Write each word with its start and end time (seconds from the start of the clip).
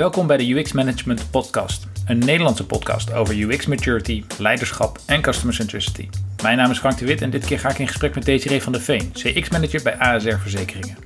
Welkom 0.00 0.26
bij 0.26 0.36
de 0.36 0.54
UX 0.54 0.72
Management 0.72 1.30
Podcast, 1.30 1.86
een 2.06 2.18
Nederlandse 2.18 2.66
podcast 2.66 3.12
over 3.12 3.40
UX 3.42 3.66
maturity, 3.66 4.24
leiderschap 4.38 4.98
en 5.06 5.20
customer 5.20 5.54
centricity. 5.54 6.08
Mijn 6.42 6.56
naam 6.56 6.70
is 6.70 6.78
Frank 6.78 6.98
de 6.98 7.06
Wit 7.06 7.22
en 7.22 7.30
dit 7.30 7.44
keer 7.44 7.58
ga 7.58 7.70
ik 7.70 7.78
in 7.78 7.86
gesprek 7.86 8.14
met 8.14 8.24
Desiree 8.24 8.62
van 8.62 8.72
der 8.72 8.80
Veen, 8.80 9.12
CX-manager 9.12 9.82
bij 9.82 9.98
ASR 9.98 10.36
Verzekeringen. 10.36 10.96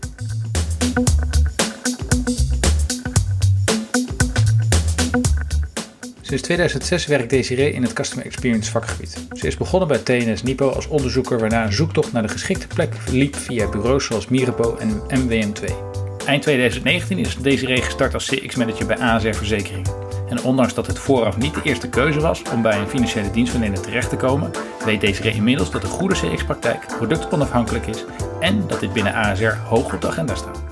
Sinds 6.20 6.42
2006 6.42 7.06
werkt 7.06 7.30
Desiree 7.30 7.72
in 7.72 7.82
het 7.82 7.92
Customer 7.92 8.26
Experience 8.26 8.70
vakgebied. 8.70 9.26
Ze 9.32 9.46
is 9.46 9.56
begonnen 9.56 9.88
bij 9.88 9.98
TNS 9.98 10.42
Nipo 10.42 10.68
als 10.68 10.86
onderzoeker 10.86 11.38
waarna 11.38 11.64
een 11.64 11.72
zoektocht 11.72 12.12
naar 12.12 12.22
de 12.22 12.28
geschikte 12.28 12.66
plek 12.66 12.94
liep 13.10 13.36
via 13.36 13.68
bureaus 13.68 14.04
zoals 14.04 14.28
Mirapo 14.28 14.76
en 14.76 15.00
MWM2. 15.00 15.93
Eind 16.26 16.42
2019 16.42 17.18
is 17.18 17.36
Desiree 17.36 17.82
gestart 17.82 18.14
als 18.14 18.26
CX-manager 18.26 18.86
bij 18.86 18.98
ASR 18.98 19.32
Verzekeringen. 19.32 19.92
En 20.28 20.42
ondanks 20.42 20.74
dat 20.74 20.86
het 20.86 20.98
vooraf 20.98 21.36
niet 21.36 21.54
de 21.54 21.60
eerste 21.62 21.88
keuze 21.88 22.20
was 22.20 22.42
om 22.52 22.62
bij 22.62 22.78
een 22.78 22.88
financiële 22.88 23.30
dienstverlener 23.30 23.80
terecht 23.80 24.08
te 24.08 24.16
komen, 24.16 24.50
weet 24.84 25.00
Desiree 25.00 25.34
inmiddels 25.34 25.70
dat 25.70 25.82
een 25.82 25.88
goede 25.88 26.14
CX-praktijk 26.14 26.86
productonafhankelijk 26.86 27.86
is 27.86 28.04
en 28.40 28.66
dat 28.66 28.80
dit 28.80 28.92
binnen 28.92 29.14
ASR 29.14 29.44
hoog 29.44 29.94
op 29.94 30.00
de 30.00 30.06
agenda 30.06 30.34
staat. 30.34 30.62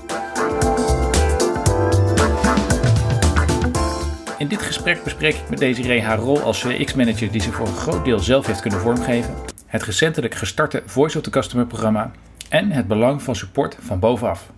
In 4.37 4.47
dit 4.47 4.61
gesprek 4.61 5.03
bespreek 5.03 5.35
ik 5.35 5.49
met 5.49 5.59
Desiree 5.59 6.01
haar 6.01 6.19
rol 6.19 6.41
als 6.41 6.65
CX-manager 6.67 7.31
die 7.31 7.41
ze 7.41 7.51
voor 7.51 7.67
een 7.67 7.75
groot 7.75 8.05
deel 8.05 8.19
zelf 8.19 8.45
heeft 8.45 8.61
kunnen 8.61 8.79
vormgeven, 8.79 9.35
het 9.65 9.83
recentelijk 9.83 10.35
gestarte 10.35 10.83
Voice 10.85 11.17
of 11.17 11.23
the 11.23 11.29
Customer 11.29 11.65
programma 11.65 12.11
en 12.49 12.71
het 12.71 12.87
belang 12.87 13.21
van 13.21 13.35
support 13.35 13.77
van 13.79 13.99
bovenaf. 13.99 14.51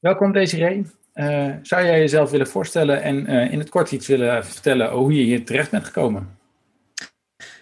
Welkom 0.00 0.32
Desiree. 0.32 0.86
Uh, 1.14 1.54
zou 1.62 1.84
jij 1.84 1.98
jezelf 1.98 2.30
willen 2.30 2.46
voorstellen 2.46 3.02
en 3.02 3.30
uh, 3.30 3.52
in 3.52 3.58
het 3.58 3.68
kort 3.68 3.92
iets 3.92 4.06
willen 4.06 4.46
vertellen 4.46 4.90
hoe 4.90 5.14
je 5.14 5.22
hier 5.22 5.44
terecht 5.44 5.70
bent 5.70 5.84
gekomen? 5.84 6.38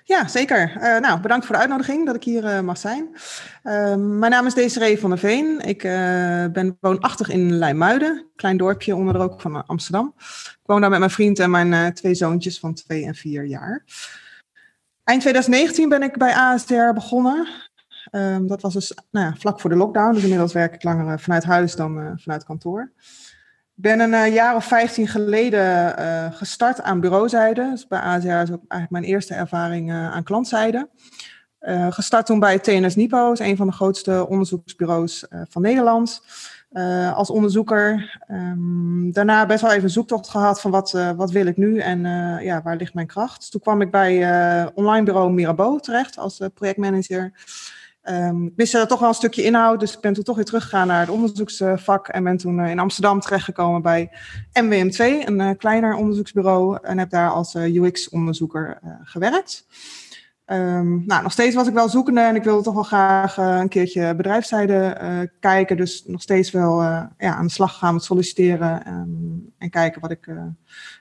Ja, 0.05 0.28
zeker. 0.28 0.72
Uh, 0.77 0.98
nou, 0.98 1.20
bedankt 1.20 1.47
voor 1.47 1.55
de 1.55 1.61
uitnodiging 1.61 2.06
dat 2.06 2.14
ik 2.14 2.25
hier 2.25 2.64
mag 2.64 2.78
zijn. 2.78 3.17
Ehm, 3.62 4.19
mijn 4.19 4.33
naam 4.33 4.47
is 4.47 4.55
Desiree 4.55 4.98
van 4.98 5.11
der 5.11 5.19
Veen. 5.19 5.61
Ik 5.61 5.83
ben 6.53 6.77
woonachtig 6.80 7.28
in 7.28 7.53
Leimuiden, 7.53 8.27
klein 8.36 8.56
dorpje 8.56 8.97
onder 8.97 9.12
de 9.12 9.19
rook 9.19 9.41
van 9.41 9.67
Amsterdam. 9.67 10.14
Ik 10.50 10.58
woon 10.62 10.80
daar 10.80 10.91
met 10.91 10.98
mijn 10.98 11.11
vriend 11.11 11.39
en 11.39 11.50
mijn 11.50 11.95
twee 11.95 12.14
zoontjes 12.14 12.58
van 12.58 12.75
twee 12.75 13.05
en 13.05 13.14
vier 13.14 13.45
jaar. 13.45 13.84
Eind 15.05 15.20
2019 15.20 15.89
ben 15.89 16.02
ik 16.02 16.17
bij 16.17 16.33
ASR 16.33 16.92
begonnen. 16.95 17.48
Um, 18.11 18.47
dat 18.47 18.62
was 18.62 18.75
dus 18.75 18.98
nou 19.11 19.27
ja, 19.27 19.34
vlak 19.39 19.61
voor 19.61 19.70
de 19.70 19.77
lockdown. 19.77 20.14
Dus 20.14 20.23
inmiddels 20.23 20.53
werk 20.53 20.75
ik 20.75 20.83
langer 20.83 21.12
uh, 21.12 21.19
vanuit 21.19 21.45
huis 21.45 21.77
dan 21.77 21.98
uh, 21.98 22.11
vanuit 22.17 22.45
kantoor. 22.45 22.92
Ik 23.77 23.84
ben 23.84 24.01
een 24.01 24.12
uh, 24.12 24.34
jaar 24.34 24.56
of 24.56 24.64
15 24.64 25.09
geleden 25.09 25.95
gestart 26.33 26.83
aan 26.83 27.01
bureauzijde. 27.01 27.70
Dus 27.70 27.86
bij 27.86 28.01
ASR 28.01 28.29
is 28.29 28.53
ook 28.53 28.64
eigenlijk 28.69 28.91
mijn 28.91 29.05
eerste 29.05 29.34
ervaring 29.34 29.92
aan 29.92 30.23
klantzijde. 30.23 30.89
gestart 31.91 32.27
toen 32.27 32.39
bij 32.39 32.59
TNS 32.59 32.97
Nipo, 32.97 33.33
een 33.34 33.56
van 33.56 33.67
de 33.67 33.73
grootste 33.73 34.29
onderzoeksbureaus 34.29 35.27
van 35.48 35.62
Nederland. 35.62 36.23
als 37.14 37.31
onderzoeker. 37.31 38.19
Um, 38.31 39.12
daarna 39.12 39.47
best 39.47 39.62
wel 39.62 39.70
even 39.70 39.84
een 39.84 39.91
zoektocht 39.91 40.29
gehad 40.29 40.61
van 40.61 40.70
wat, 40.70 40.91
wat 41.17 41.31
wil 41.31 41.47
ik 41.47 41.56
nu 41.56 41.79
en 41.79 42.01
ja, 42.42 42.62
waar 42.62 42.77
ligt 42.77 42.95
mijn 42.95 43.06
kracht. 43.06 43.39
Dus 43.39 43.48
toen 43.48 43.61
kwam 43.61 43.81
ik 43.81 43.91
bij 43.91 44.70
online 44.75 45.05
bureau 45.05 45.33
Mirabeau 45.33 45.81
terecht 45.81 46.19
als 46.19 46.41
projectmanager. 46.55 47.33
Um, 48.11 48.46
ik 48.46 48.52
miste 48.57 48.79
er 48.79 48.86
toch 48.86 49.01
wel 49.01 49.08
een 49.08 49.14
stukje 49.14 49.42
inhoud, 49.42 49.80
dus 49.80 49.95
ik 49.95 50.01
ben 50.01 50.13
toen 50.13 50.24
toch 50.24 50.36
weer 50.36 50.45
teruggegaan 50.45 50.86
naar 50.86 51.01
het 51.01 51.08
onderzoeksvak 51.08 52.08
en 52.08 52.24
ben 52.24 52.36
toen 52.36 52.58
uh, 52.58 52.70
in 52.70 52.79
Amsterdam 52.79 53.20
terechtgekomen 53.20 53.83
bij 53.83 54.11
MWM2, 54.63 54.98
een 54.98 55.41
uh, 55.41 55.51
kleiner 55.58 55.95
onderzoeksbureau, 55.95 56.79
en 56.83 56.98
heb 56.98 57.11
daar 57.11 57.30
als 57.30 57.55
eh, 57.55 57.74
UX-onderzoeker 57.74 58.79
gewerkt. 59.02 59.67
Um, 60.53 61.05
nou, 61.07 61.23
nog 61.23 61.33
steeds 61.33 61.55
was 61.55 61.67
ik 61.67 61.75
wel 61.75 61.89
zoekende 61.89 62.20
en 62.20 62.36
ik 62.36 62.45
wilde 62.45 62.63
toch 62.63 62.75
wel 62.75 62.83
graag 62.83 63.36
een 63.36 63.69
keertje 63.69 64.14
bedrijfszijde 64.14 65.31
kijken, 65.41 65.77
dus 65.77 66.05
nog 66.07 66.23
steeds 66.23 66.51
wel 66.51 66.83
ja, 66.83 67.11
aan 67.19 67.47
de 67.47 67.53
slag 67.53 67.79
gaan 67.79 67.95
met 67.95 68.03
solliciteren 68.03 68.89
um, 68.89 69.53
en 69.59 69.70
kijken 69.70 70.01
wat 70.01 70.11
ik, 70.11 70.31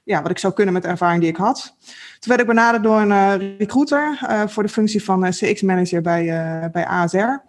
ja, 0.03 0.21
wat 0.21 0.31
ik 0.31 0.37
zou 0.37 0.53
kunnen 0.53 0.73
met 0.73 0.83
de 0.83 0.89
ervaring 0.89 1.21
die 1.21 1.29
ik 1.29 1.37
had. 1.37 1.75
Toen 2.19 2.29
werd 2.29 2.41
ik 2.41 2.47
benaderd 2.47 2.83
door 2.83 2.99
een 2.99 3.41
uh, 3.41 3.57
recruiter 3.57 4.19
uh, 4.23 4.47
voor 4.47 4.63
de 4.63 4.69
functie 4.69 5.03
van 5.03 5.25
uh, 5.25 5.31
CX-manager 5.31 6.01
bij, 6.01 6.25
bij 6.71 6.85
ASR. 6.85 7.17
Um, 7.17 7.39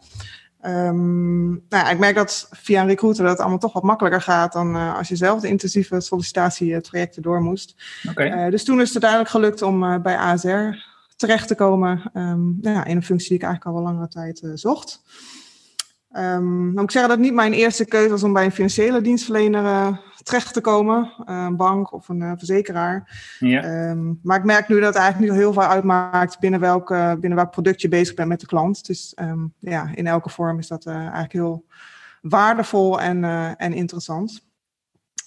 ehm, 0.60 1.48
nou, 1.48 1.90
ik 1.90 1.98
merk 1.98 2.14
dat 2.14 2.48
via 2.50 2.80
een 2.80 2.86
recruiter 2.88 3.22
dat 3.22 3.32
het 3.32 3.40
allemaal 3.40 3.58
toch 3.58 3.72
wat 3.72 3.82
makkelijker 3.82 4.22
gaat 4.22 4.52
dan 4.52 4.94
als 4.96 5.08
je 5.08 5.16
zelf 5.16 5.40
de 5.40 5.48
intensieve 5.48 6.00
sollicitatietrajecten 6.00 7.22
door 7.22 7.42
moest. 7.42 7.74
Okay. 8.08 8.50
dus 8.50 8.64
toen 8.64 8.80
is 8.80 8.94
het 8.94 9.04
uiteindelijk 9.04 9.30
gelukt 9.30 9.62
om 9.62 10.02
bij 10.02 10.16
ASR 10.16 10.87
terecht 11.18 11.48
te 11.48 11.54
komen 11.54 12.10
um, 12.14 12.58
nou, 12.60 12.88
in 12.88 12.96
een 12.96 13.02
functie 13.02 13.28
die 13.28 13.38
ik 13.38 13.44
eigenlijk 13.44 13.64
al 13.64 13.82
wel 13.82 13.92
langere 13.92 14.08
tijd 14.08 14.50
zocht. 14.54 15.02
Um, 16.12 16.64
dan 16.64 16.72
moet 16.72 16.82
ik 16.82 16.90
zeggen 16.90 17.10
dat 17.10 17.18
het 17.18 17.26
niet 17.26 17.34
mijn 17.34 17.52
eerste 17.52 17.84
keuze 17.84 18.08
was 18.08 18.22
om 18.22 18.32
bij 18.32 18.44
een 18.44 18.52
financiële 18.52 19.00
dienstverlener 19.00 19.64
uh, 19.64 19.96
terecht 20.22 20.52
te 20.52 20.60
komen. 20.60 21.12
Uh, 21.28 21.44
een 21.46 21.56
bank 21.56 21.92
of 21.92 22.08
een 22.08 22.20
uh, 22.20 22.32
verzekeraar. 22.36 23.22
Ja. 23.38 23.88
Um, 23.90 24.20
maar 24.22 24.38
ik 24.38 24.44
merk 24.44 24.68
nu 24.68 24.80
dat 24.80 24.94
het 24.94 25.02
eigenlijk 25.02 25.32
niet 25.32 25.40
heel 25.40 25.52
veel 25.52 25.62
uitmaakt 25.62 26.38
binnen 26.38 26.60
welk, 26.60 26.88
binnen 27.20 27.34
welk 27.34 27.50
product 27.50 27.80
je 27.80 27.88
bezig 27.88 28.14
bent 28.14 28.28
met 28.28 28.40
de 28.40 28.46
klant. 28.46 28.86
Dus 28.86 29.16
um, 29.20 29.54
ja, 29.58 29.90
in 29.94 30.06
elke 30.06 30.28
vorm 30.28 30.58
is 30.58 30.68
dat 30.68 30.86
eigenlijk 30.86 31.32
heel 31.32 31.64
waardevol 32.20 33.00
en, 33.00 33.24
en 33.56 33.72
interessant. 33.72 34.46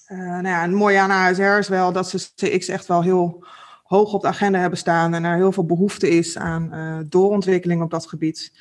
nou 0.08 0.47
ja, 0.47 0.63
een 0.63 0.73
mooie 0.73 1.00
aan 1.00 1.12
ASR 1.12 1.41
is 1.41 1.68
wel 1.68 1.91
dat 1.91 2.09
ze 2.09 2.31
CX 2.35 2.68
echt 2.68 2.85
wel 2.85 3.03
heel 3.03 3.46
hoog 3.91 4.13
op 4.13 4.22
de 4.22 4.28
agenda 4.28 4.59
hebben 4.59 4.79
staan. 4.79 5.13
En 5.13 5.24
er 5.24 5.35
heel 5.35 5.52
veel 5.52 5.66
behoefte 5.66 6.09
is 6.09 6.38
aan 6.38 6.72
doorontwikkeling 7.09 7.81
op 7.81 7.90
dat 7.90 8.07
gebied. 8.07 8.52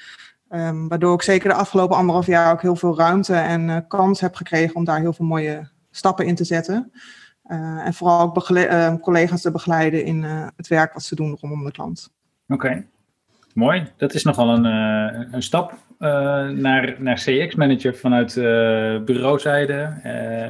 Um, 0.53 0.89
waardoor 0.89 1.15
ik 1.15 1.23
zeker 1.23 1.49
de 1.49 1.55
afgelopen 1.55 1.97
anderhalf 1.97 2.27
jaar 2.27 2.53
ook 2.53 2.63
heel 2.63 2.77
veel 2.77 2.97
ruimte 2.97 3.35
en 3.35 3.69
uh, 3.69 3.77
kans 3.89 4.21
heb 4.21 4.35
gekregen 4.35 4.77
om 4.77 4.85
daar 4.85 5.01
heel 5.01 5.13
veel 5.13 5.27
mooie 5.27 5.69
stappen 5.91 6.27
in 6.27 6.35
te 6.35 6.45
zetten. 6.45 6.93
Uh, 7.47 7.87
en 7.87 7.95
vooral 7.95 8.21
ook 8.21 8.51
uh, 8.51 8.95
collega's 8.95 9.41
te 9.41 9.51
begeleiden 9.51 10.05
in 10.05 10.23
het 10.57 10.69
werk 10.69 10.93
wat 10.93 11.03
ze 11.03 11.15
doen 11.15 11.37
rondom 11.41 11.65
de 11.65 11.71
klant. 11.71 12.13
Oké, 12.49 12.67
okay. 12.67 12.87
mooi. 13.55 13.87
Dat 13.97 14.15
is 14.15 14.25
nogal 14.25 14.49
een, 14.49 14.65
een 15.35 15.43
stap 15.43 15.75
naar, 16.55 16.97
naar 16.99 17.15
CX-manager 17.15 17.97
vanuit 17.97 18.35
bureauzijde. 19.05 20.01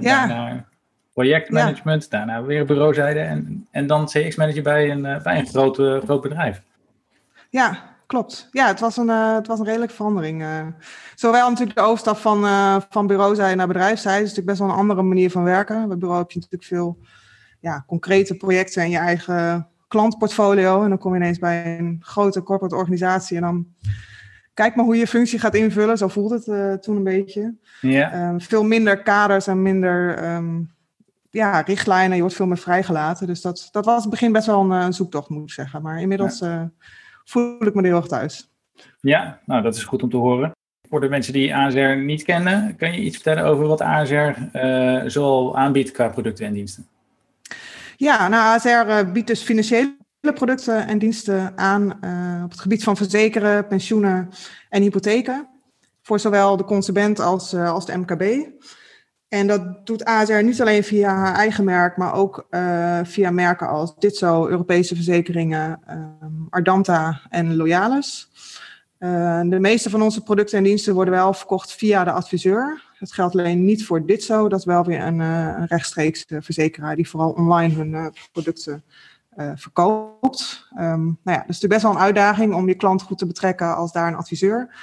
ja. 0.01 0.27
Daarna 0.27 0.70
projectmanagement, 1.13 2.03
ja. 2.03 2.09
daarna 2.09 2.43
weer 2.43 2.65
bureauzijde 2.65 3.21
en, 3.21 3.67
en 3.71 3.87
dan 3.87 4.07
CX-manager 4.07 4.63
bij 4.63 4.91
een, 4.91 5.03
bij 5.23 5.39
een 5.39 5.47
groot, 5.47 5.77
groot 6.05 6.21
bedrijf. 6.21 6.63
Ja, 7.51 7.95
klopt. 8.07 8.49
Ja, 8.51 8.67
het 8.67 8.81
was 8.81 8.97
een, 8.97 9.09
uh, 9.09 9.35
het 9.35 9.47
was 9.47 9.59
een 9.59 9.65
redelijke 9.65 9.95
verandering. 9.95 10.43
Uh, 10.43 10.67
zowel 11.15 11.49
natuurlijk 11.49 11.79
de 11.79 11.85
overstap 11.85 12.17
van, 12.17 12.45
van 12.91 13.07
bureauzijde 13.07 13.55
naar 13.55 13.67
bedrijfszijde. 13.67 14.17
is 14.17 14.29
natuurlijk 14.29 14.47
best 14.47 14.59
wel 14.59 14.69
een 14.69 14.81
andere 14.81 15.03
manier 15.03 15.31
van 15.31 15.45
werken. 15.45 15.89
Bij 15.89 15.97
bureau 15.97 16.21
heb 16.21 16.31
je 16.31 16.39
natuurlijk 16.39 16.69
veel 16.71 16.99
ja, 17.61 17.85
concrete 17.87 18.37
projecten 18.37 18.83
en 18.83 18.91
je 18.91 18.99
eigen 18.99 19.69
klantportfolio. 19.89 20.83
En 20.83 20.89
dan 20.89 20.99
kom 20.99 21.15
je 21.15 21.21
ineens 21.21 21.39
bij 21.39 21.79
een 21.79 21.97
grote 22.01 22.43
corporate 22.43 22.77
organisatie 22.77 23.37
en 23.37 23.43
dan 23.43 23.67
kijk 24.55 24.75
maar 24.75 24.85
hoe 24.85 24.97
je 24.97 25.07
functie 25.07 25.39
gaat 25.39 25.55
invullen. 25.55 25.99
Zo 25.99 26.09
voelde 26.09 26.43
het 26.45 26.83
toen 26.83 26.97
een 26.97 27.05
beetje. 27.05 27.55
Ja. 27.81 28.29
Um, 28.29 28.41
veel 28.41 28.65
minder 28.65 29.03
kaders 29.03 29.47
en 29.47 29.63
minder 29.63 30.25
um, 30.35 30.71
ja, 31.31 31.61
richtlijnen. 31.61 32.15
Je 32.15 32.21
wordt 32.21 32.37
veel 32.37 32.47
meer 32.47 32.59
vrijgelaten. 32.59 33.27
Dus 33.27 33.41
dat, 33.41 33.69
dat 33.71 33.85
was 33.85 33.97
in 33.97 34.01
het 34.01 34.11
begin 34.11 34.33
best 34.33 34.47
wel 34.47 34.61
een, 34.61 34.71
een 34.71 34.93
zoektocht, 34.93 35.29
moet 35.29 35.43
ik 35.43 35.51
zeggen. 35.51 35.83
Maar 35.83 36.01
inmiddels... 36.01 36.39
Ja 36.39 36.71
voel 37.31 37.67
ik 37.67 37.75
me 37.75 37.87
heel 37.87 37.97
erg 37.97 38.07
thuis. 38.07 38.51
Ja, 39.01 39.41
nou 39.47 39.63
dat 39.63 39.75
is 39.75 39.85
goed 39.85 40.03
om 40.03 40.11
te 40.11 40.17
horen. 40.17 40.51
Voor 40.89 41.01
de 41.01 41.09
mensen 41.09 41.33
die 41.33 41.55
ASR 41.55 41.97
niet 41.97 42.23
kennen, 42.23 42.77
kan 42.77 42.93
je 42.93 43.01
iets 43.01 43.15
vertellen 43.15 43.45
over 43.45 43.67
wat 43.67 43.81
ASR 43.81 44.13
uh, 44.15 44.97
eh, 44.97 45.09
zoal 45.09 45.57
aanbiedt 45.57 45.91
qua 45.91 46.09
producten 46.09 46.47
en 46.47 46.53
diensten? 46.53 46.87
Ja, 47.97 48.29
nou 48.29 48.43
ASR 48.43 48.89
uh, 48.89 49.13
biedt 49.13 49.27
dus 49.27 49.43
financiële 49.43 49.97
producten 50.35 50.87
en 50.87 50.99
diensten 50.99 51.59
aan 51.59 51.93
op 52.45 52.51
het 52.51 52.61
gebied 52.61 52.85
van 52.85 52.97
verzekeren, 52.97 53.67
pensioenen 53.67 54.29
en 54.69 54.83
hypotheken. 54.83 55.49
Voor 56.03 56.21
zowel 56.21 56.57
de 56.57 56.65
consument 56.65 57.21
als, 57.21 57.55
als 57.55 57.87
de 57.87 57.97
MKB. 57.97 58.49
En 59.31 59.47
dat 59.47 59.87
doet 59.87 60.05
ASR 60.05 60.43
niet 60.43 60.61
alleen 60.61 60.85
via 60.85 61.15
haar 61.15 61.35
eigen 61.35 61.65
merk, 61.65 61.97
maar 61.97 62.15
ook 62.15 62.47
uh, 62.51 63.01
via 63.03 63.31
merken 63.31 63.69
als 63.69 63.95
Ditzo, 63.99 64.49
Europese 64.49 64.95
verzekeringen, 64.95 65.81
um, 66.23 66.47
Ardanta 66.49 67.21
en 67.29 67.57
Loyalis. 67.57 68.29
Uh, 68.99 69.41
de 69.41 69.59
meeste 69.59 69.91
van 69.91 70.03
onze 70.03 70.23
producten 70.23 70.59
en 70.59 70.65
diensten 70.65 70.95
worden 70.95 71.15
wel 71.15 71.35
verkocht 71.35 71.73
via 71.73 72.05
de 72.05 72.13
adviseur. 72.13 72.83
Dat 72.99 73.13
geldt 73.13 73.35
alleen 73.35 73.65
niet 73.65 73.87
voor 73.87 74.07
Ditzo, 74.07 74.49
dat 74.49 74.59
is 74.59 74.65
wel 74.65 74.85
weer 74.85 75.03
een, 75.03 75.21
uh, 75.21 75.55
een 75.59 75.67
rechtstreeks 75.67 76.25
verzekeraar 76.29 76.97
die 76.97 77.09
vooral 77.09 77.31
online 77.31 77.75
hun 77.75 78.15
producten 78.33 78.85
verkoopt. 79.55 80.69
Um, 80.79 81.19
nou 81.25 81.39
ja, 81.39 81.45
dus 81.47 81.55
het 81.55 81.63
is 81.63 81.69
best 81.69 81.83
wel 81.83 81.91
een 81.91 81.99
uitdaging 81.99 82.55
om 82.55 82.69
je 82.69 82.75
klant 82.75 83.03
goed 83.03 83.19
te 83.19 83.27
betrekken 83.27 83.77
als 83.77 83.93
daar 83.93 84.09
een 84.09 84.17
adviseur 84.17 84.75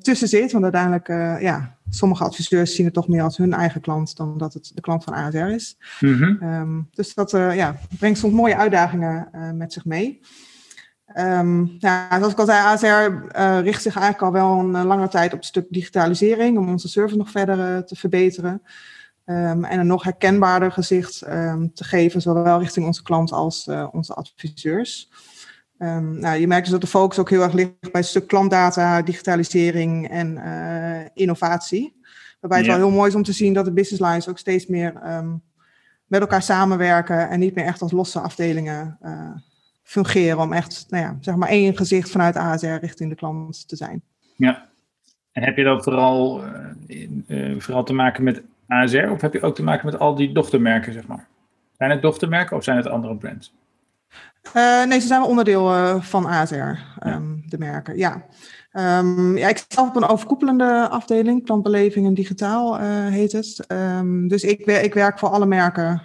tussen 0.00 0.28
zit. 0.28 0.52
Want 0.52 0.64
uiteindelijk, 0.64 1.08
ja, 1.42 1.76
sommige 1.90 2.24
adviseurs 2.24 2.74
zien 2.74 2.84
het 2.84 2.94
toch 2.94 3.08
meer 3.08 3.22
als 3.22 3.36
hun 3.36 3.52
eigen 3.52 3.80
klant 3.80 4.16
dan 4.16 4.38
dat 4.38 4.54
het 4.54 4.70
de 4.74 4.80
klant 4.80 5.04
van 5.04 5.12
ASR 5.12 5.36
is. 5.36 5.78
Mm 6.00 6.88
dus 6.90 7.14
dat 7.14 7.30
ja, 7.30 7.76
brengt 7.98 8.18
soms 8.18 8.34
mooie 8.34 8.56
uitdagingen 8.56 9.28
met 9.56 9.72
zich 9.72 9.84
mee. 9.84 10.20
Um, 11.14 11.76
ja, 11.78 12.08
zoals 12.18 12.32
ik 12.32 12.38
al 12.38 12.46
zei, 12.46 12.58
ASR 12.58 12.86
uh, 12.86 13.60
richt 13.60 13.82
zich 13.82 13.96
eigenlijk 13.96 14.24
al 14.24 14.32
wel 14.32 14.58
een 14.58 14.86
lange 14.86 15.08
tijd 15.08 15.32
op 15.32 15.38
het 15.38 15.46
stuk 15.46 15.66
digitalisering 15.70 16.58
om 16.58 16.68
onze 16.68 16.88
service 16.88 17.16
nog 17.16 17.30
verder 17.30 17.58
uh, 17.58 17.78
te 17.78 17.96
verbeteren. 17.96 18.62
Um, 19.24 19.64
en 19.64 19.80
een 19.80 19.86
nog 19.86 20.02
herkenbaarder 20.02 20.72
gezicht 20.72 21.18
te 21.74 21.84
geven, 21.84 22.20
zowel 22.20 22.58
richting 22.58 22.86
onze 22.86 23.02
klant 23.02 23.32
als 23.32 23.66
uh, 23.66 23.88
onze 23.92 24.14
adviseurs. 24.14 25.10
Nou, 25.78 26.38
je 26.38 26.46
merkt 26.46 26.62
dus 26.62 26.72
dat 26.72 26.80
de 26.80 26.86
focus 26.86 27.18
ook 27.18 27.30
heel 27.30 27.42
erg 27.42 27.52
ligt 27.52 27.72
bij 27.80 27.90
het 27.92 28.06
stuk 28.06 28.26
klantdata, 28.26 29.02
digitalisering 29.02 30.08
en 30.08 30.40
innovatie. 31.14 32.00
Waarbij 32.40 32.58
het 32.58 32.68
ja. 32.68 32.76
wel 32.76 32.86
heel 32.86 32.96
mooi 32.96 33.08
is 33.08 33.14
om 33.14 33.22
te 33.22 33.32
zien 33.32 33.52
dat 33.52 33.64
de 33.64 33.72
business 33.72 34.02
lines 34.02 34.28
ook 34.28 34.38
steeds 34.38 34.66
meer 34.66 34.92
met 36.06 36.20
elkaar 36.20 36.42
samenwerken 36.42 37.28
en 37.28 37.40
niet 37.40 37.54
meer 37.54 37.64
echt 37.64 37.82
als 37.82 37.92
losse 37.92 38.20
afdelingen 38.20 38.98
fungeren 39.84 40.38
om 40.38 40.52
echt, 40.52 40.86
nou 40.88 41.04
ja, 41.04 41.16
zeg 41.20 41.36
maar 41.36 41.48
één 41.48 41.76
gezicht 41.76 42.10
vanuit 42.10 42.36
ASR 42.36 42.66
richting 42.66 43.10
de 43.10 43.16
klant 43.16 43.68
te 43.68 43.76
zijn. 43.76 44.02
Ja, 44.36 44.68
en 45.32 45.42
heb 45.42 45.56
je 45.56 45.64
dan 45.64 45.82
vooral, 45.82 46.44
uh, 47.28 47.60
vooral 47.60 47.84
te 47.84 47.92
maken 47.92 48.24
met 48.24 48.42
ASR 48.66 49.08
of 49.10 49.20
heb 49.20 49.32
je 49.32 49.42
ook 49.42 49.54
te 49.54 49.62
maken 49.62 49.86
met 49.86 49.98
al 49.98 50.14
die 50.14 50.32
dochtermerken, 50.32 50.92
zeg 50.92 51.06
maar? 51.06 51.26
Zijn 51.76 51.90
het 51.90 52.02
dochtermerken 52.02 52.56
of 52.56 52.64
zijn 52.64 52.76
het 52.76 52.86
andere 52.86 53.16
brands? 53.16 53.54
Uh, 54.56 54.84
nee, 54.84 55.00
ze 55.00 55.06
zijn 55.06 55.20
wel 55.20 55.28
onderdeel 55.28 55.74
uh, 55.74 56.02
van 56.02 56.26
ASR, 56.26 56.54
um, 56.54 56.78
ehm, 56.98 57.36
de 57.46 57.58
merken, 57.58 57.96
ja. 57.96 58.26
Um, 58.72 59.36
ja, 59.36 59.48
ik 59.48 59.64
zelf 59.68 59.88
op 59.88 59.96
een 59.96 60.08
overkoepelende 60.08 60.88
afdeling, 60.88 61.44
klantbeleving 61.44 62.06
en 62.06 62.14
digitaal 62.14 62.78
heet 63.08 63.32
het. 63.32 63.64
Um, 63.68 64.28
dus 64.28 64.42
ik, 64.42 64.60
ik, 64.66 64.94
werk 64.94 65.18
voor 65.18 65.28
alle 65.28 65.46
merken 65.46 66.02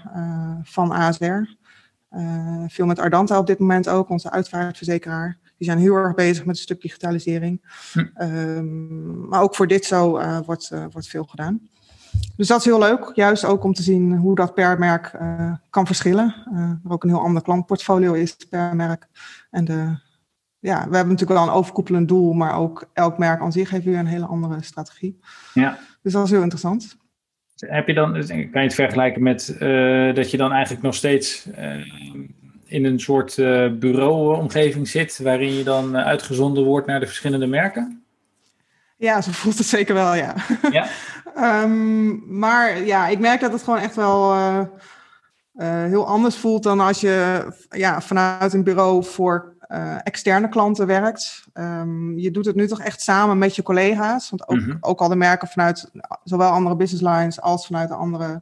van 0.63 0.91
ASR. 0.91 1.57
Veel 2.67 2.85
met 2.85 2.99
Ardanta 2.99 3.37
op 3.37 3.47
dit 3.47 3.59
moment 3.59 3.89
ook, 3.89 4.09
onze 4.09 4.31
uitvaartverzekeraar. 4.31 5.37
Die 5.57 5.67
zijn 5.67 5.79
heel 5.79 5.95
erg 5.95 6.15
bezig 6.15 6.45
met 6.45 6.55
een 6.55 6.61
stuk 6.61 6.81
digitalisering. 6.81 7.61
Hm. 7.93 9.27
Maar 9.29 9.41
ook 9.41 9.55
voor 9.55 9.67
dit 9.67 9.85
zo 9.85 10.11
wordt, 10.45 10.71
wordt 10.91 11.07
veel 11.07 11.23
gedaan. 11.23 11.69
Dus 12.35 12.47
dat 12.47 12.59
is 12.59 12.65
heel 12.65 12.79
leuk, 12.79 13.11
juist 13.13 13.45
ook 13.45 13.63
om 13.63 13.73
te 13.73 13.83
zien 13.83 14.15
hoe 14.15 14.35
dat 14.35 14.53
per 14.53 14.79
merk 14.79 15.19
kan 15.69 15.85
verschillen. 15.85 16.35
er 16.83 16.91
ook 16.91 17.03
een 17.03 17.09
heel 17.09 17.21
ander 17.21 17.41
klantportfolio 17.41 18.13
is 18.13 18.35
per 18.49 18.75
merk. 18.75 19.07
En 19.51 19.65
de, 19.65 19.97
ja, 20.59 20.75
we 20.89 20.95
hebben 20.95 21.13
natuurlijk 21.13 21.39
wel 21.39 21.47
een 21.47 21.53
overkoepelend 21.53 22.07
doel, 22.07 22.33
maar 22.33 22.57
ook 22.57 22.89
elk 22.93 23.17
merk 23.17 23.41
aan 23.41 23.51
zich 23.51 23.69
heeft 23.69 23.85
weer 23.85 23.97
een 23.97 24.05
hele 24.05 24.25
andere 24.25 24.61
strategie. 24.61 25.19
Ja. 25.53 25.79
Dus 26.01 26.13
dat 26.13 26.25
is 26.25 26.31
heel 26.31 26.41
interessant. 26.41 26.97
Heb 27.55 27.87
je 27.87 27.93
dan, 27.93 28.13
kan 28.27 28.47
je 28.51 28.59
het 28.59 28.73
vergelijken 28.73 29.23
met 29.23 29.55
uh, 29.59 30.15
dat 30.15 30.31
je 30.31 30.37
dan 30.37 30.51
eigenlijk 30.51 30.83
nog 30.83 30.95
steeds 30.95 31.47
uh, 31.57 31.85
in 32.65 32.85
een 32.85 32.99
soort 32.99 33.37
uh, 33.37 33.71
bureauomgeving 33.71 34.87
zit, 34.87 35.19
waarin 35.19 35.53
je 35.53 35.63
dan 35.63 35.97
uitgezonden 35.97 36.63
wordt 36.63 36.87
naar 36.87 36.99
de 36.99 37.05
verschillende 37.05 37.47
merken? 37.47 38.03
Ja, 38.97 39.21
zo 39.21 39.31
voelt 39.31 39.57
het 39.57 39.67
zeker 39.67 39.93
wel, 39.93 40.15
ja. 40.15 40.35
ja. 40.71 40.87
um, 41.37 42.39
maar 42.39 42.83
ja, 42.83 43.07
ik 43.07 43.19
merk 43.19 43.39
dat 43.39 43.51
het 43.51 43.63
gewoon 43.63 43.79
echt 43.79 43.95
wel 43.95 44.35
heel 45.61 46.07
anders 46.07 46.37
voelt 46.37 46.63
dan 46.63 46.79
als 46.79 47.01
je 47.01 47.47
ja, 47.69 48.01
vanuit 48.01 48.53
een 48.53 48.63
bureau 48.63 49.03
voor 49.03 49.57
uh, 49.71 49.95
externe 50.03 50.49
klanten 50.49 50.87
werkt. 50.87 51.43
Um, 51.53 52.17
je 52.17 52.31
doet 52.31 52.45
het 52.45 52.55
nu 52.55 52.67
toch 52.67 52.81
echt 52.81 53.01
samen 53.01 53.37
met 53.37 53.55
je 53.55 53.63
collega's. 53.63 54.29
Want 54.29 54.47
ook, 54.47 54.57
mm 54.57 54.63
-hmm. 54.63 54.77
ook 54.79 54.99
al 54.99 55.07
de 55.07 55.15
merken 55.15 55.47
vanuit 55.47 55.91
zowel 56.23 56.49
andere 56.49 56.75
business 56.75 57.03
lines 57.03 57.41
als 57.41 57.65
vanuit 57.65 57.89
de 57.89 57.95
andere 57.95 58.41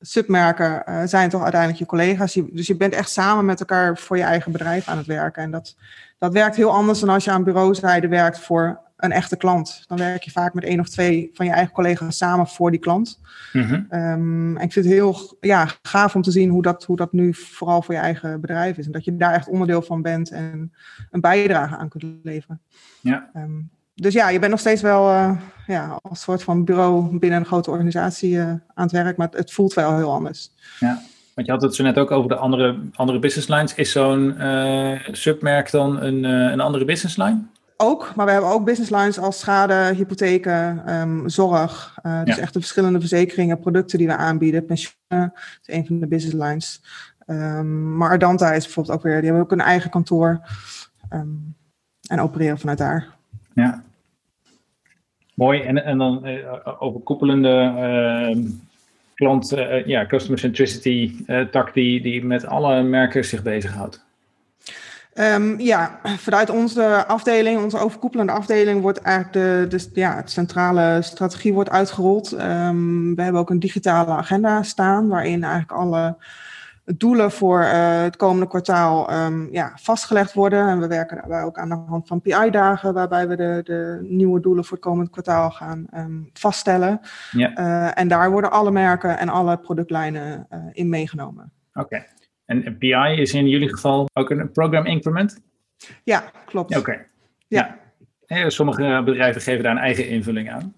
submerken 0.00 0.82
uh, 0.88 1.02
zijn 1.04 1.30
toch 1.30 1.42
uiteindelijk 1.42 1.80
je 1.80 1.86
collega's. 1.86 2.34
Je, 2.34 2.48
dus 2.52 2.66
je 2.66 2.76
bent 2.76 2.92
echt 2.92 3.10
samen 3.10 3.44
met 3.44 3.60
elkaar 3.60 3.98
voor 3.98 4.16
je 4.16 4.22
eigen 4.22 4.52
bedrijf 4.52 4.88
aan 4.88 4.96
het 4.96 5.06
werken. 5.06 5.42
En 5.42 5.50
dat, 5.50 5.76
dat 6.18 6.32
werkt 6.32 6.56
heel 6.56 6.72
anders 6.72 7.00
dan 7.00 7.08
als 7.08 7.24
je 7.24 7.30
aan 7.30 7.44
bureauzijde 7.44 8.08
werkt 8.08 8.38
voor 8.38 8.80
een 8.96 9.12
echte 9.12 9.36
klant. 9.36 9.84
Dan 9.86 9.98
werk 9.98 10.22
je 10.22 10.30
vaak 10.30 10.54
met 10.54 10.64
één 10.64 10.80
of 10.80 10.88
twee 10.88 11.30
van 11.32 11.46
je 11.46 11.52
eigen 11.52 11.74
collega's 11.74 12.16
samen 12.16 12.46
voor 12.46 12.70
die 12.70 12.80
klant. 12.80 13.20
Mm 13.52 13.62
-hmm. 13.62 13.86
um, 13.90 14.56
en 14.56 14.64
ik 14.64 14.72
vind 14.72 14.84
het 14.84 14.94
heel 14.94 15.36
ja, 15.40 15.68
gaaf 15.82 16.14
om 16.14 16.22
te 16.22 16.30
zien 16.30 16.50
hoe 16.50 16.62
dat, 16.62 16.84
hoe 16.84 16.96
dat 16.96 17.12
nu 17.12 17.34
vooral 17.34 17.82
voor 17.82 17.94
je 17.94 18.00
eigen 18.00 18.40
bedrijf 18.40 18.76
is. 18.76 18.86
En 18.86 18.92
dat 18.92 19.04
je 19.04 19.16
daar 19.16 19.34
echt 19.34 19.48
onderdeel 19.48 19.82
van 19.82 20.02
bent 20.02 20.30
en 20.30 20.72
een 21.10 21.20
bijdrage 21.20 21.76
aan 21.76 21.88
kunt 21.88 22.04
leveren. 22.22 22.60
Ja. 23.00 23.30
Um, 23.36 23.70
dus 23.94 24.14
ja, 24.14 24.28
je 24.28 24.38
bent 24.38 24.50
nog 24.50 24.60
steeds 24.60 24.82
wel 24.82 25.10
uh, 25.10 25.38
ja, 25.66 25.98
als 26.02 26.20
soort 26.20 26.42
van 26.42 26.64
bureau 26.64 27.18
binnen 27.18 27.38
een 27.38 27.46
grote 27.46 27.70
organisatie 27.70 28.30
uh, 28.30 28.44
aan 28.46 28.60
het 28.74 28.92
werk, 28.92 29.16
maar 29.16 29.26
het, 29.26 29.36
het, 29.36 29.52
voelt 29.52 29.74
wel 29.74 29.96
heel 29.96 30.12
anders. 30.12 30.50
Ja. 30.80 31.02
Want 31.34 31.46
je 31.46 31.52
had 31.52 31.62
het 31.62 31.74
zo 31.74 31.82
net 31.82 31.98
ook 31.98 32.10
over 32.10 32.28
de 32.28 32.36
andere, 32.36 32.78
andere 32.94 33.18
business 33.18 33.48
lines. 33.48 33.74
Is 33.74 33.92
zo'n 33.92 34.34
uh, 34.38 34.98
submerk 35.12 35.70
dan 35.70 36.02
een, 36.02 36.24
een 36.24 36.60
andere 36.60 36.84
business 36.84 37.16
line? 37.16 37.38
Ook, 37.76 38.14
maar 38.14 38.26
we 38.26 38.32
hebben 38.32 38.50
ook 38.50 38.64
business 38.64 38.90
lines 38.90 39.18
als 39.18 39.38
schade, 39.38 39.94
hypotheken, 39.94 40.94
um, 40.94 41.28
zorg. 41.28 41.98
Uh, 42.02 42.24
dus 42.24 42.36
ja. 42.36 42.42
echt 42.42 42.52
de 42.52 42.60
verschillende 42.60 43.00
verzekeringen, 43.00 43.58
producten 43.58 43.98
die 43.98 44.06
we 44.06 44.16
aanbieden. 44.16 44.66
Pensioenen 44.66 45.32
is 45.34 45.74
een 45.74 45.86
van 45.86 46.00
de 46.00 46.06
business 46.06 46.44
lines. 46.44 46.82
Um, 47.26 47.96
maar 47.96 48.10
Ardanta 48.10 48.52
is 48.52 48.64
bijvoorbeeld 48.64 48.96
ook 48.96 49.02
weer, 49.02 49.16
die 49.16 49.24
hebben 49.24 49.42
ook 49.42 49.52
een 49.52 49.60
eigen 49.60 49.90
kantoor. 49.90 50.40
Um, 51.12 51.54
en 52.08 52.20
opereren 52.20 52.58
vanuit 52.58 52.78
daar. 52.78 53.08
Ja. 53.54 53.82
Mooi. 55.34 55.60
En, 55.60 55.84
en 55.84 55.98
dan 55.98 56.28
uh, 56.28 56.58
overkoepelende 56.78 57.74
uh, 58.36 58.50
klant, 59.14 59.48
ja, 59.84 60.06
customer 60.06 60.38
centricity 60.38 61.24
tak 61.50 61.74
die, 61.74 62.02
die 62.02 62.24
met 62.24 62.46
alle 62.46 62.82
merken 62.82 63.24
zich 63.24 63.42
bezighoudt. 63.42 64.05
Um, 65.18 65.60
ja, 65.60 65.98
vanuit 66.02 66.50
onze 66.50 67.06
afdeling, 67.06 67.62
onze 67.62 67.78
overkoepelende 67.78 68.32
afdeling, 68.32 68.80
wordt 68.80 69.00
eigenlijk 69.00 69.70
de, 69.70 69.78
de 69.78 70.00
ja, 70.00 70.22
de 70.22 70.30
centrale 70.30 71.02
strategie 71.02 71.52
wordt 71.52 71.70
uitgerold. 71.70 72.32
Um, 72.32 73.14
we 73.14 73.22
hebben 73.22 73.40
ook 73.40 73.50
een 73.50 73.58
digitale 73.58 74.10
agenda 74.10 74.62
staan, 74.62 75.08
waarin 75.08 75.42
eigenlijk 75.42 75.72
alle 75.72 76.16
doelen 76.84 77.30
voor 77.30 77.60
uh, 77.60 78.02
het 78.02 78.16
komende 78.16 78.48
kwartaal 78.48 79.12
um, 79.12 79.48
ja, 79.52 79.72
vastgelegd 79.74 80.32
worden. 80.32 80.68
En 80.68 80.80
we 80.80 80.86
werken 80.86 81.16
daarbij 81.16 81.42
ook 81.42 81.58
aan 81.58 81.68
de 81.68 81.74
hand 81.86 82.06
van 82.06 82.20
PI-dagen, 82.20 82.94
waarbij 82.94 83.28
we 83.28 83.36
de, 83.36 83.60
de 83.64 83.98
nieuwe 84.02 84.40
doelen 84.40 84.64
voor 84.64 84.76
het 84.76 84.86
komende 84.86 85.10
kwartaal 85.10 85.50
gaan 85.50 85.86
vaststellen. 86.32 87.00
Ja. 87.30 87.58
Uh, 87.58 87.98
en 87.98 88.08
daar 88.08 88.30
worden 88.30 88.50
alle 88.50 88.70
merken 88.70 89.18
en 89.18 89.28
alle 89.28 89.56
productlijnen 89.56 90.46
uh, 90.52 90.58
in 90.72 90.88
meegenomen. 90.88 91.52
Oké. 91.74 92.04
En 92.46 92.78
PI 92.78 93.14
is 93.16 93.34
in 93.34 93.48
jullie 93.48 93.68
geval 93.68 94.08
ook 94.12 94.30
een 94.30 94.52
program 94.52 94.86
increment? 94.86 95.40
Ja, 96.04 96.30
klopt. 96.46 96.76
Oké. 96.76 97.06
Ja. 97.48 97.78
ja. 98.26 98.50
Sommige 98.50 99.02
bedrijven 99.04 99.40
geven 99.40 99.62
daar 99.62 99.72
een 99.72 99.78
eigen 99.78 100.08
invulling 100.08 100.50
aan. 100.50 100.74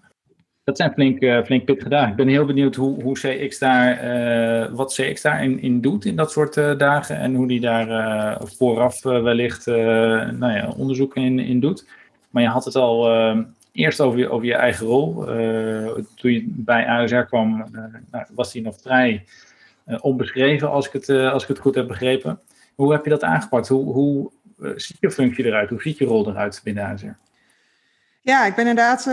Dat 0.63 0.77
zijn 0.77 0.93
flink, 0.93 1.21
uh, 1.21 1.43
flink 1.43 1.65
pit 1.65 1.83
gedaan. 1.83 2.09
Ik 2.09 2.15
ben 2.15 2.27
heel 2.27 2.45
benieuwd 2.45 2.75
hoe, 2.75 3.03
hoe 3.03 3.13
CX 3.19 3.59
daar, 3.59 4.03
uh, 4.03 4.75
wat 4.75 4.93
CX 4.93 5.21
daarin 5.21 5.61
in 5.61 5.81
doet 5.81 6.05
in 6.05 6.15
dat 6.15 6.31
soort 6.31 6.55
uh, 6.55 6.77
dagen. 6.77 7.17
En 7.17 7.35
hoe 7.35 7.47
die 7.47 7.59
daar 7.59 8.37
vooraf 8.43 9.03
wellicht 9.03 9.65
nou 9.65 10.51
ja, 10.51 10.73
onderzoek 10.77 11.15
in, 11.15 11.39
in 11.39 11.59
doet. 11.59 11.87
Maar 12.29 12.43
je 12.43 12.49
had 12.49 12.65
het 12.65 12.75
al 12.75 13.09
eerst 13.71 14.01
over 14.01 14.19
je, 14.19 14.29
over 14.29 14.45
je 14.45 14.55
eigen 14.55 14.85
rol. 14.85 15.25
toen 16.15 16.31
je 16.31 16.43
bij 16.47 16.85
ASR 16.87 17.15
kwam, 17.15 17.65
nou, 18.11 18.25
was 18.33 18.51
die 18.51 18.61
nog 18.61 18.81
vrij 18.81 19.23
onbeschreven, 20.01 20.69
als 20.69 20.87
ik, 20.87 20.93
het, 20.93 21.07
uh, 21.07 21.31
als 21.31 21.43
ik 21.43 21.49
het 21.49 21.59
goed 21.59 21.75
heb 21.75 21.87
begrepen. 21.87 22.39
Hoe 22.75 22.91
heb 22.91 23.03
je 23.03 23.09
dat 23.09 23.23
aangepakt? 23.23 23.67
Hoe, 23.67 23.93
hoe 23.93 24.31
uh, 24.59 24.71
ziet 24.75 24.97
je 24.99 25.11
functie 25.11 25.45
eruit? 25.45 25.69
Hoe 25.69 25.81
ziet 25.81 25.97
je 25.97 26.05
rol 26.05 26.29
eruit 26.29 26.61
binnen 26.63 26.85
ASR? 26.85 27.17
Ja, 28.21 28.45
ik 28.45 28.55
ben 28.55 28.67
inderdaad 28.67 29.09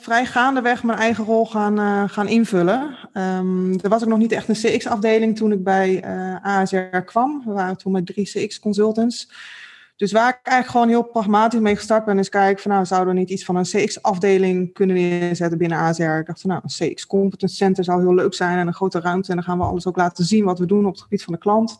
vrij 0.00 0.26
gaandeweg 0.26 0.82
mijn 0.82 0.98
eigen 0.98 1.24
rol 1.24 1.46
gaan, 1.46 2.08
gaan 2.08 2.28
invullen. 2.28 2.96
Um, 3.14 3.80
er 3.80 3.88
was 3.88 4.02
ook 4.02 4.08
nog 4.08 4.18
niet 4.18 4.32
echt 4.32 4.48
een 4.48 4.54
CX-afdeling 4.54 5.36
toen 5.36 5.52
ik 5.52 5.64
bij 5.64 6.04
ASR 6.42 6.96
kwam. 7.04 7.42
We 7.44 7.52
waren 7.52 7.76
toen 7.76 7.92
met 7.92 8.06
drie 8.06 8.24
CX-consultants. 8.24 9.30
Dus 9.96 10.12
waar 10.12 10.28
ik 10.28 10.38
eigenlijk 10.42 10.70
gewoon 10.70 10.88
heel 10.88 11.10
pragmatisch 11.10 11.60
mee 11.60 11.76
gestart 11.76 12.04
ben, 12.04 12.18
is 12.18 12.28
kijken 12.28 12.62
van 12.62 12.70
nou, 12.70 12.84
zouden 12.84 13.14
we 13.14 13.20
niet 13.20 13.30
iets 13.30 13.44
van 13.44 13.56
een 13.56 13.64
CX-afdeling 13.64 14.72
kunnen 14.72 14.96
neerzetten 14.96 15.58
binnen 15.58 15.78
ASR? 15.78 16.02
Ik 16.02 16.26
dacht 16.26 16.40
van 16.40 16.50
nou, 16.50 16.62
een 16.64 16.88
CX-competence 16.92 17.56
center 17.56 17.84
zou 17.84 18.00
heel 18.00 18.14
leuk 18.14 18.34
zijn 18.34 18.58
en 18.58 18.66
een 18.66 18.74
grote 18.74 19.00
ruimte. 19.00 19.28
En 19.28 19.34
dan 19.34 19.44
gaan 19.44 19.58
we 19.58 19.64
alles 19.64 19.86
ook 19.86 19.96
laten 19.96 20.24
zien 20.24 20.44
wat 20.44 20.58
we 20.58 20.66
doen 20.66 20.86
op 20.86 20.92
het 20.92 21.02
gebied 21.02 21.24
van 21.24 21.32
de 21.32 21.38
klant. 21.38 21.78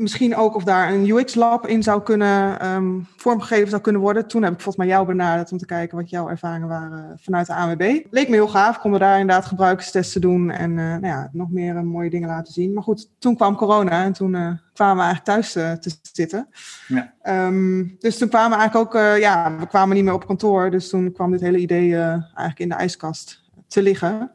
Misschien 0.00 0.36
ook 0.36 0.54
of 0.54 0.64
daar 0.64 0.92
een 0.92 1.10
UX-lab 1.10 1.66
in 1.66 1.82
zou 1.82 2.02
kunnen 2.02 2.66
um, 2.66 3.06
vormgegeven 3.16 3.68
zou 3.68 3.82
kunnen 3.82 4.00
worden. 4.00 4.28
Toen 4.28 4.42
heb 4.42 4.52
ik 4.52 4.60
volgens 4.60 4.84
mij 4.84 4.94
jou 4.94 5.06
benaderd 5.06 5.52
om 5.52 5.58
te 5.58 5.66
kijken 5.66 5.96
wat 5.96 6.10
jouw 6.10 6.28
ervaringen 6.28 6.68
waren 6.68 7.18
vanuit 7.22 7.46
de 7.46 7.54
ANWB. 7.54 8.00
Leek 8.10 8.28
me 8.28 8.34
heel 8.34 8.48
gaaf, 8.48 8.78
konden 8.78 9.00
daar 9.00 9.20
inderdaad 9.20 9.46
gebruikerstesten 9.46 10.20
doen 10.20 10.50
en 10.50 10.70
uh, 10.70 10.76
nou 10.76 11.06
ja, 11.06 11.28
nog 11.32 11.50
meer 11.50 11.74
uh, 11.74 11.80
mooie 11.80 12.10
dingen 12.10 12.28
laten 12.28 12.52
zien. 12.52 12.72
Maar 12.72 12.82
goed, 12.82 13.08
toen 13.18 13.36
kwam 13.36 13.56
corona 13.56 14.04
en 14.04 14.12
toen 14.12 14.34
uh, 14.34 14.50
kwamen 14.72 14.96
we 14.96 15.02
eigenlijk 15.02 15.24
thuis 15.24 15.52
te 15.52 15.90
zitten. 16.12 16.48
Ja. 16.88 17.12
Um, 17.46 17.96
dus 17.98 18.18
toen 18.18 18.28
kwamen 18.28 18.50
we 18.50 18.56
eigenlijk 18.56 18.94
ook, 18.94 19.02
ja, 19.18 19.56
we 19.58 19.66
kwamen 19.66 19.94
niet 19.94 20.04
meer 20.04 20.14
op 20.14 20.26
kantoor. 20.26 20.70
Dus 20.70 20.88
toen 20.88 21.12
kwam 21.12 21.30
dit 21.30 21.40
hele 21.40 21.58
idee 21.58 21.94
eigenlijk 21.96 22.58
in 22.58 22.68
de 22.68 22.74
ijskast 22.74 23.42
te 23.68 23.82
liggen. 23.82 24.30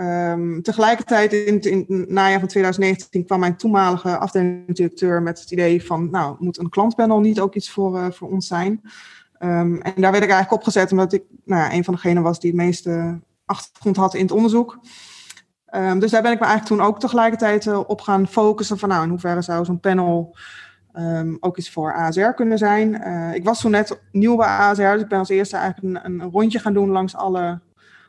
Um, 0.00 0.62
tegelijkertijd 0.62 1.32
in, 1.32 1.60
in 1.60 1.86
het 1.88 2.10
najaar 2.10 2.38
van 2.38 2.48
2019 2.48 3.24
kwam 3.24 3.40
mijn 3.40 3.56
toenmalige 3.56 4.18
afdelingsdirecteur 4.18 5.22
met 5.22 5.40
het 5.40 5.50
idee 5.50 5.84
van, 5.84 6.10
nou, 6.10 6.36
moet 6.38 6.58
een 6.58 6.68
klantpanel 6.68 7.20
niet 7.20 7.40
ook 7.40 7.54
iets 7.54 7.70
voor, 7.70 7.98
uh, 7.98 8.10
voor 8.10 8.30
ons 8.30 8.46
zijn? 8.46 8.80
Um, 9.38 9.80
en 9.80 9.92
daar 9.96 10.12
werd 10.12 10.24
ik 10.24 10.30
eigenlijk 10.30 10.52
opgezet 10.52 10.90
omdat 10.90 11.12
ik 11.12 11.22
nou 11.44 11.62
ja, 11.62 11.72
een 11.72 11.84
van 11.84 11.94
degenen 11.94 12.22
was 12.22 12.40
die 12.40 12.50
het 12.50 12.60
meeste 12.60 13.20
achtergrond 13.44 13.96
had 13.96 14.14
in 14.14 14.22
het 14.22 14.32
onderzoek. 14.32 14.78
Um, 15.74 15.98
dus 15.98 16.10
daar 16.10 16.22
ben 16.22 16.32
ik 16.32 16.40
me 16.40 16.46
eigenlijk 16.46 16.80
toen 16.80 16.88
ook 16.88 17.00
tegelijkertijd 17.00 17.64
uh, 17.64 17.80
op 17.86 18.00
gaan 18.00 18.28
focussen 18.28 18.78
van, 18.78 18.88
nou, 18.88 19.02
in 19.02 19.10
hoeverre 19.10 19.42
zou 19.42 19.64
zo'n 19.64 19.80
panel 19.80 20.36
ook 21.40 21.58
iets 21.58 21.70
voor 21.70 21.94
ASR 21.94 22.30
kunnen 22.30 22.58
zijn. 22.58 22.94
Uh, 22.94 23.34
ik 23.34 23.44
was 23.44 23.60
toen 23.60 23.70
net 23.70 24.00
nieuw 24.12 24.36
bij 24.36 24.46
ASR, 24.46 24.82
dus 24.82 25.02
ik 25.02 25.08
ben 25.08 25.18
als 25.18 25.28
eerste 25.28 25.56
eigenlijk 25.56 26.04
een, 26.04 26.20
een 26.20 26.30
rondje 26.30 26.58
gaan 26.58 26.72
doen 26.72 26.90
langs 26.90 27.16
alle 27.16 27.60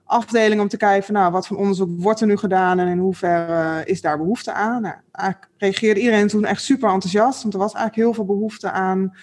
afdeling 0.09 0.61
om 0.61 0.67
te 0.67 0.77
kijken 0.77 1.05
van, 1.05 1.13
nou, 1.13 1.31
wat 1.31 1.47
voor 1.47 1.57
onderzoek 1.57 1.89
wordt 2.01 2.21
er 2.21 2.27
nu 2.27 2.37
gedaan 2.37 2.79
en 2.79 2.87
in 2.87 2.97
hoeverre 2.97 3.85
is 3.85 4.01
daar 4.01 4.17
behoefte 4.17 4.53
aan. 4.53 4.81
Nou, 4.81 4.95
eigenlijk 5.11 5.51
reageerde 5.57 5.99
iedereen 5.99 6.27
toen 6.27 6.45
echt 6.45 6.63
super 6.63 6.89
enthousiast, 6.89 7.41
want 7.41 7.53
er 7.53 7.59
was 7.59 7.73
eigenlijk 7.73 8.05
heel 8.05 8.13
veel 8.13 8.35
behoefte 8.35 8.71
aan 8.71 9.13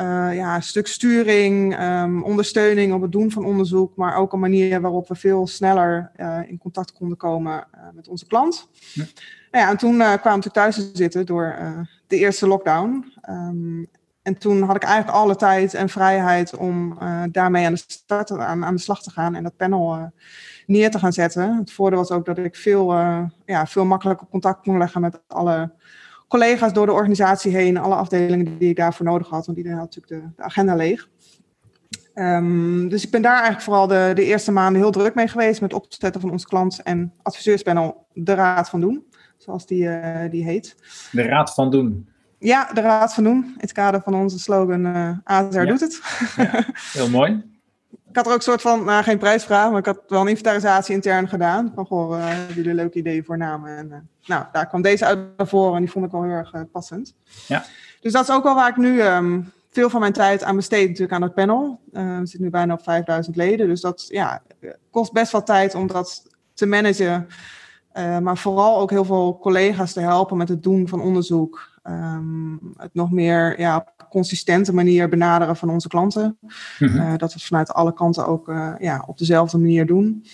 uh, 0.00 0.36
ja, 0.36 0.54
een 0.54 0.62
stuk 0.62 0.86
sturing, 0.86 1.80
um, 1.80 2.22
ondersteuning 2.22 2.92
op 2.92 3.02
het 3.02 3.12
doen 3.12 3.30
van 3.30 3.44
onderzoek, 3.44 3.96
maar 3.96 4.16
ook 4.16 4.32
een 4.32 4.40
manier 4.40 4.80
waarop 4.80 5.08
we 5.08 5.14
veel 5.14 5.46
sneller 5.46 6.10
uh, 6.16 6.38
in 6.46 6.58
contact 6.58 6.92
konden 6.92 7.16
komen 7.16 7.66
uh, 7.74 7.80
met 7.94 8.08
onze 8.08 8.26
klant. 8.26 8.68
Ja. 8.92 9.04
Nou 9.50 9.64
ja, 9.64 9.70
en 9.70 9.76
toen 9.76 9.96
kwamen 10.20 10.42
we 10.42 10.50
thuis 10.50 10.74
te 10.74 10.90
zitten 10.92 11.26
door 11.26 11.56
de 12.06 12.16
eerste 12.16 12.46
lockdown. 12.46 13.12
Um, 13.30 13.88
en 14.28 14.38
toen 14.38 14.62
had 14.62 14.76
ik 14.76 14.82
eigenlijk 14.82 15.16
alle 15.16 15.36
tijd 15.36 15.74
en 15.74 15.88
vrijheid 15.88 16.56
om 16.56 16.98
uh, 17.02 17.22
daarmee 17.30 17.66
aan 17.66 17.72
de, 17.72 17.82
start, 17.86 18.30
aan, 18.30 18.64
aan, 18.64 18.74
de 18.74 18.80
slag 18.80 19.02
te 19.02 19.10
gaan 19.10 19.34
en 19.34 19.42
dat 19.42 19.56
panel 19.56 19.96
uh, 19.96 20.02
neer 20.66 20.90
te 20.90 20.98
gaan 20.98 21.12
zetten. 21.12 21.56
Het 21.56 21.72
voordeel 21.72 21.98
was 21.98 22.10
ook 22.10 22.24
dat 22.24 22.38
ik 22.38 22.56
veel, 22.56 22.92
uh, 22.92 23.22
ja, 23.44 23.66
veel 23.66 23.84
makkelijker 23.84 24.26
contact 24.26 24.62
kon 24.62 24.78
leggen 24.78 25.00
met 25.00 25.20
alle 25.26 25.72
collega's 26.28 26.72
door 26.72 26.86
de 26.86 26.92
organisatie 26.92 27.56
heen, 27.56 27.76
alle 27.78 27.94
afdelingen 27.94 28.58
die 28.58 28.68
ik 28.68 28.76
daarvoor 28.76 29.06
nodig 29.06 29.28
had, 29.28 29.46
want 29.46 29.58
iedereen 29.58 29.78
had 29.78 29.94
natuurlijk 29.94 30.36
de, 30.36 30.42
agenda 30.42 30.74
leeg. 30.74 31.08
Um, 32.14 32.88
dus 32.88 33.04
ik 33.04 33.10
ben 33.10 33.22
daar 33.22 33.32
eigenlijk 33.32 33.62
vooral 33.62 33.86
de, 33.86 34.10
de 34.14 34.24
eerste 34.24 34.52
maanden 34.52 34.80
heel 34.80 34.90
druk 34.90 35.14
mee 35.14 35.28
geweest 35.28 35.60
met 35.60 35.72
opzetten 35.72 36.20
van 36.20 36.30
ons 36.30 36.44
klant- 36.44 36.82
en 36.82 37.12
adviseurspanel 37.22 38.06
De 38.12 38.34
Raad 38.34 38.68
van 38.68 38.80
Doen, 38.80 39.04
zoals 39.36 39.66
die, 39.66 39.88
die 40.30 40.44
heet. 40.44 40.76
De 41.12 41.22
Raad 41.22 41.54
van 41.54 41.70
Doen. 41.70 42.08
Ja, 42.38 42.70
de 42.72 42.80
Raad 42.80 43.14
van 43.14 43.24
Doen. 43.24 43.44
In 43.44 43.54
het 43.56 43.72
kader 43.72 44.00
van 44.00 44.14
onze 44.14 44.38
slogan 44.38 44.86
uh, 44.86 45.10
ASR 45.24 45.64
doet 45.64 45.80
het. 45.80 46.00
Ja, 46.36 46.64
heel 46.92 47.10
mooi. 47.10 47.42
ik 48.10 48.16
had 48.16 48.26
er 48.26 48.32
ook 48.32 48.38
een 48.38 48.42
soort 48.42 48.60
van, 48.60 48.84
nou 48.84 49.02
geen 49.02 49.18
prijsvraag, 49.18 49.70
maar 49.70 49.78
ik 49.78 49.86
had 49.86 50.00
wel 50.08 50.20
een 50.20 50.28
inventarisatie 50.28 50.94
intern 50.94 51.28
gedaan. 51.28 51.72
Van, 51.74 51.86
goh, 51.86 52.18
uh, 52.18 52.26
hebben 52.26 52.54
jullie 52.54 52.74
leuke 52.74 52.98
ideeën 52.98 53.24
voor 53.24 53.36
namen? 53.36 53.76
En 53.76 53.86
uh, 53.86 53.96
nou, 54.26 54.44
daar 54.52 54.66
kwam 54.66 54.82
deze 54.82 55.04
uit 55.04 55.18
naar 55.36 55.48
voren 55.48 55.74
en 55.74 55.80
die 55.80 55.90
vond 55.90 56.04
ik 56.04 56.10
wel 56.10 56.22
heel 56.22 56.32
erg 56.32 56.52
passend. 56.72 57.14
Ja. 57.46 57.64
Dus 58.00 58.12
dat 58.12 58.28
is 58.28 58.34
ook 58.34 58.42
wel 58.42 58.54
waar 58.54 58.68
ik 58.68 58.76
nu 58.76 59.02
um, 59.02 59.52
veel 59.70 59.90
van 59.90 60.00
mijn 60.00 60.12
tijd 60.12 60.42
aan 60.42 60.56
besteed, 60.56 60.86
natuurlijk 60.86 61.12
aan 61.12 61.22
het 61.22 61.34
panel. 61.34 61.80
we 61.92 62.20
zitten 62.20 62.42
nu 62.42 62.50
bijna 62.50 62.72
op 62.72 62.82
5000 62.82 63.36
leden, 63.36 63.68
dus 63.68 63.80
dat 63.80 64.06
ja, 64.08 64.42
kost 64.90 65.12
best 65.12 65.32
wel 65.32 65.42
tijd 65.42 65.74
om 65.74 65.86
dat 65.86 66.22
te 66.54 66.66
managen. 66.66 67.26
maar 67.94 68.38
vooral 68.38 68.78
ook 68.80 68.90
heel 68.90 69.04
veel 69.04 69.38
collega's 69.38 69.92
te 69.92 70.00
helpen 70.00 70.36
met 70.36 70.48
het 70.48 70.62
doen 70.62 70.88
van 70.88 71.00
onderzoek. 71.00 71.77
Um, 71.88 72.60
het 72.76 72.94
nog 72.94 73.10
meer 73.10 73.60
ja, 73.60 73.76
op 73.76 74.06
consistente 74.10 74.74
manier 74.74 75.08
benaderen 75.08 75.56
van 75.56 75.70
onze 75.70 75.88
klanten. 75.88 76.38
Mm 76.40 76.88
-hmm. 76.88 76.96
uh, 76.96 77.16
dat 77.16 77.32
we 77.34 77.40
vanuit 77.40 77.72
alle 77.72 77.92
kanten 77.92 78.26
ook 78.26 78.48
uh, 78.48 78.74
ja, 78.78 79.04
op 79.06 79.18
dezelfde 79.18 79.58
manier 79.58 79.86
doen. 79.86 80.24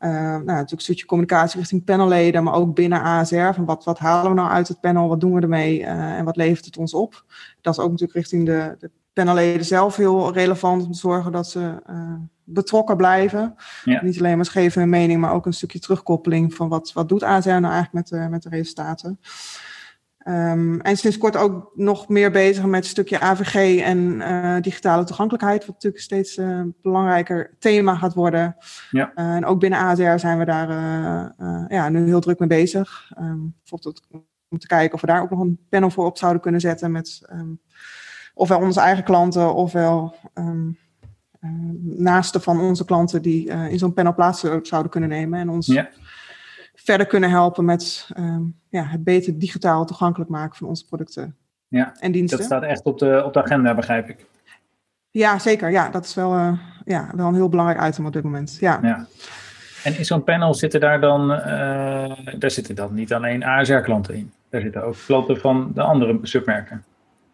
Uh, 0.00 0.10
nou, 0.10 0.44
natuurlijk 0.44 0.70
een 0.72 0.80
stukje 0.80 1.06
communicatie 1.06 1.58
richting 1.58 1.84
panelleden, 1.84 2.42
maar 2.42 2.54
ook 2.54 2.74
binnen 2.74 3.02
ASR. 3.02 3.52
Van 3.52 3.64
wat, 3.64 3.84
wat 3.84 3.98
halen 3.98 4.30
we 4.30 4.36
nou 4.36 4.50
uit 4.50 4.68
het 4.68 4.80
panel, 4.80 5.08
wat 5.08 5.20
doen 5.20 5.34
we 5.34 5.40
ermee 5.40 5.84
en 5.84 6.24
wat 6.24 6.36
levert 6.36 6.64
het 6.64 6.76
ons 6.76 6.94
op? 6.94 7.24
Dat 7.60 7.72
is 7.72 7.80
ook 7.80 7.90
natuurlijk 7.90 8.18
richting 8.18 8.46
de, 8.46 8.76
de 8.78 8.90
panelleden 9.12 9.64
zelf 9.64 9.96
heel 9.96 10.32
relevant 10.32 10.84
om 10.84 10.92
te 10.92 10.98
zorgen 10.98 11.32
dat 11.32 11.48
ze 11.48 11.82
betrokken 12.44 12.96
blijven. 12.96 13.54
Ja. 13.84 14.02
Niet 14.02 14.18
alleen 14.18 14.36
maar 14.36 14.46
geven 14.46 14.80
hun 14.80 14.90
mening, 14.90 15.20
maar 15.20 15.32
ook 15.32 15.46
een 15.46 15.52
stukje 15.52 15.78
terugkoppeling 15.78 16.54
van 16.54 16.68
wat, 16.68 16.92
wat 16.92 17.08
doet 17.08 17.22
ASR 17.22 17.48
nou 17.48 17.72
eigenlijk 17.72 18.10
met 18.10 18.30
met 18.30 18.42
de 18.42 18.48
resultaten. 18.48 19.18
Um, 20.28 20.80
en 20.80 20.96
sinds 20.96 21.18
kort 21.18 21.36
ook 21.36 21.70
nog 21.74 22.08
meer 22.08 22.30
bezig 22.30 22.64
met 22.64 22.84
een 22.84 22.90
stukje 22.90 23.20
AVG 23.20 23.80
en 23.80 23.98
uh, 23.98 24.56
digitale 24.60 25.04
toegankelijkheid, 25.04 25.66
wat 25.66 25.74
natuurlijk 25.74 26.02
steeds 26.02 26.36
uh, 26.36 26.60
belangrijker 26.82 27.56
thema 27.58 27.94
gaat 27.94 28.14
worden. 28.14 28.56
Ja. 28.90 29.12
Uh, 29.14 29.34
en 29.34 29.44
ook 29.44 29.60
binnen 29.60 29.78
ASR 29.78 30.18
zijn 30.18 30.38
we 30.38 30.44
daar 30.44 30.68
ja, 31.68 31.88
nu 31.88 32.06
heel 32.06 32.20
druk 32.20 32.38
mee 32.38 32.48
bezig. 32.48 33.12
Um, 33.18 33.54
bijvoorbeeld 33.58 34.06
om 34.48 34.58
te 34.58 34.66
kijken 34.66 34.94
of 34.94 35.00
we 35.00 35.06
daar 35.06 35.22
ook 35.22 35.30
nog 35.30 35.40
een 35.40 35.58
panel 35.68 35.90
voor 35.90 36.06
op 36.06 36.18
zouden 36.18 36.42
kunnen 36.42 36.60
zetten 36.60 36.92
met 36.92 37.28
um, 37.32 37.60
ofwel 38.34 38.60
onze 38.60 38.80
eigen 38.80 39.04
klanten 39.04 39.54
ofwel 39.54 40.16
naasten 41.80 42.42
van 42.42 42.60
onze 42.60 42.84
klanten 42.84 43.22
die 43.22 43.46
in 43.46 43.78
zo'n 43.78 43.92
panel 43.92 44.14
plaats 44.14 44.40
zouden 44.62 44.90
kunnen 44.90 45.08
nemen 45.08 45.40
en 45.40 45.48
ons 45.48 45.66
ja 45.66 45.88
verder 46.88 47.06
kunnen 47.06 47.30
helpen 47.30 47.64
met 47.64 48.10
um, 48.18 48.60
ja, 48.68 48.84
het 48.84 49.04
beter 49.04 49.38
digitaal 49.38 49.84
toegankelijk 49.86 50.30
maken 50.30 50.56
van 50.56 50.68
onze 50.68 50.84
producten 50.84 51.36
ja, 51.68 51.92
en 52.00 52.12
diensten. 52.12 52.38
Dat 52.38 52.46
staat 52.46 52.62
echt 52.62 52.82
op 52.82 52.98
de, 52.98 53.22
op 53.24 53.32
de 53.32 53.42
agenda, 53.42 53.74
begrijp 53.74 54.08
ik. 54.08 54.26
Ja, 55.10 55.38
zeker. 55.38 55.70
Ja, 55.70 55.90
dat 55.90 56.04
is 56.04 56.14
wel, 56.14 56.34
uh, 56.34 56.52
ja, 56.84 57.10
wel 57.14 57.26
een 57.26 57.34
heel 57.34 57.48
belangrijk 57.48 57.88
item 57.88 58.06
op 58.06 58.12
dit 58.12 58.22
moment. 58.22 58.56
Ja. 58.60 58.78
ja. 58.82 59.06
En 59.84 59.98
in 59.98 60.04
zo'n 60.04 60.24
panel 60.24 60.54
zitten 60.54 60.80
daar 60.80 61.00
dan, 61.00 61.30
uh, 61.30 62.12
daar 62.38 62.50
zitten 62.50 62.74
dan 62.74 62.94
niet 62.94 63.12
alleen 63.12 63.44
ASR-klanten 63.44 64.14
in. 64.14 64.32
Daar 64.50 64.60
zitten 64.60 64.84
ook 64.84 64.96
klanten 65.06 65.40
van 65.40 65.70
de 65.74 65.82
andere 65.82 66.18
submerken. 66.22 66.84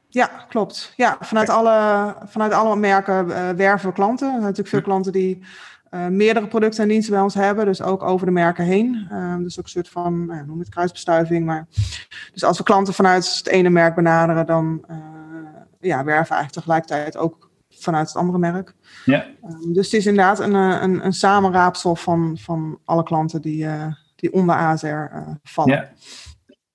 Ja, 0.08 0.30
klopt. 0.49 0.92
Ja, 0.96 1.16
vanuit, 1.20 1.49
alle, 1.49 2.14
vanuit 2.25 2.52
alle 2.52 2.76
merken 2.76 3.26
uh, 3.28 3.49
werven 3.50 3.88
we 3.88 3.94
klanten. 3.94 4.26
Er 4.26 4.32
zijn 4.32 4.42
natuurlijk 4.42 4.68
veel 4.68 4.82
klanten 4.82 5.12
die 5.12 5.42
uh, 5.94 6.06
meerdere 6.06 6.46
producten 6.46 6.82
en 6.82 6.88
diensten 6.88 7.12
bij 7.12 7.22
ons 7.22 7.34
hebben. 7.34 7.64
Dus 7.64 7.82
ook 7.82 8.02
over 8.02 8.26
de 8.26 8.32
merken 8.32 8.64
heen. 8.64 9.08
Uh, 9.12 9.36
dus 9.36 9.58
ook 9.58 9.64
een 9.64 9.70
soort 9.70 9.88
van, 9.88 10.26
nou, 10.26 10.46
noem 10.46 10.58
het 10.58 10.68
kruisbestuiving. 10.68 11.46
Maar, 11.46 11.66
dus 12.32 12.44
als 12.44 12.58
we 12.58 12.64
klanten 12.64 12.94
vanuit 12.94 13.34
het 13.36 13.46
ene 13.46 13.70
merk 13.70 13.94
benaderen, 13.94 14.46
dan 14.46 14.84
uh, 14.90 14.96
ja, 15.80 16.04
werven 16.04 16.36
eigenlijk 16.36 16.52
tegelijkertijd 16.52 17.16
ook 17.16 17.50
vanuit 17.70 18.06
het 18.08 18.16
andere 18.16 18.38
merk. 18.38 18.74
Ja. 19.04 19.26
Um, 19.44 19.72
dus 19.72 19.84
het 19.84 19.94
is 19.94 20.06
inderdaad 20.06 20.40
een, 20.40 20.54
een, 20.54 21.04
een 21.04 21.12
samenraapsel 21.12 21.96
van, 21.96 22.38
van 22.40 22.78
alle 22.84 23.02
klanten 23.02 23.42
die, 23.42 23.66
die 24.16 24.32
onder 24.32 24.54
ASR 24.54 25.04
vallen. 25.42 25.74
Ja. 25.74 25.90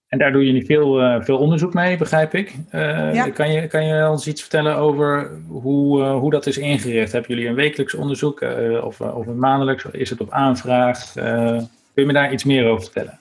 En 0.09 0.17
daar 0.17 0.31
doe 0.31 0.53
je 0.53 0.65
veel, 0.65 1.01
uh, 1.01 1.15
veel 1.21 1.37
onderzoek 1.37 1.73
mee, 1.73 1.97
begrijp 1.97 2.33
ik. 2.33 2.55
Uh, 2.71 3.13
ja. 3.13 3.29
kan, 3.29 3.51
je, 3.51 3.67
kan 3.67 3.85
je 3.85 4.09
ons 4.09 4.27
iets 4.27 4.41
vertellen 4.41 4.75
over 4.75 5.31
hoe, 5.47 5.99
uh, 5.99 6.17
hoe 6.19 6.31
dat 6.31 6.45
is 6.45 6.57
ingericht? 6.57 7.11
Hebben 7.11 7.31
jullie 7.35 7.49
een 7.49 7.55
wekelijks 7.55 7.93
onderzoek 7.93 8.41
of, 8.83 9.01
of 9.01 9.27
een 9.27 9.39
maandelijks? 9.39 9.85
Is 9.91 10.09
het 10.09 10.21
op 10.21 10.31
aanvraag? 10.31 11.13
kun 11.13 11.67
je 11.93 12.05
me 12.05 12.13
daar 12.13 12.31
iets 12.31 12.43
meer 12.43 12.67
over 12.67 12.83
vertellen? 12.83 13.19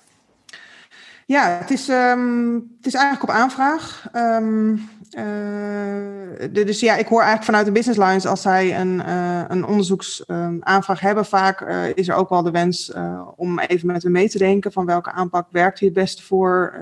Ja, 1.26 1.58
het 1.60 1.70
is, 1.70 1.88
um, 1.88 2.54
het 2.76 2.86
is 2.86 2.94
eigenlijk 2.94 3.30
op 3.30 3.36
aanvraag. 3.36 4.08
Um, 4.14 4.88
de, 5.10 6.62
dus 6.64 6.80
ja, 6.80 6.96
ik 6.96 7.06
hoor 7.06 7.18
eigenlijk 7.18 7.44
vanuit 7.44 7.66
de 7.66 7.72
business 7.72 7.98
lines 7.98 8.26
als 8.26 8.42
zij 8.42 8.80
een, 8.80 9.02
uh, 9.06 9.44
een 9.48 9.66
onderzoeksaanvraag 9.66 11.00
um, 11.00 11.06
hebben, 11.06 11.24
vaak 11.24 11.60
uh, 11.60 11.96
is 11.96 12.08
er 12.08 12.14
ook 12.14 12.28
wel 12.28 12.42
de 12.42 12.50
wens 12.50 12.92
uh, 12.96 13.28
om 13.36 13.58
even 13.58 13.86
met 13.86 14.02
hen 14.02 14.12
mee 14.12 14.28
te 14.28 14.38
denken 14.38 14.72
van 14.72 14.86
welke 14.86 15.12
aanpak 15.12 15.46
werkt 15.50 15.78
hier 15.78 15.88
het 15.88 15.98
beste 15.98 16.22
voor. 16.22 16.74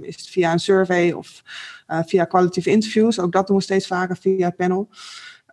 is 0.00 0.16
het 0.16 0.28
via 0.28 0.52
een 0.52 0.58
survey 0.58 1.12
of 1.12 1.42
via 1.86 2.24
qualitative 2.24 2.70
interviews? 2.70 3.20
Ook 3.20 3.32
dat 3.32 3.46
doen 3.46 3.56
we 3.56 3.62
steeds 3.62 3.86
vaker 3.86 4.16
via 4.16 4.46
het 4.46 4.56
panel. 4.56 4.88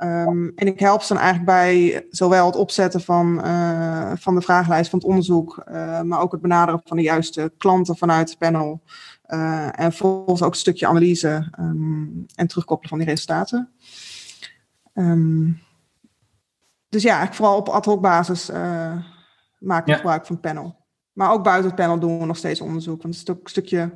Um, 0.04 0.52
en 0.56 0.68
ik 0.68 0.80
help 0.80 1.02
ze 1.02 1.14
dan 1.14 1.22
eigenlijk 1.22 1.52
bij 1.52 2.06
zowel 2.10 2.46
het 2.46 2.56
opzetten 2.56 3.02
van, 3.02 3.42
uh, 3.46 4.12
van 4.16 4.36
de 4.36 4.42
vragenlijst 4.42 4.90
van 4.90 5.00
het 5.00 5.08
onderzoek, 5.08 5.64
uh, 5.70 6.02
maar 6.02 6.20
ook 6.20 6.32
het 6.32 6.42
benaderen 6.42 6.82
van 6.84 6.98
de 6.98 7.04
juiste 7.04 7.54
klanten 7.58 7.98
vanuit 7.98 8.30
het 8.30 8.38
panel. 8.38 8.82
Uh, 9.28 9.80
en 9.80 9.92
vervolgens 9.92 10.42
ook 10.42 10.52
een 10.52 10.58
stukje 10.58 10.88
analyse 10.88 11.48
um, 11.60 12.26
en 12.36 12.48
terugkoppelen 12.48 12.90
van 12.90 13.00
die 13.00 13.08
resultaten. 13.08 13.72
Um, 14.94 15.62
dus 16.90 17.04
ja, 17.04 17.10
eigenlijk 17.10 17.38
vooral 17.38 17.58
op 17.58 17.70
ad 17.70 17.86
hoc 17.86 18.02
basis 18.02 18.50
maak 19.60 19.82
ik 19.82 19.88
ja. 19.88 19.96
gebruik 19.96 20.26
van 20.26 20.36
het 20.36 20.46
panel. 20.46 20.86
Maar 21.14 21.32
ook 21.32 21.44
buiten 21.44 21.66
het 21.66 21.76
panel 21.76 22.00
doen 22.00 22.20
we 22.20 22.26
nog 22.26 22.38
steeds 22.38 22.62
onderzoek. 22.62 23.02
Want 23.02 23.16
het 23.16 23.28
is 23.28 23.36
ook 23.36 23.44
een 23.44 23.50
stukje 23.50 23.92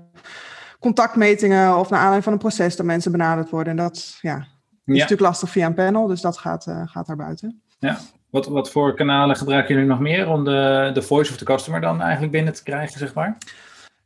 contactmetingen 0.80 1.78
of 1.78 1.90
naar 1.90 2.00
aanleiding 2.00 2.24
van 2.24 2.34
een 2.34 2.40
proces 2.40 2.76
dat 2.76 2.86
mensen 2.86 3.12
benaderd 3.12 3.50
worden. 3.50 3.72
En 3.72 3.84
dat 3.84 4.18
ja, 4.22 4.38
is 4.38 4.46
natuurlijk 4.86 5.22
lastig 5.22 5.50
via 5.50 5.66
een 5.66 5.74
panel, 5.74 6.08
dus 6.08 6.22
dat 6.22 6.38
gaat, 6.38 6.68
uh, 6.68 6.82
gaat 6.86 7.08
daar 7.08 7.16
buiten. 7.16 7.62
Ja, 7.80 8.00
wat, 8.30 8.48
wat 8.48 8.72
voor 8.72 8.96
kanalen 8.96 9.36
gebruiken 9.36 9.74
jullie 9.74 9.90
nog 9.90 10.00
meer 10.00 10.28
om 10.28 10.44
de, 10.44 10.92
de 10.94 11.02
voice 11.02 11.32
of 11.32 11.38
the 11.38 11.46
customer 11.46 11.82
dan 11.82 12.02
eigenlijk 12.02 12.32
binnen 12.32 12.54
te 12.54 12.64
krijgen, 12.64 13.00
zeg 13.00 13.14
maar? 13.14 13.38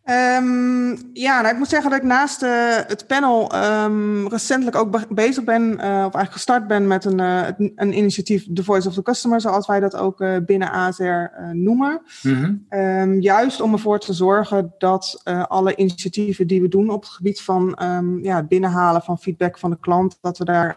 Um, 0.09 1.09
ja, 1.13 1.41
nou, 1.41 1.53
ik 1.53 1.57
moet 1.57 1.69
zeggen 1.69 1.89
dat 1.89 1.99
ik 1.99 2.05
naast 2.05 2.43
uh, 2.43 2.75
het 2.87 3.07
panel 3.07 3.55
um, 3.55 4.27
recentelijk 4.27 4.75
ook 4.75 5.13
bezig 5.13 5.43
ben, 5.43 5.63
uh, 5.63 5.77
of 5.77 5.81
eigenlijk 5.81 6.31
gestart 6.31 6.67
ben 6.67 6.87
met 6.87 7.05
een, 7.05 7.19
uh, 7.19 7.47
een 7.75 7.97
initiatief 7.97 8.47
The 8.53 8.63
Voice 8.63 8.87
of 8.87 8.93
the 8.93 9.01
Customer, 9.01 9.41
zoals 9.41 9.67
wij 9.67 9.79
dat 9.79 9.95
ook 9.95 10.25
binnen 10.45 10.71
ASR 10.71 11.29
noemen. 11.51 12.01
Mm 12.21 12.33
-hmm. 12.33 12.79
um, 12.79 13.21
juist 13.21 13.61
om 13.61 13.73
ervoor 13.73 13.99
te 13.99 14.13
zorgen 14.13 14.73
dat 14.77 15.21
alle 15.47 15.75
initiatieven 15.75 16.47
die 16.47 16.61
we 16.61 16.67
doen 16.67 16.89
op 16.89 17.01
het 17.01 17.11
gebied 17.11 17.41
van 17.41 17.75
ja, 18.21 18.35
het 18.35 18.47
binnenhalen 18.47 19.01
van 19.01 19.19
feedback 19.19 19.57
van 19.59 19.69
de 19.69 19.79
klant, 19.79 20.17
dat 20.21 20.37
we 20.37 20.45
daar 20.45 20.75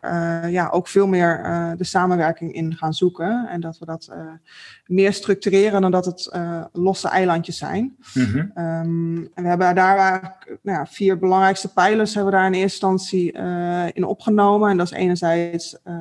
ja, 0.50 0.68
ook 0.68 0.88
veel 0.88 1.06
meer 1.06 1.42
de 1.76 1.84
samenwerking 1.84 2.54
in 2.54 2.76
gaan 2.76 2.94
zoeken. 2.94 3.48
En 3.48 3.60
dat 3.60 3.78
we 3.78 3.84
dat 3.84 4.10
meer 4.86 5.12
structureren 5.12 5.80
dan 5.80 5.90
dat 5.90 6.04
het 6.04 6.30
losse 6.72 7.08
eilandjes 7.08 7.58
zijn. 7.58 7.96
Mm 8.14 8.24
-hmm. 8.24 9.15
Ehm, 9.16 9.42
we 9.42 9.48
hebben 9.48 9.74
daar 9.74 10.36
nou 10.62 10.78
ja, 10.78 10.86
vier 10.86 11.18
belangrijkste 11.18 11.72
pijlers 11.72 12.14
hebben 12.14 12.32
we 12.32 12.38
daar 12.38 12.46
in 12.46 12.54
eerste 12.54 12.86
instantie 12.86 13.38
uh, 13.38 13.86
in 13.92 14.04
opgenomen. 14.04 14.70
En 14.70 14.76
dat 14.76 14.86
is 14.86 14.98
enerzijds 14.98 15.76
uh, 15.84 15.94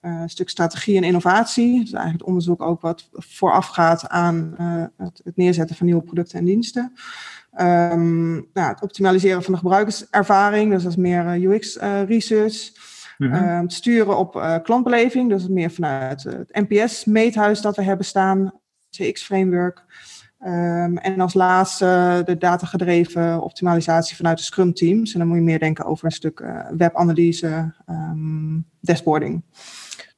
een 0.00 0.30
stuk 0.30 0.48
strategie 0.48 0.96
en 0.96 1.04
innovatie. 1.04 1.70
Dus 1.70 1.92
eigenlijk 1.92 2.12
het 2.12 2.28
onderzoek 2.28 2.62
ook 2.62 2.80
wat 2.80 3.08
voorafgaat 3.12 4.08
aan 4.08 4.54
uh, 4.60 4.84
het, 4.96 5.20
het, 5.24 5.36
neerzetten 5.36 5.76
van 5.76 5.86
nieuwe 5.86 6.02
producten 6.02 6.38
en 6.38 6.44
diensten. 6.44 6.92
Um, 7.60 8.32
nou, 8.52 8.68
het 8.68 8.82
optimaliseren 8.82 9.42
van 9.42 9.52
de 9.52 9.58
gebruikerservaring, 9.58 10.70
dus 10.70 10.82
dat 10.82 10.92
is 10.92 10.98
meer 10.98 11.42
UX-research. 11.42 12.72
Mm 13.18 13.32
-hmm. 13.32 13.60
het 13.60 13.72
sturen 13.72 14.16
op 14.16 14.60
klantbeleving, 14.62 15.28
dus 15.28 15.48
meer 15.48 15.70
vanuit 15.70 16.22
het 16.22 16.68
NPS-meethuis 16.68 17.60
dat 17.60 17.76
we 17.76 17.82
hebben 17.82 18.06
staan, 18.06 18.52
CX-framework. 18.90 19.84
Um, 20.44 20.98
en 20.98 21.20
als 21.20 21.34
laatste 21.34 22.22
de 22.24 22.38
datagedreven 22.38 23.42
optimalisatie 23.42 24.16
vanuit 24.16 24.38
de 24.38 24.44
Scrum 24.44 24.74
teams. 24.74 25.12
En 25.12 25.18
dan 25.18 25.28
moet 25.28 25.36
je 25.36 25.42
meer 25.42 25.58
denken 25.58 25.84
over 25.84 26.04
een 26.04 26.10
stuk 26.10 26.40
uh, 26.40 26.66
webanalyse, 26.76 27.74
um, 27.88 28.66
dashboarding. 28.80 29.44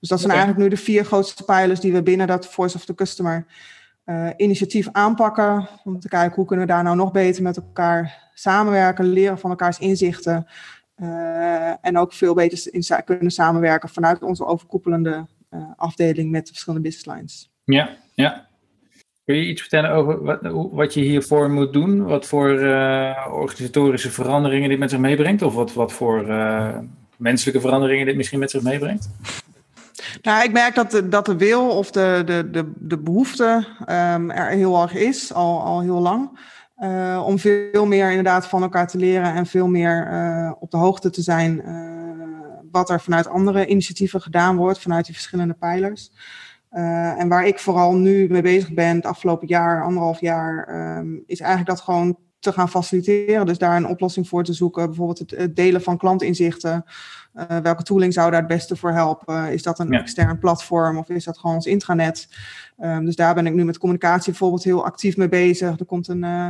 Dus 0.01 0.09
dat 0.09 0.21
zijn 0.21 0.33
okay. 0.33 0.45
eigenlijk 0.45 0.59
nu 0.59 0.77
de 0.77 0.83
vier 0.83 1.05
grootste 1.05 1.45
pijlers 1.45 1.81
die 1.81 1.93
we 1.93 2.03
binnen 2.03 2.27
dat 2.27 2.47
Voice 2.47 2.77
of 2.77 2.85
the 2.85 2.95
Customer 2.95 3.47
uh, 4.07 4.29
initiatief 4.37 4.89
aanpakken. 4.93 5.69
Om 5.85 6.01
te 6.01 6.09
kijken 6.09 6.35
hoe 6.35 6.47
kunnen 6.47 6.67
we 6.67 6.73
daar 6.73 6.83
nou 6.83 6.97
nog 6.97 7.13
beter 7.13 7.43
met 7.43 7.57
elkaar 7.57 8.31
samenwerken, 8.35 9.05
leren 9.05 9.39
van 9.39 9.51
elkaars 9.51 9.79
inzichten. 9.79 10.47
Uh, 10.97 11.87
en 11.87 11.99
ook 11.99 12.13
veel 12.13 12.35
beter 12.35 12.75
in 12.75 13.05
kunnen 13.05 13.31
samenwerken 13.31 13.89
vanuit 13.89 14.23
onze 14.23 14.47
overkoepelende 14.47 15.27
afdeling 15.77 16.31
met 16.31 16.47
de 16.47 16.53
verschillende 16.53 16.89
business 16.89 17.17
lines. 17.17 17.53
Ja, 17.65 17.97
ja. 18.15 18.53
Kun 19.25 19.37
je 19.37 19.47
iets 19.47 19.61
vertellen 19.61 19.91
over 19.91 20.23
wat, 20.23 20.39
wat 20.73 20.95
je 20.95 21.01
hiervoor 21.01 21.51
moet 21.51 21.73
doen? 21.73 22.05
Wat 22.05 22.27
voor 22.27 22.51
uh, 22.51 23.27
organisatorische 23.31 24.11
veranderingen 24.11 24.69
dit 24.69 24.79
met 24.79 24.91
zich 24.91 24.99
meebrengt? 24.99 25.43
Of 25.43 25.55
wat, 25.55 25.73
wat 25.73 25.93
voor 25.93 26.29
uh, 26.29 26.79
menselijke 27.17 27.61
veranderingen 27.61 28.07
dit 28.07 28.17
misschien 28.17 28.39
met 28.39 28.51
zich 28.51 28.63
meebrengt? 28.63 29.09
Nou, 30.23 30.45
ik 30.45 30.53
merk 30.53 30.75
dat 30.75 30.91
de, 30.91 31.09
dat 31.09 31.27
de 31.27 31.37
wil 31.37 31.69
of 31.69 31.91
de, 31.91 32.23
de, 32.27 32.51
de, 32.51 32.73
de 32.77 32.99
behoefte 32.99 33.67
um, 33.81 34.31
er 34.31 34.51
heel 34.51 34.83
erg 34.83 34.95
is, 34.95 35.33
al, 35.33 35.63
al 35.63 35.81
heel 35.81 36.01
lang. 36.01 36.39
Uh, 36.79 37.23
om 37.27 37.39
veel 37.39 37.87
meer 37.87 38.09
inderdaad 38.09 38.47
van 38.47 38.63
elkaar 38.63 38.89
te 38.89 38.99
leren 38.99 39.35
en 39.35 39.47
veel 39.47 39.69
meer 39.69 40.57
op 40.61 40.71
de 40.71 40.77
hoogte 40.77 41.11
te 41.11 41.23
zijn 41.23 41.63
wat 42.71 42.91
er 42.91 43.01
vanuit 43.01 43.27
andere 43.27 43.67
initiatieven 43.67 44.21
gedaan 44.21 44.57
wordt, 44.57 44.79
vanuit 44.79 45.05
die 45.05 45.15
verschillende 45.15 45.55
pijlers. 45.55 46.11
Uh, 46.75 47.21
en 47.21 47.29
waar 47.29 47.47
ik 47.47 47.59
vooral 47.59 47.95
nu 47.95 48.27
mee 48.31 48.43
bezig 48.43 48.73
ben, 48.73 48.97
het 48.97 49.07
afgelopen 49.07 49.49
jaar, 49.49 49.83
anderhalf 49.83 50.21
jaar, 50.21 50.69
um, 50.99 51.23
is 51.27 51.41
eigenlijk 51.41 51.71
dat 51.71 51.81
gewoon 51.81 52.19
te 52.39 52.53
gaan 52.53 52.69
faciliteren. 52.69 53.47
Dus 53.47 53.59
daar 53.59 53.77
een 53.77 53.87
oplossing 53.87 54.29
voor 54.29 54.45
te 54.45 54.53
zoeken. 54.53 54.87
Bijvoorbeeld 54.87 55.19
het, 55.19 55.31
het 55.31 55.57
delen 55.57 55.83
van 55.83 55.99
klantinzichten. 55.99 56.85
Uh, 57.35 57.57
welke 57.57 57.83
tooling 57.83 58.13
zou 58.13 58.31
daar 58.31 58.39
het 58.39 58.49
beste 58.49 58.77
voor 58.77 58.91
helpen? 58.91 59.53
Is 59.53 59.63
dat 59.63 59.79
een 59.79 59.91
ja. 59.91 60.01
extern 60.01 60.39
platform 60.39 60.97
of 60.97 61.09
is 61.09 61.25
dat 61.25 61.39
gewoon 61.39 61.57
ons 61.57 61.67
intranet? 61.67 62.29
Um, 62.79 63.05
dus 63.05 63.17
daar 63.17 63.35
ben 63.35 63.47
ik 63.47 63.55
nu 63.55 63.65
met 63.65 63.79
communicatie 63.79 64.31
bijvoorbeeld 64.31 64.65
heel 64.65 64.85
actief 64.85 65.17
mee 65.17 65.29
bezig. 65.29 65.79
Er 65.79 65.87
komt 65.87 66.09
een, 66.09 66.25
uh, 66.25 66.49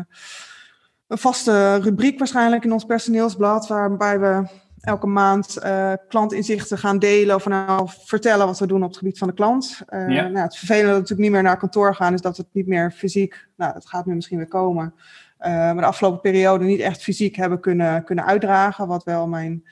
een 1.06 1.18
vaste 1.18 1.76
rubriek 1.76 2.18
waarschijnlijk 2.18 2.64
in 2.64 2.72
ons 2.72 2.84
personeelsblad, 2.84 3.68
waarbij 3.68 4.20
we 4.20 4.42
elke 4.84 5.06
maand 5.06 5.58
uh, 5.64 5.92
klantinzichten 6.08 6.78
gaan 6.78 6.98
delen 6.98 7.34
of 7.34 7.46
nou 7.46 7.88
vertellen 7.88 8.46
wat 8.46 8.58
we 8.58 8.66
doen 8.66 8.82
op 8.82 8.88
het 8.88 8.98
gebied 8.98 9.18
van 9.18 9.28
de 9.28 9.34
klant. 9.34 9.80
Uh, 9.88 10.08
ja. 10.08 10.28
nou, 10.28 10.44
het 10.44 10.56
vervelende 10.56 10.86
dat 10.86 10.94
we 10.94 11.00
natuurlijk 11.00 11.28
niet 11.28 11.30
meer 11.30 11.42
naar 11.42 11.56
kantoor 11.56 11.94
gaan, 11.94 12.14
is 12.14 12.20
dat 12.20 12.36
het 12.36 12.46
niet 12.52 12.66
meer 12.66 12.90
fysiek, 12.90 13.46
nou 13.56 13.72
dat 13.72 13.86
gaat 13.86 14.06
nu 14.06 14.14
misschien 14.14 14.36
weer 14.36 14.48
komen, 14.48 14.94
uh, 15.40 15.46
maar 15.46 15.76
de 15.76 15.84
afgelopen 15.84 16.20
periode 16.20 16.64
niet 16.64 16.80
echt 16.80 17.02
fysiek 17.02 17.36
hebben 17.36 17.60
kunnen, 17.60 18.04
kunnen 18.04 18.24
uitdragen. 18.24 18.86
Wat 18.86 19.04
wel 19.04 19.28
mijn 19.28 19.64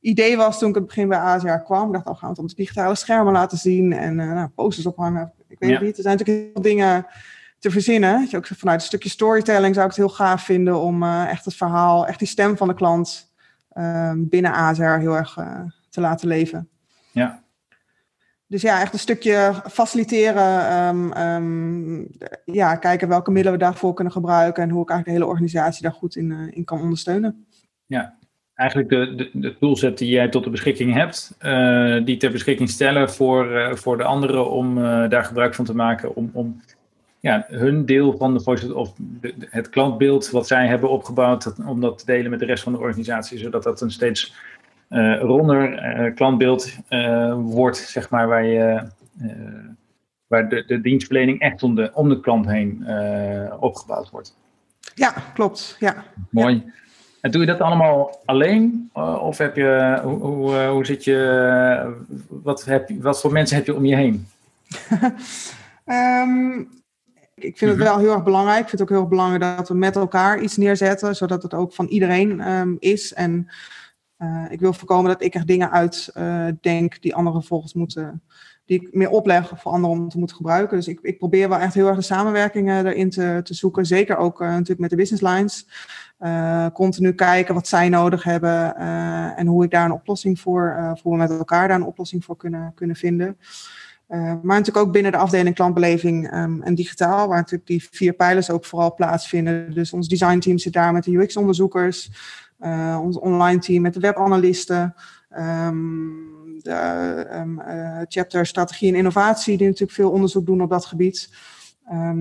idee 0.00 0.36
was 0.36 0.58
toen 0.58 0.68
ik 0.68 0.74
het 0.74 0.86
begin 0.86 1.08
bij 1.08 1.18
ASR 1.18 1.48
kwam. 1.48 1.86
Ik 1.86 1.92
dacht, 1.92 2.06
oh, 2.06 2.12
gaan 2.12 2.28
we 2.28 2.28
het 2.28 2.38
op 2.38 2.48
de 2.48 2.54
digitale 2.54 2.94
schermen 2.94 3.32
laten 3.32 3.58
zien 3.58 3.92
en 3.92 4.14
nou, 4.14 4.48
posters 4.48 4.86
ophangen. 4.86 5.32
Ik 5.48 5.58
weet 5.58 5.70
ja. 5.70 5.76
het 5.76 5.84
niet. 5.84 5.96
Er 5.96 6.02
zijn 6.02 6.16
natuurlijk 6.16 6.44
heel 6.44 6.62
veel 6.62 6.72
dingen 6.72 7.06
te 7.58 7.70
verzinnen. 7.70 8.26
Je 8.30 8.36
ook 8.36 8.46
vanuit 8.46 8.80
een 8.80 8.86
stukje 8.86 9.08
storytelling 9.08 9.74
zou 9.74 9.86
ik 9.86 9.94
het 9.96 10.04
heel 10.04 10.14
gaaf 10.14 10.42
vinden 10.42 10.80
om 10.80 11.02
echt 11.02 11.44
het 11.44 11.54
verhaal, 11.54 12.06
echt 12.06 12.18
die 12.18 12.28
stem 12.28 12.56
van 12.56 12.68
de 12.68 12.74
klant 12.74 13.29
um, 13.74 14.28
binnen 14.28 14.52
ASR 14.52 14.82
heel 14.82 15.16
erg 15.16 15.36
uh, 15.36 15.60
te 15.88 16.00
laten 16.00 16.28
leven. 16.28 16.68
Ja. 17.12 17.42
Dus 18.46 18.62
ja, 18.62 18.80
echt 18.80 18.92
een 18.92 18.98
stukje 18.98 19.54
faciliteren. 19.70 20.78
Um, 20.88 21.16
um, 21.16 22.08
ja, 22.44 22.76
kijken 22.76 23.08
welke 23.08 23.30
middelen 23.30 23.58
we 23.58 23.64
daarvoor 23.64 23.94
kunnen 23.94 24.12
gebruiken. 24.12 24.62
En 24.62 24.70
hoe 24.70 24.82
ik 24.82 24.90
eigenlijk 24.90 25.18
de 25.18 25.24
hele 25.24 25.32
organisatie 25.32 25.82
daar 25.82 25.92
goed 25.92 26.16
in, 26.16 26.30
uh, 26.30 26.56
in 26.56 26.64
kan 26.64 26.80
ondersteunen. 26.80 27.46
Ja, 27.86 28.14
eigenlijk 28.54 28.88
de, 28.88 29.14
de, 29.14 29.30
de 29.32 29.58
toolset 29.58 29.98
die 29.98 30.10
jij 30.10 30.28
tot 30.28 30.44
de 30.44 30.50
beschikking 30.50 30.94
hebt. 30.94 31.36
Uh, 31.40 32.04
die 32.04 32.16
ter 32.16 32.30
beschikking 32.30 32.68
stellen 32.68 33.10
voor, 33.10 33.70
voor 33.78 33.96
de 33.96 34.04
anderen 34.04 34.50
om 34.50 34.74
daar 35.08 35.24
gebruik 35.24 35.54
van 35.54 35.64
te 35.64 35.74
maken. 35.74 36.14
Om, 36.14 36.30
om 36.32 36.60
ja, 37.20 37.46
hun 37.48 37.86
deel 37.86 38.16
van 38.16 38.34
de 38.34 38.40
voice 38.40 38.74
of 38.74 38.92
de, 38.96 39.34
het 39.50 39.68
klantbeeld 39.68 40.30
wat 40.30 40.46
zij 40.46 40.66
hebben 40.66 40.90
opgebouwd, 40.90 41.54
om 41.66 41.80
dat 41.80 41.98
te 41.98 42.04
delen 42.04 42.30
met 42.30 42.40
de 42.40 42.46
rest 42.46 42.62
van 42.62 42.72
de 42.72 42.78
organisatie, 42.78 43.38
zodat 43.38 43.62
dat 43.62 43.80
een 43.80 43.90
steeds 43.90 44.34
uh, 44.90 45.20
ronder 45.20 45.72
uh, 45.98 46.14
klantbeeld 46.14 46.76
uh, 46.88 47.34
wordt, 47.38 47.76
zeg 47.76 48.10
maar, 48.10 48.28
waar, 48.28 48.44
je, 48.44 48.82
waar 50.26 50.48
de, 50.48 50.64
de 50.66 50.80
dienstverlening 50.80 51.40
echt 51.40 51.62
om 51.62 51.74
de, 51.74 51.90
om 51.94 52.08
de 52.08 52.20
klant 52.20 52.46
heen 52.46 52.86
opgebouwd 53.60 54.10
wordt. 54.10 54.36
Ja, 54.94 55.14
klopt. 55.34 55.76
Ja. 55.78 56.04
Mooi. 56.30 56.54
Ja. 56.54 56.72
En 57.20 57.30
doe 57.30 57.40
je 57.40 57.46
dat 57.46 57.60
allemaal 57.60 58.20
alleen? 58.24 58.90
Of 59.20 59.38
heb 59.38 59.56
je, 59.56 60.00
hoe, 60.02 60.18
hoe, 60.18 60.66
hoe 60.66 60.86
zit 60.86 61.04
je, 61.04 62.02
wat, 62.28 62.64
heb, 62.64 62.90
wat 63.00 63.20
voor 63.20 63.32
mensen 63.32 63.56
heb 63.56 63.66
je 63.66 63.74
om 63.74 63.84
je 63.84 63.96
heen? 63.96 64.26
um, 65.86 66.68
ik 67.44 67.58
vind 67.58 67.70
het 67.70 67.80
mhm. 67.80 67.88
wel 67.88 67.98
heel 67.98 68.12
erg 68.12 68.22
belangrijk. 68.22 68.60
Ik 68.60 68.68
vind 68.68 68.80
het 68.80 68.82
ook 68.82 68.88
heel 68.88 69.00
erg 69.00 69.08
belangrijk 69.08 69.56
dat 69.56 69.68
we 69.68 69.74
met 69.74 69.96
elkaar 69.96 70.40
iets 70.40 70.56
neerzetten, 70.56 71.16
zodat 71.16 71.42
het 71.42 71.54
ook 71.54 71.72
van 71.72 71.86
iedereen 71.86 72.50
um, 72.50 72.76
is. 72.78 73.14
En 73.14 73.48
uh, 74.18 74.44
ik 74.48 74.60
wil 74.60 74.72
voorkomen 74.72 75.10
dat 75.10 75.22
ik 75.22 75.34
er 75.34 75.46
dingen 75.46 75.70
uit 75.70 76.10
uh, 76.16 76.46
denk 76.60 77.02
die 77.02 77.14
anderen 77.14 77.42
volgens 77.42 77.74
moeten, 77.74 78.22
die 78.64 78.80
ik 78.80 78.94
meer 78.94 79.10
opleg 79.10 79.52
voor 79.56 79.72
anderen 79.72 79.96
om 79.96 80.08
te 80.08 80.18
moeten 80.18 80.36
gebruiken. 80.36 80.76
Dus 80.76 80.88
ik, 80.88 80.98
ik 81.02 81.18
probeer 81.18 81.48
wel 81.48 81.58
echt 81.58 81.74
heel 81.74 81.86
erg 81.86 81.96
de 81.96 82.02
samenwerkingen 82.02 82.86
erin 82.86 83.10
te, 83.10 83.40
te 83.42 83.54
zoeken. 83.54 83.86
Zeker 83.86 84.16
ook 84.16 84.40
uh, 84.40 84.48
natuurlijk 84.48 84.80
met 84.80 84.90
de 84.90 84.96
business 84.96 85.22
lines. 85.22 85.66
continu 86.72 87.12
kijken 87.12 87.54
wat 87.54 87.68
zij 87.68 87.88
nodig 87.88 88.22
hebben 88.22 88.76
en 89.36 89.46
hoe 89.46 89.64
ik 89.64 89.70
daar 89.70 89.84
een 89.84 89.92
oplossing 89.92 90.40
voor, 90.40 90.94
voor 91.00 91.12
we 91.12 91.18
met 91.18 91.30
elkaar 91.30 91.68
daar 91.68 91.76
een 91.76 91.86
oplossing 91.86 92.24
voor 92.24 92.36
kunnen, 92.36 92.72
kunnen 92.74 92.96
vinden. 92.96 93.36
Uh, 94.10 94.18
maar 94.18 94.56
natuurlijk 94.58 94.86
ook 94.86 94.92
binnen 94.92 95.12
de 95.12 95.18
afdeling 95.18 95.54
klantbeleving 95.54 96.34
um, 96.34 96.62
en 96.62 96.74
digitaal, 96.74 97.28
waar 97.28 97.36
natuurlijk 97.36 97.66
die 97.66 97.88
vier 97.90 98.12
pijlers 98.12 98.50
ook 98.50 98.64
vooral 98.64 98.94
plaatsvinden. 98.94 99.74
Dus 99.74 99.92
ons 99.92 100.08
designteam 100.08 100.58
zit 100.58 100.72
daar 100.72 100.92
met 100.92 101.04
de 101.04 101.16
UX-onderzoekers, 101.16 102.10
uh, 102.60 102.98
ons 103.02 103.18
online 103.18 103.60
team 103.60 103.82
met 103.82 103.94
de 103.94 104.00
webanalisten, 104.00 104.94
um, 105.38 106.58
de 106.62 107.26
um, 107.32 107.60
uh, 107.60 108.00
chapter 108.08 108.46
strategie 108.46 108.88
en 108.88 108.98
innovatie, 108.98 109.56
die 109.56 109.66
natuurlijk 109.66 109.92
veel 109.92 110.10
onderzoek 110.10 110.46
doen 110.46 110.62
op 110.62 110.70
dat 110.70 110.84
gebied. 110.84 111.30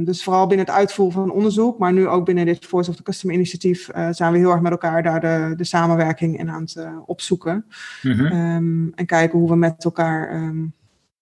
dus 0.04 0.24
vooral 0.24 0.48
binnen 0.48 0.66
het 0.66 0.76
uitvoeren 0.76 1.22
van 1.22 1.32
onderzoek, 1.32 1.78
maar 1.78 1.94
nu 1.94 2.08
ook 2.08 2.26
binnen 2.26 2.46
dit 2.46 2.66
Voice 2.66 2.90
of 2.90 2.96
the 2.96 3.04
Customer 3.04 3.36
initiatief 3.36 3.90
zijn 4.12 4.32
we 4.32 4.38
heel 4.38 4.52
erg 4.52 4.62
met 4.62 4.72
elkaar 4.72 5.04
daar 5.04 5.20
de, 5.20 5.54
de 5.56 5.64
samenwerking 5.64 6.40
in 6.40 6.50
aan 6.50 6.62
het 6.62 6.78
opzoeken. 7.06 7.66
Mm 8.02 8.12
-hmm. 8.12 8.92
en 8.96 9.06
kijken 9.06 9.40
hoe 9.40 9.50
we 9.50 9.56
met 9.56 9.84
elkaar 9.84 10.52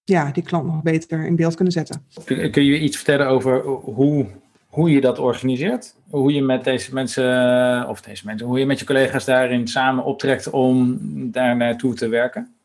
ja, 0.10 0.32
die 0.32 0.43
klant 0.43 0.65
nog 0.65 0.82
beter 0.82 1.26
in 1.26 1.36
beeld 1.36 1.56
kunnen 1.56 1.74
zetten. 1.74 2.06
Kun, 2.26 2.52
kun 2.52 2.63
je 2.63 2.80
iets 2.80 2.96
vertellen 2.96 3.28
over 3.28 3.62
hoe, 3.65 4.26
hoe 4.67 4.91
je 4.91 5.02
dat 5.02 5.20
organiseert. 5.20 5.96
Hoe 6.10 6.34
je 6.34 6.41
met 6.41 6.63
deze 6.63 6.93
mensen, 6.93 7.88
of 7.89 8.02
deze 8.02 8.26
mensen, 8.26 8.48
hoe 8.48 8.60
je 8.60 8.65
met 8.65 8.80
je 8.80 8.86
collega's 8.86 9.26
daarin 9.26 9.67
samen 9.67 10.04
optrekt 10.04 10.50
om 10.50 10.98
daar 11.32 11.56
naartoe 11.56 11.93
te 11.93 12.08
werken? 12.08 12.56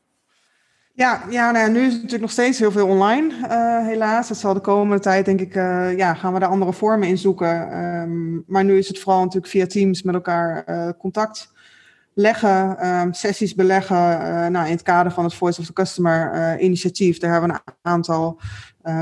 Ja, 0.94 1.22
ja 1.30 1.50
nou, 1.50 1.70
nu 1.70 1.78
is 1.78 1.84
het 1.84 1.94
natuurlijk 1.94 2.20
nog 2.22 2.30
steeds 2.30 2.58
heel 2.58 2.70
veel 2.70 2.86
online, 2.86 3.32
uh, 3.42 3.86
helaas. 3.86 4.28
Het 4.28 4.38
zal 4.38 4.54
de 4.54 4.60
komende 4.60 5.02
tijd, 5.02 5.24
denk 5.24 5.40
ik, 5.40 5.54
uh, 5.54 5.96
ja, 5.96 6.14
gaan 6.14 6.32
we 6.32 6.38
daar 6.38 6.48
andere 6.48 6.72
vormen 6.72 7.08
in 7.08 7.18
zoeken. 7.18 7.78
Um, 7.78 8.44
maar 8.46 8.64
nu 8.64 8.78
is 8.78 8.88
het 8.88 8.98
vooral 8.98 9.20
natuurlijk 9.20 9.52
via 9.52 9.66
Teams 9.66 10.02
met 10.02 10.14
elkaar 10.14 10.64
uh, 10.68 10.88
contact 10.98 11.52
leggen, 12.14 12.86
um, 12.88 13.12
sessies 13.12 13.54
beleggen. 13.54 13.96
nou, 14.52 14.66
in 14.66 14.72
het 14.72 14.82
kader 14.82 15.12
van 15.12 15.24
het 15.24 15.34
Voice 15.34 15.60
of 15.60 15.66
the 15.66 15.72
Customer 15.72 16.58
initiatief, 16.60 17.18
daar 17.18 17.32
hebben 17.32 17.50
we 17.50 17.56
een 17.56 17.74
aantal 17.82 18.40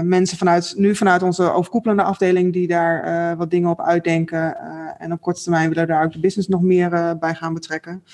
mensen 0.03 0.38
vanuit, 0.38 0.75
nu 0.77 0.96
vanuit 0.96 1.23
onze 1.23 1.53
overkoepelende 1.53 2.03
afdeling 2.03 2.53
die 2.53 2.66
daar 2.66 3.37
wat 3.37 3.51
dingen 3.51 3.70
op 3.70 3.81
uitdenken. 3.81 4.57
en 4.99 5.12
op 5.12 5.20
korte 5.20 5.42
termijn 5.42 5.68
willen 5.68 5.87
we 5.87 5.92
daar 5.92 6.05
ook 6.05 6.12
de 6.12 6.20
business 6.20 6.49
nog 6.49 6.62
meer 6.62 7.18
bij 7.18 7.35
gaan 7.35 7.55
betrekken. 7.55 8.05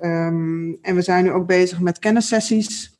Um, 0.00 0.78
en 0.82 0.94
we 0.94 1.02
zijn 1.02 1.24
nu 1.24 1.30
ook 1.30 1.46
bezig 1.46 1.80
met 1.80 1.98
kennissessies. 1.98 2.96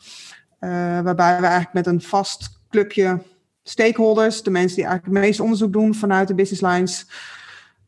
Uh, 0.61 0.71
waarbij 1.01 1.41
we 1.41 1.47
eigenlijk 1.47 1.73
met 1.73 1.87
een 1.87 2.03
vast 2.03 2.61
clubje 2.71 3.23
stakeholders, 3.63 4.43
de 4.43 4.51
mensen 4.51 4.77
die 4.77 4.85
eigenlijk 4.85 5.17
het 5.17 5.25
meeste 5.25 5.43
onderzoek 5.43 5.73
doen 5.73 5.95
vanuit 5.95 6.29
de 6.29 6.35
business 6.35 6.63
lines, 6.63 7.07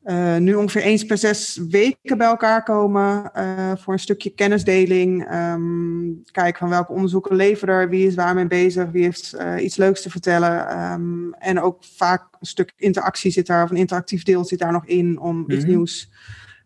uh, 0.06 0.36
nu 0.36 0.54
ongeveer 0.54 0.82
eens 0.82 1.04
per 1.04 1.18
zes 1.18 1.60
weken 1.68 2.18
bij 2.18 2.26
elkaar 2.26 2.62
komen 2.62 3.30
uh, 3.36 3.72
voor 3.76 3.92
een 3.92 3.98
stukje 3.98 4.30
kennisdeling. 4.30 5.32
Um, 5.32 6.22
kijken 6.30 6.58
van 6.58 6.68
welke 6.68 6.92
onderzoeken 6.92 7.36
leveren 7.36 7.74
er, 7.74 7.88
wie 7.88 8.06
is 8.06 8.14
waarmee 8.14 8.46
bezig, 8.46 8.90
wie 8.90 9.02
heeft 9.02 9.36
iets 9.58 9.76
leuks 9.76 10.02
te 10.02 10.10
vertellen. 10.10 10.80
Um, 10.92 11.34
en 11.34 11.60
ook 11.60 11.84
vaak 11.84 12.22
een 12.40 12.46
stuk 12.46 12.72
interactie 12.76 13.30
zit 13.30 13.46
daar, 13.46 13.64
of 13.64 13.70
een 13.70 13.76
interactief 13.76 14.22
deel 14.22 14.44
zit 14.44 14.58
daar 14.58 14.72
nog 14.72 14.86
in 14.86 15.20
om 15.20 15.44
iets 15.50 15.64
mhm. 15.64 15.68
nieuws 15.68 16.10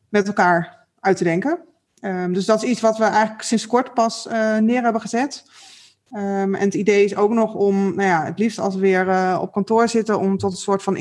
met 0.08 0.26
elkaar 0.26 0.86
uit 1.00 1.16
te 1.16 1.24
denken. 1.24 1.58
Um, 2.00 2.32
dus 2.32 2.44
dat 2.44 2.62
is 2.62 2.70
iets 2.70 2.80
wat 2.80 2.98
we 2.98 3.04
eigenlijk 3.04 3.42
sinds 3.42 3.66
kort 3.66 3.94
pas 3.94 4.28
neer 4.60 4.82
hebben 4.82 5.00
gezet. 5.00 5.44
Um, 6.12 6.54
en 6.54 6.64
het 6.64 6.74
idee 6.74 7.04
is 7.04 7.16
ook 7.16 7.30
nog 7.30 7.54
om, 7.54 7.94
nou 7.94 8.08
ja, 8.08 8.24
het 8.24 8.38
liefst 8.38 8.58
als 8.58 8.74
we 8.74 8.80
weer 8.80 9.06
uh, 9.06 9.38
op 9.40 9.52
kantoor 9.52 9.88
zitten, 9.88 10.18
om 10.18 10.38
tot 10.38 10.52
een 10.52 10.58
soort 10.58 10.82
van 10.82 10.96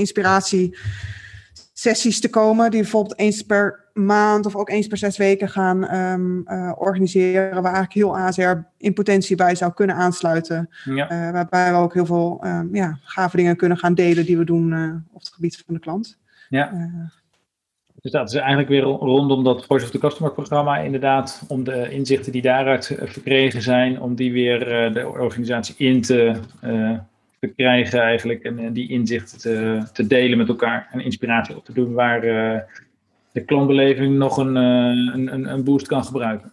inspiratiesessies 1.85 2.19
te 2.19 2.29
komen, 2.29 2.71
die 2.71 2.81
bijvoorbeeld 2.81 3.19
eens 3.19 3.41
per 3.41 3.87
maand 3.93 4.45
of 4.45 4.55
ook 4.55 4.69
eens 4.69 4.87
per 4.87 4.97
zes 4.97 5.17
weken 5.17 5.49
gaan 5.49 5.95
um, 5.95 6.43
uh, 6.47 6.71
organiseren, 6.77 7.61
waar 7.61 7.73
eigenlijk 7.73 7.93
heel 7.93 8.17
ASR 8.17 8.65
in 8.77 8.93
potentie 8.93 9.35
bij 9.35 9.55
zou 9.55 9.73
kunnen 9.73 9.95
aansluiten. 9.95 10.69
Ja. 10.83 11.11
Uh, 11.11 11.31
waarbij 11.31 11.71
we 11.71 11.77
ook 11.77 11.93
heel 11.93 12.05
veel 12.05 12.41
um, 12.45 12.75
ja, 12.75 12.99
gave 13.03 13.37
dingen 13.37 13.55
kunnen 13.55 13.77
gaan 13.77 13.93
delen 13.93 14.25
die 14.25 14.37
we 14.37 14.43
doen 14.43 14.73
op 15.11 15.19
het 15.19 15.33
gebied 15.33 15.63
van 15.65 15.73
de 15.73 15.79
klant. 15.79 16.17
Ja. 16.49 16.89
Dus 18.01 18.11
dat 18.11 18.29
is 18.29 18.35
eigenlijk 18.35 18.69
weer 18.69 18.81
rondom 18.81 19.43
dat 19.43 19.65
Voice 19.65 19.85
of 19.85 19.91
the 19.91 19.97
Customer 19.97 20.31
programma 20.31 20.77
inderdaad, 20.77 21.43
om 21.47 21.63
de 21.63 21.89
inzichten 21.91 22.31
die 22.31 22.41
daaruit 22.41 22.89
eh, 22.89 23.07
verkregen 23.07 23.61
zijn, 23.61 24.01
om 24.01 24.15
die 24.15 24.31
weer 24.31 24.59
de 24.93 25.07
organisatie 25.07 25.75
in 25.77 26.01
te 26.01 26.39
uh, 27.39 27.51
krijgen 27.55 28.01
eigenlijk 28.01 28.43
en 28.43 28.73
die 28.73 28.89
inzichten 28.89 29.39
te, 29.39 29.83
te, 29.93 30.07
delen 30.07 30.37
met 30.37 30.47
elkaar 30.47 30.87
en 30.91 30.99
inspiratie 30.99 31.55
op 31.55 31.65
te 31.65 31.73
doen 31.73 31.93
waar 31.93 32.25
uh, 32.25 32.59
de 33.31 33.45
klantbeleving 33.45 34.17
nog 34.17 34.37
een, 34.37 34.55
een, 34.55 35.51
een 35.51 35.63
boost 35.63 35.87
kan 35.87 36.05
gebruiken. 36.05 36.51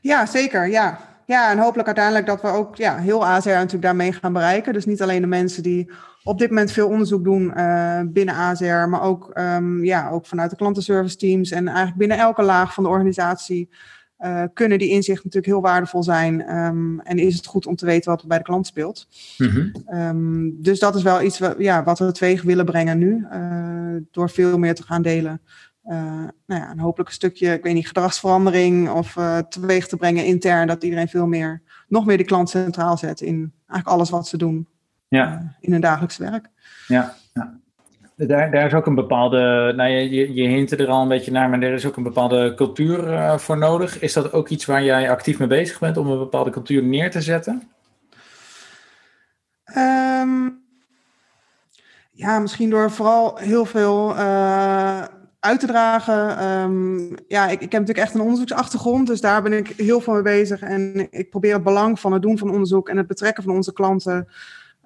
Ja, 0.00 0.26
zeker. 0.26 0.68
Ja, 0.68 0.98
ja, 1.26 1.50
en 1.50 1.58
hopelijk 1.58 1.86
uiteindelijk 1.86 2.26
dat 2.26 2.42
we 2.42 2.48
ook 2.48 2.76
ja, 2.76 2.96
heel 2.96 3.26
ASR 3.26 3.48
natuurlijk 3.48 3.82
daarmee 3.82 4.12
gaan 4.12 4.32
bereiken. 4.32 4.72
Dus 4.72 4.86
niet 4.86 5.02
alleen 5.02 5.20
de 5.20 5.26
mensen 5.26 5.62
die 5.62 5.90
op 6.22 6.38
dit 6.38 6.48
moment 6.48 6.72
veel 6.72 6.88
onderzoek 6.88 7.24
doen 7.24 7.52
binnen 8.12 8.34
ASR, 8.34 8.88
maar 8.88 9.02
ook, 9.02 9.30
um, 9.38 9.84
ja, 9.84 10.10
ook 10.10 10.26
vanuit 10.26 10.50
de 10.50 10.56
klantenservice 10.56 11.16
teams 11.16 11.50
en 11.50 11.66
eigenlijk 11.66 11.98
binnen 11.98 12.18
elke 12.18 12.42
laag 12.42 12.74
van 12.74 12.84
de 12.84 12.90
organisatie 12.90 13.68
uh, 14.18 14.42
kunnen 14.52 14.78
die 14.78 14.88
inzichten 14.88 15.24
natuurlijk 15.24 15.52
heel 15.52 15.62
waardevol 15.62 16.02
zijn. 16.02 16.56
Um, 16.56 17.00
en 17.00 17.18
is 17.18 17.36
het 17.36 17.46
goed 17.46 17.66
om 17.66 17.76
te 17.76 17.86
weten 17.86 18.10
wat 18.10 18.22
er 18.22 18.28
bij 18.28 18.38
de 18.38 18.44
klant 18.44 18.66
speelt. 18.66 19.08
Mm 19.38 19.48
-hmm. 19.48 19.98
um, 19.98 20.62
dus 20.62 20.78
dat 20.78 20.94
is 20.94 21.02
wel 21.02 21.22
iets 21.22 21.38
wat, 21.38 21.54
ja, 21.58 21.84
wat 21.84 21.98
we 21.98 22.12
teweeg 22.12 22.42
willen 22.42 22.64
brengen 22.64 22.98
nu, 22.98 23.26
uh, 23.32 23.96
door 24.10 24.30
veel 24.30 24.58
meer 24.58 24.74
te 24.74 24.82
gaan 24.82 25.02
delen. 25.02 25.40
Uh, 25.84 25.94
nou 26.46 26.60
ja, 26.60 26.70
een 26.70 26.78
hopelijk 26.78 27.08
een 27.08 27.14
stukje, 27.14 27.52
ik 27.52 27.62
weet 27.62 27.74
niet, 27.74 27.86
gedragsverandering 27.86 28.90
of 28.90 29.16
teweeg 29.48 29.86
te 29.86 29.96
brengen 29.96 30.24
intern, 30.24 30.66
dat 30.66 30.82
iedereen 30.82 31.08
veel 31.08 31.26
meer, 31.26 31.62
nog 31.88 32.06
meer 32.06 32.16
de 32.16 32.24
klant 32.24 32.50
centraal 32.50 32.98
zet 32.98 33.20
in 33.20 33.52
eigenlijk 33.66 33.88
alles 33.88 34.10
wat 34.10 34.28
ze 34.28 34.36
doen 34.36 34.68
ja. 35.16 35.56
In 35.60 35.72
hun 35.72 35.80
dagelijks 35.80 36.16
werk. 36.16 36.48
Ja. 36.86 37.14
Daar, 38.16 38.50
daar 38.50 38.66
is 38.66 38.74
ook 38.74 38.86
een 38.86 38.94
bepaalde, 38.94 39.72
nou 39.76 39.90
je, 39.90 40.34
je 40.34 40.48
hint 40.48 40.70
er 40.70 40.88
al 40.88 41.02
een 41.02 41.08
beetje 41.08 41.30
naar, 41.30 41.48
maar 41.48 41.62
er 41.62 41.72
is 41.72 41.86
ook 41.86 41.96
een 41.96 42.02
bepaalde 42.02 42.54
cultuur 42.54 43.20
voor 43.38 43.58
nodig. 43.58 44.00
Is 44.00 44.12
dat 44.12 44.32
ook 44.32 44.48
iets 44.48 44.64
waar 44.64 44.84
jij 44.84 45.10
actief 45.10 45.38
mee 45.38 45.48
bezig 45.48 45.78
bent 45.78 45.96
om 45.96 46.10
een 46.10 46.18
bepaalde 46.18 46.50
cultuur 46.50 46.82
neer 46.82 47.10
te 47.10 47.20
zetten? 47.20 47.62
Um, 49.76 50.62
ja, 52.10 52.38
misschien 52.38 52.70
door 52.70 52.90
vooral 52.90 53.36
heel 53.36 53.64
veel 53.64 54.14
uit 55.44 55.60
te 55.60 55.66
dragen. 55.66 56.44
Um, 56.48 57.14
ja, 57.28 57.44
ik, 57.44 57.60
ik, 57.60 57.72
heb 57.72 57.80
natuurlijk 57.80 57.98
echt 57.98 58.14
een 58.14 58.20
onderzoeksachtergrond, 58.20 59.06
dus 59.06 59.20
daar 59.20 59.42
ben 59.42 59.52
ik 59.52 59.68
heel 59.76 60.00
veel 60.00 60.12
mee 60.12 60.22
bezig. 60.22 60.60
En 60.60 61.06
ik 61.10 61.30
probeer 61.30 61.54
het 61.54 61.62
belang 61.62 62.00
van 62.00 62.12
het 62.12 62.22
doen 62.22 62.38
van 62.38 62.50
onderzoek 62.50 62.88
en 62.88 62.96
het 62.96 63.06
betrekken 63.06 63.42
van 63.42 63.54
onze 63.54 63.72
klanten 63.72 64.28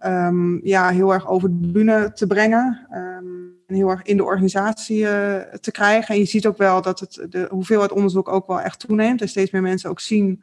um, 0.06 0.60
ja, 0.62 0.88
heel 0.88 1.12
erg 1.12 1.28
over 1.28 1.60
de 1.60 1.70
bühne 1.70 2.12
te 2.12 2.26
brengen. 2.26 2.86
Um, 2.92 3.56
en 3.68 3.74
heel 3.74 3.88
erg 3.88 4.02
in 4.02 4.16
de 4.16 4.24
organisatie 4.24 4.98
uh, 4.98 5.36
te 5.60 5.70
krijgen. 5.70 6.14
En 6.14 6.20
je 6.20 6.26
ziet 6.26 6.46
ook 6.46 6.56
wel 6.56 6.82
dat 6.82 7.00
het, 7.00 7.26
de 7.30 7.46
hoeveelheid 7.50 7.92
onderzoek 7.92 8.28
ook 8.28 8.46
wel 8.46 8.60
echt 8.60 8.78
toeneemt. 8.78 9.20
En 9.20 9.28
steeds 9.28 9.50
meer 9.50 9.62
mensen 9.62 9.90
ook 9.90 10.00
zien 10.00 10.42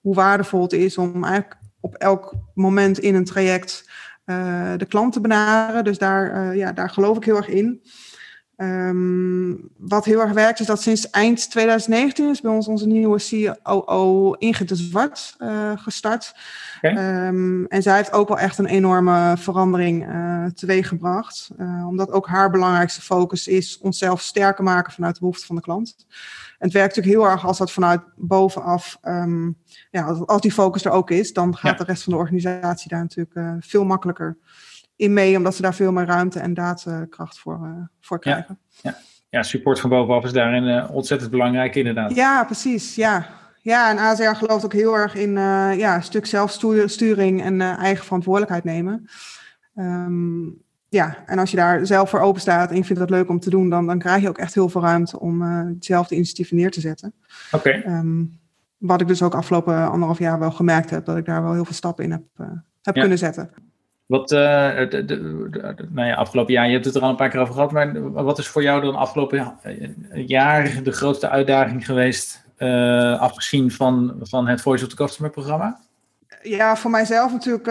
hoe 0.00 0.14
waardevol 0.14 0.62
het 0.62 0.72
is 0.72 0.98
om 0.98 1.24
eigenlijk 1.24 1.56
op 1.80 1.94
elk 1.94 2.34
moment 2.54 2.98
in 2.98 3.14
een 3.14 3.24
traject 3.24 3.90
uh, 4.26 4.72
de 4.76 4.86
klant 4.86 5.12
te 5.12 5.20
benaderen. 5.20 5.84
Dus 5.84 5.98
daar, 5.98 6.34
uh, 6.34 6.56
ja, 6.56 6.72
daar 6.72 6.90
geloof 6.90 7.16
ik 7.16 7.24
heel 7.24 7.36
erg 7.36 7.48
in. 7.48 7.82
Um, 8.62 9.70
wat 9.76 10.04
heel 10.04 10.20
erg 10.20 10.32
werkt 10.32 10.60
is 10.60 10.66
dat 10.66 10.82
sinds 10.82 11.10
eind 11.10 11.50
2019 11.50 12.28
is 12.28 12.40
bij 12.40 12.50
ons 12.50 12.68
onze 12.68 12.86
nieuwe 12.86 13.54
COO 13.62 14.32
Ingrid 14.32 14.68
de 14.68 14.76
Zwart 14.76 15.34
uh, 15.38 15.72
gestart. 15.74 16.34
Okay. 16.76 17.26
Um, 17.26 17.66
en 17.66 17.82
zij 17.82 17.96
heeft 17.96 18.12
ook 18.12 18.28
wel 18.28 18.38
echt 18.38 18.58
een 18.58 18.66
enorme 18.66 19.34
verandering 19.38 20.08
uh, 20.08 20.44
teweeggebracht. 20.44 21.50
Uh, 21.58 21.86
omdat 21.88 22.10
ook 22.10 22.26
haar 22.26 22.50
belangrijkste 22.50 23.00
focus 23.00 23.46
is 23.46 23.78
onszelf 23.78 24.20
sterker 24.20 24.64
maken 24.64 24.92
vanuit 24.92 25.14
de 25.14 25.20
behoeften 25.20 25.46
van 25.46 25.56
de 25.56 25.62
klant. 25.62 25.94
En 26.58 26.66
het 26.66 26.72
werkt 26.72 26.96
natuurlijk 26.96 27.22
heel 27.22 27.32
erg 27.32 27.46
als 27.46 27.58
dat 27.58 27.72
vanuit 27.72 28.00
bovenaf, 28.16 28.98
um, 29.02 29.56
ja, 29.90 30.04
als 30.04 30.40
die 30.40 30.52
focus 30.52 30.84
er 30.84 30.90
ook 30.90 31.10
is, 31.10 31.32
dan 31.32 31.56
gaat 31.56 31.78
ja. 31.78 31.84
de 31.84 31.90
rest 31.90 32.02
van 32.02 32.12
de 32.12 32.18
organisatie 32.18 32.88
daar 32.88 33.00
natuurlijk 33.00 33.64
veel 33.64 33.84
makkelijker 33.84 34.36
in 35.00 35.12
mee, 35.12 35.36
omdat 35.36 35.54
ze 35.54 35.62
daar 35.62 35.74
veel 35.74 35.92
meer 35.92 36.06
ruimte 36.06 36.40
en 36.40 36.54
daadkracht 36.54 37.38
voor, 37.38 37.60
uh, 37.62 37.84
voor 38.00 38.18
krijgen. 38.18 38.58
Ja, 38.68 38.90
ja. 38.90 38.96
ja, 39.28 39.42
support 39.42 39.80
van 39.80 39.90
bovenaf 39.90 40.24
is 40.24 40.32
daarin 40.32 40.64
uh, 40.64 40.90
ontzettend 40.90 41.30
belangrijk, 41.30 41.74
inderdaad. 41.74 42.14
Ja, 42.14 42.44
precies. 42.44 42.94
Ja, 42.94 43.26
ja 43.62 43.90
en 43.90 43.98
AZR 43.98 44.22
gelooft 44.22 44.64
ook 44.64 44.72
heel 44.72 44.94
erg 44.94 45.14
in 45.14 45.30
uh, 45.30 45.78
ja, 45.78 45.94
een 45.96 46.02
stuk 46.02 46.26
zelfsturing 46.26 47.42
en 47.42 47.60
eigen 47.60 48.04
verantwoordelijkheid 48.04 48.64
nemen. 48.64 49.08
Um, 49.74 50.62
ja, 50.88 51.16
en 51.26 51.38
als 51.38 51.50
je 51.50 51.56
daar 51.56 51.86
zelf 51.86 52.10
voor 52.10 52.20
open 52.20 52.40
staat 52.40 52.70
en 52.70 52.76
je 52.76 52.84
vindt 52.84 53.00
dat 53.00 53.10
leuk 53.10 53.28
om 53.28 53.40
te 53.40 53.50
doen, 53.50 53.70
dan, 53.70 53.86
dan 53.86 53.98
krijg 53.98 54.22
je 54.22 54.28
ook 54.28 54.38
echt 54.38 54.54
heel 54.54 54.68
veel 54.68 54.80
ruimte 54.80 55.20
om 55.20 55.42
hetzelfde 55.42 56.14
initiatieven 56.14 56.56
neer 56.56 56.70
te 56.70 56.80
zetten. 56.80 57.14
Oké. 57.52 57.68
Okay. 57.68 57.98
Um, 57.98 58.38
wat 58.78 59.00
ik 59.00 59.06
dus 59.06 59.22
ook 59.22 59.34
afgelopen 59.34 59.90
anderhalf 59.90 60.18
jaar 60.18 60.38
wel 60.38 60.50
gemerkt 60.50 60.90
heb, 60.90 61.04
dat 61.04 61.16
ik 61.16 61.24
daar 61.24 61.42
wel 61.42 61.52
heel 61.52 61.64
veel 61.64 61.74
stappen 61.74 62.04
in 62.04 62.10
heb, 62.10 62.22
heb 62.82 62.94
ja. 62.94 63.00
kunnen 63.00 63.18
zetten. 63.18 63.50
Wat, 64.10 64.32
uh, 64.32 64.38
de, 64.88 65.04
de, 65.04 65.74
nou 65.88 66.08
ja, 66.08 66.14
afgelopen 66.14 66.52
jaar, 66.52 66.66
je 66.66 66.72
hebt 66.72 66.84
het 66.84 66.94
er 66.94 67.02
al 67.02 67.10
een 67.10 67.16
paar 67.16 67.28
keer 67.28 67.40
over 67.40 67.54
gehad, 67.54 67.72
maar 67.72 68.12
wat 68.12 68.38
is 68.38 68.48
voor 68.48 68.62
jou 68.62 68.80
dan 68.80 68.94
afgelopen 68.94 69.54
jaar 70.12 70.82
de 70.82 70.92
grootste 70.92 71.28
uitdaging 71.28 71.86
geweest, 71.86 72.44
uh, 72.58 73.20
afgezien 73.20 73.70
van, 73.70 74.14
van 74.22 74.48
het 74.48 74.60
Voice 74.60 74.84
of 74.84 74.90
the 74.90 74.96
Customer 74.96 75.30
programma? 75.30 75.80
Ja, 76.42 76.76
voor 76.76 76.90
mijzelf 76.90 77.32
natuurlijk 77.32 77.66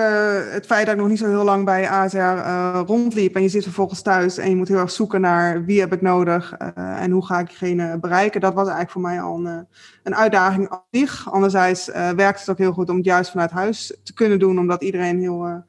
het 0.51 0.65
feit 0.65 0.85
dat 0.85 0.95
ik 0.95 1.01
nog 1.01 1.09
niet 1.09 1.19
zo 1.19 1.27
heel 1.27 1.43
lang 1.43 1.65
bij 1.65 1.89
ASR 1.89 2.47
rondliep 2.85 3.35
en 3.35 3.41
je 3.41 3.49
zit 3.49 3.63
vervolgens 3.63 4.01
thuis 4.01 4.37
en 4.37 4.49
je 4.49 4.55
moet 4.55 4.67
heel 4.67 4.77
erg 4.77 4.91
zoeken 4.91 5.21
naar 5.21 5.65
wie 5.65 5.79
heb 5.79 5.93
ik 5.93 6.01
nodig 6.01 6.53
en 6.75 7.11
hoe 7.11 7.25
ga 7.25 7.39
ik 7.39 7.47
diegene 7.47 7.99
bereiken. 7.99 8.41
Dat 8.41 8.53
was 8.53 8.67
eigenlijk 8.67 8.91
voor 8.91 9.01
mij 9.01 9.21
al 9.21 9.35
een, 9.35 9.67
een 10.03 10.15
uitdaging 10.15 10.71
op 10.71 10.83
zich. 10.91 11.31
Anderzijds 11.31 11.85
werkt 12.15 12.39
het 12.39 12.49
ook 12.49 12.57
heel 12.57 12.73
goed 12.73 12.89
om 12.89 12.95
het 12.95 13.05
juist 13.05 13.31
vanuit 13.31 13.51
huis 13.51 13.97
te 14.03 14.13
kunnen 14.13 14.39
doen, 14.39 14.59
omdat 14.59 14.81
iedereen 14.83 15.19
heel 15.19 15.63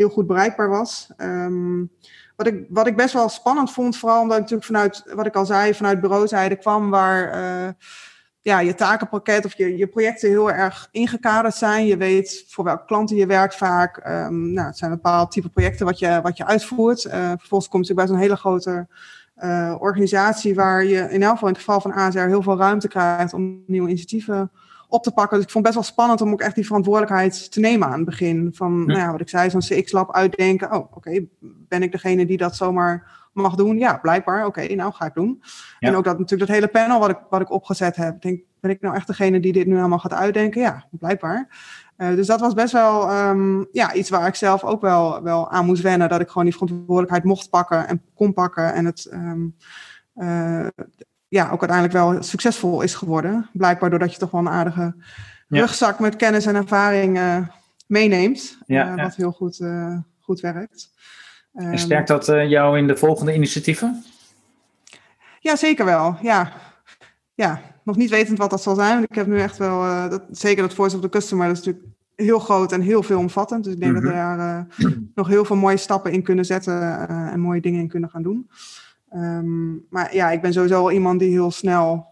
heel 0.00 0.08
goed 0.08 0.26
bereikbaar 0.26 0.68
was. 0.68 1.10
Um, 1.16 1.90
wat, 2.36 2.46
ik, 2.46 2.64
wat 2.68 2.86
ik 2.86 2.96
best 2.96 3.14
wel 3.14 3.28
spannend 3.28 3.72
vond, 3.72 3.96
vooral 3.96 4.20
omdat 4.20 4.36
ik 4.36 4.42
natuurlijk 4.42 4.66
vanuit, 4.66 5.04
wat 5.14 5.26
ik 5.26 5.34
al 5.34 5.46
zei, 5.46 5.74
vanuit 5.74 6.00
bureauzijde 6.00 6.56
kwam, 6.56 6.90
waar 6.90 7.34
uh, 7.34 7.68
ja, 8.40 8.60
je 8.60 8.74
takenpakket 8.74 9.44
of 9.44 9.56
je, 9.56 9.76
je 9.76 9.86
projecten 9.86 10.28
heel 10.28 10.50
erg 10.50 10.88
ingekaderd 10.90 11.54
zijn. 11.54 11.86
Je 11.86 11.96
weet 11.96 12.44
voor 12.48 12.64
welke 12.64 12.84
klanten 12.84 13.16
je 13.16 13.26
werkt 13.26 13.56
vaak. 13.56 13.96
Um, 14.06 14.52
nou, 14.52 14.66
het 14.66 14.78
zijn 14.78 14.90
bepaald 14.90 15.30
type 15.30 15.48
projecten 15.48 15.86
wat 15.86 15.98
je, 15.98 16.20
wat 16.22 16.36
je 16.36 16.46
uitvoert. 16.46 17.04
Uh, 17.04 17.12
vervolgens 17.12 17.70
komt 17.70 17.86
je 17.86 17.94
bij 17.94 18.06
zo'n 18.06 18.16
hele 18.16 18.36
grote 18.36 18.88
uh, 19.36 19.76
organisatie 19.78 20.54
waar 20.54 20.84
je 20.84 21.10
in 21.10 21.22
elk 21.22 21.32
geval 21.32 21.48
in 21.48 21.54
het 21.54 21.64
geval 21.64 21.80
van 21.80 21.92
ASR 21.92 22.18
heel 22.18 22.42
veel 22.42 22.58
ruimte 22.58 22.88
krijgt 22.88 23.32
om 23.32 23.62
nieuwe 23.66 23.88
initiatieven 23.88 24.50
op 24.90 25.02
te 25.02 25.10
pakken. 25.10 25.36
Dus 25.36 25.46
ik 25.46 25.52
vond 25.52 25.66
het 25.66 25.74
best 25.74 25.86
wel 25.86 25.94
spannend 25.94 26.20
om 26.20 26.32
ook 26.32 26.40
echt 26.40 26.54
die 26.54 26.66
verantwoordelijkheid 26.66 27.52
te 27.52 27.60
nemen 27.60 27.88
aan 27.88 27.96
het 27.96 28.04
begin. 28.04 28.50
Van, 28.54 28.72
ja. 28.78 28.84
nou 28.86 28.98
ja, 28.98 29.10
wat 29.12 29.20
ik 29.20 29.28
zei, 29.28 29.50
zo'n 29.50 29.60
CX-lab 29.60 30.14
uitdenken. 30.14 30.72
Oh, 30.72 30.78
oké, 30.78 30.96
okay, 30.96 31.28
ben 31.40 31.82
ik 31.82 31.92
degene 31.92 32.26
die 32.26 32.36
dat 32.36 32.56
zomaar 32.56 33.18
mag 33.32 33.54
doen? 33.54 33.78
Ja, 33.78 33.96
blijkbaar. 33.96 34.46
Oké, 34.46 34.60
okay, 34.60 34.74
nou 34.74 34.92
ga 34.92 35.06
ik 35.06 35.14
doen. 35.14 35.42
Ja. 35.78 35.88
En 35.88 35.96
ook 35.96 36.04
dat 36.04 36.18
natuurlijk 36.18 36.48
dat 36.48 36.58
hele 36.58 36.68
panel 36.68 37.00
wat 37.00 37.10
ik, 37.10 37.18
wat 37.30 37.40
ik 37.40 37.50
opgezet 37.50 37.96
heb. 37.96 38.22
Denk, 38.22 38.40
ben 38.60 38.70
ik 38.70 38.80
nou 38.80 38.94
echt 38.94 39.06
degene 39.06 39.40
die 39.40 39.52
dit 39.52 39.66
nu 39.66 39.78
allemaal 39.78 39.98
gaat 39.98 40.12
uitdenken? 40.12 40.60
Ja, 40.60 40.86
blijkbaar. 40.90 41.48
Uh, 41.96 42.14
dus 42.14 42.26
dat 42.26 42.40
was 42.40 42.54
best 42.54 42.72
wel 42.72 43.28
um, 43.28 43.68
ja, 43.72 43.92
iets 43.92 44.10
waar 44.10 44.26
ik 44.26 44.34
zelf 44.34 44.64
ook 44.64 44.80
wel, 44.80 45.22
wel 45.22 45.50
aan 45.50 45.66
moest 45.66 45.82
wennen. 45.82 46.08
Dat 46.08 46.20
ik 46.20 46.28
gewoon 46.28 46.44
die 46.44 46.52
verantwoordelijkheid 46.52 47.24
mocht 47.24 47.50
pakken 47.50 47.88
en 47.88 48.02
kon 48.14 48.32
pakken. 48.32 48.74
En 48.74 48.84
het 48.84 49.10
um, 49.12 49.56
uh, 50.16 50.66
ja, 51.30 51.50
ook 51.50 51.60
uiteindelijk 51.60 51.92
wel 51.92 52.22
succesvol 52.22 52.82
is 52.82 52.94
geworden. 52.94 53.48
Blijkbaar 53.52 53.90
doordat 53.90 54.12
je 54.12 54.18
toch 54.18 54.30
wel 54.30 54.40
een 54.40 54.48
aardige 54.48 54.94
ja. 55.48 55.60
rugzak 55.60 55.98
met 55.98 56.16
kennis 56.16 56.46
en 56.46 56.54
ervaring 56.54 57.18
uh, 57.18 57.46
meeneemt. 57.86 58.58
Ja, 58.66 58.94
wat 58.94 59.14
heel 59.14 59.32
goed, 59.32 59.60
goed 60.20 60.40
werkt. 60.40 60.90
En 61.52 61.78
sterkt 61.78 62.08
dat 62.08 62.26
jou 62.26 62.78
in 62.78 62.86
de 62.86 62.96
volgende 62.96 63.34
initiatieven? 63.34 64.04
Ja, 65.40 65.56
zeker 65.56 65.84
wel. 65.84 66.16
Ja. 66.22 66.52
ja, 67.34 67.60
nog 67.84 67.96
niet 67.96 68.10
wetend 68.10 68.38
wat 68.38 68.50
dat 68.50 68.62
zal 68.62 68.74
zijn. 68.74 69.02
Ik 69.02 69.14
heb 69.14 69.26
nu 69.26 69.40
echt 69.40 69.56
wel, 69.56 70.08
dat, 70.10 70.22
zeker 70.30 70.62
dat 70.62 70.74
Voice 70.74 70.96
of 70.96 71.02
the 71.02 71.08
Customer, 71.08 71.46
dat 71.46 71.56
is 71.56 71.64
natuurlijk 71.64 71.94
heel 72.16 72.38
groot 72.38 72.72
en 72.72 72.80
heel 72.80 73.02
veelomvattend. 73.02 73.64
Dus 73.64 73.72
ik 73.72 73.80
denk 73.80 73.92
mm 73.92 73.98
-hmm. 73.98 74.06
dat 74.06 74.14
we 74.14 74.18
daar 74.18 74.68
uh, 74.78 74.96
nog 75.14 75.28
heel 75.28 75.44
veel 75.44 75.56
mooie 75.56 75.76
stappen 75.76 76.12
in 76.12 76.22
kunnen 76.22 76.44
zetten 76.44 77.08
en 77.08 77.40
mooie 77.40 77.60
dingen 77.60 77.80
in 77.80 77.88
kunnen 77.88 78.10
gaan 78.10 78.22
doen. 78.22 78.50
Um, 79.14 79.86
maar 79.90 80.14
ja, 80.14 80.30
ik 80.30 80.42
ben 80.42 80.52
sowieso 80.52 80.82
wel 80.82 80.92
iemand 80.92 81.20
die 81.20 81.30
heel 81.30 81.50
snel, 81.50 82.06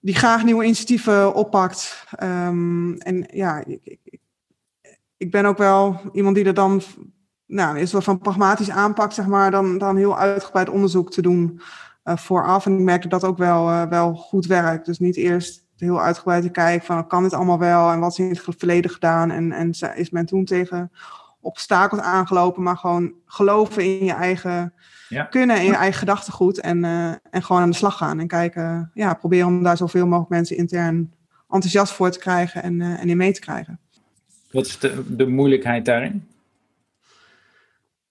die 0.00 0.14
graag 0.14 0.44
nieuwe 0.44 0.64
initiatieven 0.64 1.34
oppakt. 1.34 2.04
Um, 2.22 2.96
en 2.96 3.26
ja, 3.32 3.64
ik, 3.64 3.80
ik, 4.04 4.18
ik, 5.16 5.30
ben 5.30 5.44
ook 5.44 5.58
wel 5.58 6.00
iemand 6.12 6.36
die 6.36 6.44
er 6.44 6.54
dan, 6.54 6.82
nou, 7.46 7.78
is 7.78 7.92
wel 7.92 8.00
van 8.00 8.18
pragmatisch 8.18 8.70
aanpakt, 8.70 9.14
zeg 9.14 9.26
maar, 9.26 9.50
dan, 9.50 9.78
dan 9.78 9.96
heel 9.96 10.18
uitgebreid 10.18 10.68
onderzoek 10.68 11.10
te 11.10 11.22
doen 11.22 11.60
uh, 12.04 12.16
vooraf. 12.16 12.66
En 12.66 12.72
ik 12.72 12.84
merk 12.84 13.02
dat 13.02 13.20
dat 13.20 13.24
ook 13.24 13.38
wel, 13.38 13.68
uh, 13.68 13.82
wel 13.82 14.14
goed 14.14 14.46
werkt. 14.46 14.86
Dus 14.86 14.98
niet 14.98 15.16
eerst 15.16 15.66
heel 15.76 16.00
uitgebreid 16.00 16.42
te 16.42 16.50
kijken 16.50 16.86
van 16.86 17.06
kan 17.06 17.22
dit 17.22 17.32
allemaal 17.32 17.58
wel 17.58 17.90
en 17.90 18.00
wat 18.00 18.10
is 18.10 18.18
in 18.18 18.28
het 18.28 18.44
verleden 18.58 18.90
gedaan 18.90 19.30
en, 19.30 19.52
en 19.52 19.70
is 19.94 20.10
men 20.10 20.26
toen 20.26 20.44
tegen 20.44 20.92
obstakels 21.40 22.00
aangelopen, 22.00 22.62
maar 22.62 22.76
gewoon 22.76 23.14
geloven 23.26 23.84
in 23.84 24.04
je 24.04 24.12
eigen 24.12 24.74
ja. 25.12 25.24
kunnen, 25.24 25.60
in 25.60 25.64
je 25.64 25.74
eigen 25.74 25.98
gedachtegoed 25.98 26.60
en, 26.60 26.84
uh, 26.84 27.08
en 27.30 27.42
gewoon 27.42 27.62
aan 27.62 27.70
de 27.70 27.76
slag 27.76 27.96
gaan 27.96 28.20
en 28.20 28.26
kijken, 28.26 28.90
ja, 28.94 29.14
proberen 29.14 29.46
om 29.46 29.62
daar 29.62 29.76
zoveel 29.76 30.06
mogelijk 30.06 30.30
mensen 30.30 30.56
intern 30.56 31.12
enthousiast 31.48 31.92
voor 31.92 32.10
te 32.10 32.18
krijgen 32.18 32.62
en, 32.62 32.80
en 32.80 33.08
in 33.08 33.16
mee 33.16 33.32
te 33.32 33.40
krijgen. 33.40 33.78
Wat 34.50 34.66
is 34.66 34.78
de, 34.78 35.16
de 35.16 35.26
moeilijkheid 35.26 35.84
daarin? 35.84 36.26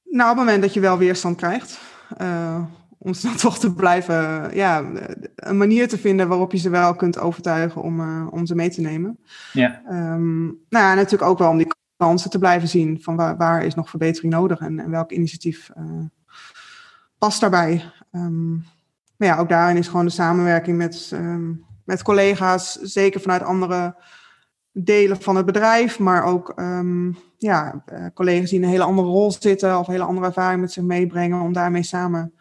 Nou, 0.04 0.32
op 0.32 0.38
het 0.38 0.46
moment 0.46 0.62
dat 0.62 0.74
je 0.74 0.80
wel 0.80 0.98
weerstand 0.98 1.38
krijgt, 1.38 1.80
om 3.04 3.14
ze 3.14 3.28
dan 3.28 3.36
toch 3.48 3.60
te 3.60 3.74
blijven, 3.74 4.50
ja, 4.56 4.86
een 5.36 5.58
manier 5.58 5.88
te 5.88 5.98
vinden 5.98 6.28
waarop 6.28 6.52
je 6.52 6.58
ze 6.58 6.70
wel 6.70 6.96
kunt 6.96 7.20
overtuigen 7.20 7.82
om, 7.82 8.00
uh, 8.00 8.28
om 8.32 8.46
ze 8.46 8.56
mee 8.56 8.70
te 8.70 8.82
nemen. 8.82 9.20
Ja. 9.54 9.82
Um, 9.90 10.46
nou 10.70 10.86
ja, 10.86 10.94
natuurlijk 10.94 11.32
ook 11.32 11.38
wel 11.38 11.50
om 11.50 11.58
die 11.58 11.68
kansen 11.98 12.30
te 12.30 12.40
blijven 12.40 12.68
zien 12.68 13.02
van 13.02 13.16
waar, 13.16 13.38
waar 13.38 13.66
is 13.66 13.76
nog 13.76 13.90
verbetering 13.90 14.34
nodig 14.34 14.60
en, 14.60 14.80
en 14.80 14.90
welk 14.90 15.12
initiatief 15.12 15.70
uh, 15.78 15.84
past 17.22 17.42
daarbij. 17.42 17.84
Um, 18.12 18.66
maar 19.18 19.28
ja, 19.28 19.38
ook 19.38 19.50
daarin 19.50 19.78
is 19.78 19.88
gewoon 19.88 20.06
de 20.06 20.12
samenwerking 20.12 20.78
met, 20.78 21.12
um, 21.14 21.66
met 21.86 22.04
collega's, 22.04 22.74
zeker 22.74 23.22
vanuit 23.22 23.44
andere 23.44 23.96
delen 24.72 25.22
van 25.22 25.36
het 25.36 25.46
bedrijf, 25.46 26.00
maar 26.00 26.24
ook 26.24 26.54
um, 26.56 27.18
ja, 27.38 27.84
uh, 27.94 28.06
collega's 28.14 28.50
die 28.50 28.60
in 28.60 28.66
een 28.66 28.72
hele 28.72 28.84
andere 28.84 29.08
rol 29.08 29.32
zitten 29.32 29.80
of 29.80 29.88
een 29.88 29.94
hele 29.94 30.06
andere 30.06 30.28
ervaring 30.28 30.62
met 30.62 30.72
zich 30.72 30.84
meebrengen, 30.84 31.42
om 31.42 31.54
daarmee 31.54 31.84
samen 31.84 32.34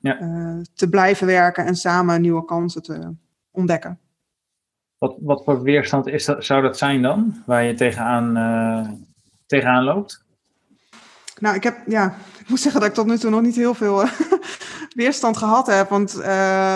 ja. 0.00 0.20
uh, 0.20 0.60
te 0.74 0.88
blijven 0.88 1.26
werken 1.26 1.64
en 1.64 1.76
samen 1.76 2.20
nieuwe 2.20 2.44
kansen 2.44 2.82
te 2.82 3.14
ontdekken. 3.50 3.98
Wat, 4.98 5.16
wat 5.20 5.44
voor 5.44 5.62
weerstand 5.62 6.06
is 6.06 6.24
dat, 6.24 6.44
zou 6.44 6.62
dat 6.62 6.78
zijn 6.78 7.02
dan, 7.02 7.42
waar 7.46 7.64
je 7.64 7.74
tegenaan, 7.74 8.36
uh, 8.36 8.90
tegenaan 9.46 9.84
loopt? 9.84 10.26
Nou, 11.38 11.56
ik 11.56 11.62
heb, 11.62 11.76
ja, 11.86 12.14
moet 12.48 12.60
zeggen 12.60 12.80
dat 12.80 12.88
ik 12.88 12.94
tot 12.94 13.06
nu 13.06 13.18
toe 13.18 13.30
nog 13.30 13.42
niet 13.42 13.56
heel 13.56 13.74
veel 13.74 14.02
uh, 14.02 14.10
weerstand 14.94 15.36
gehad 15.36 15.66
heb. 15.66 15.88
Want 15.88 16.12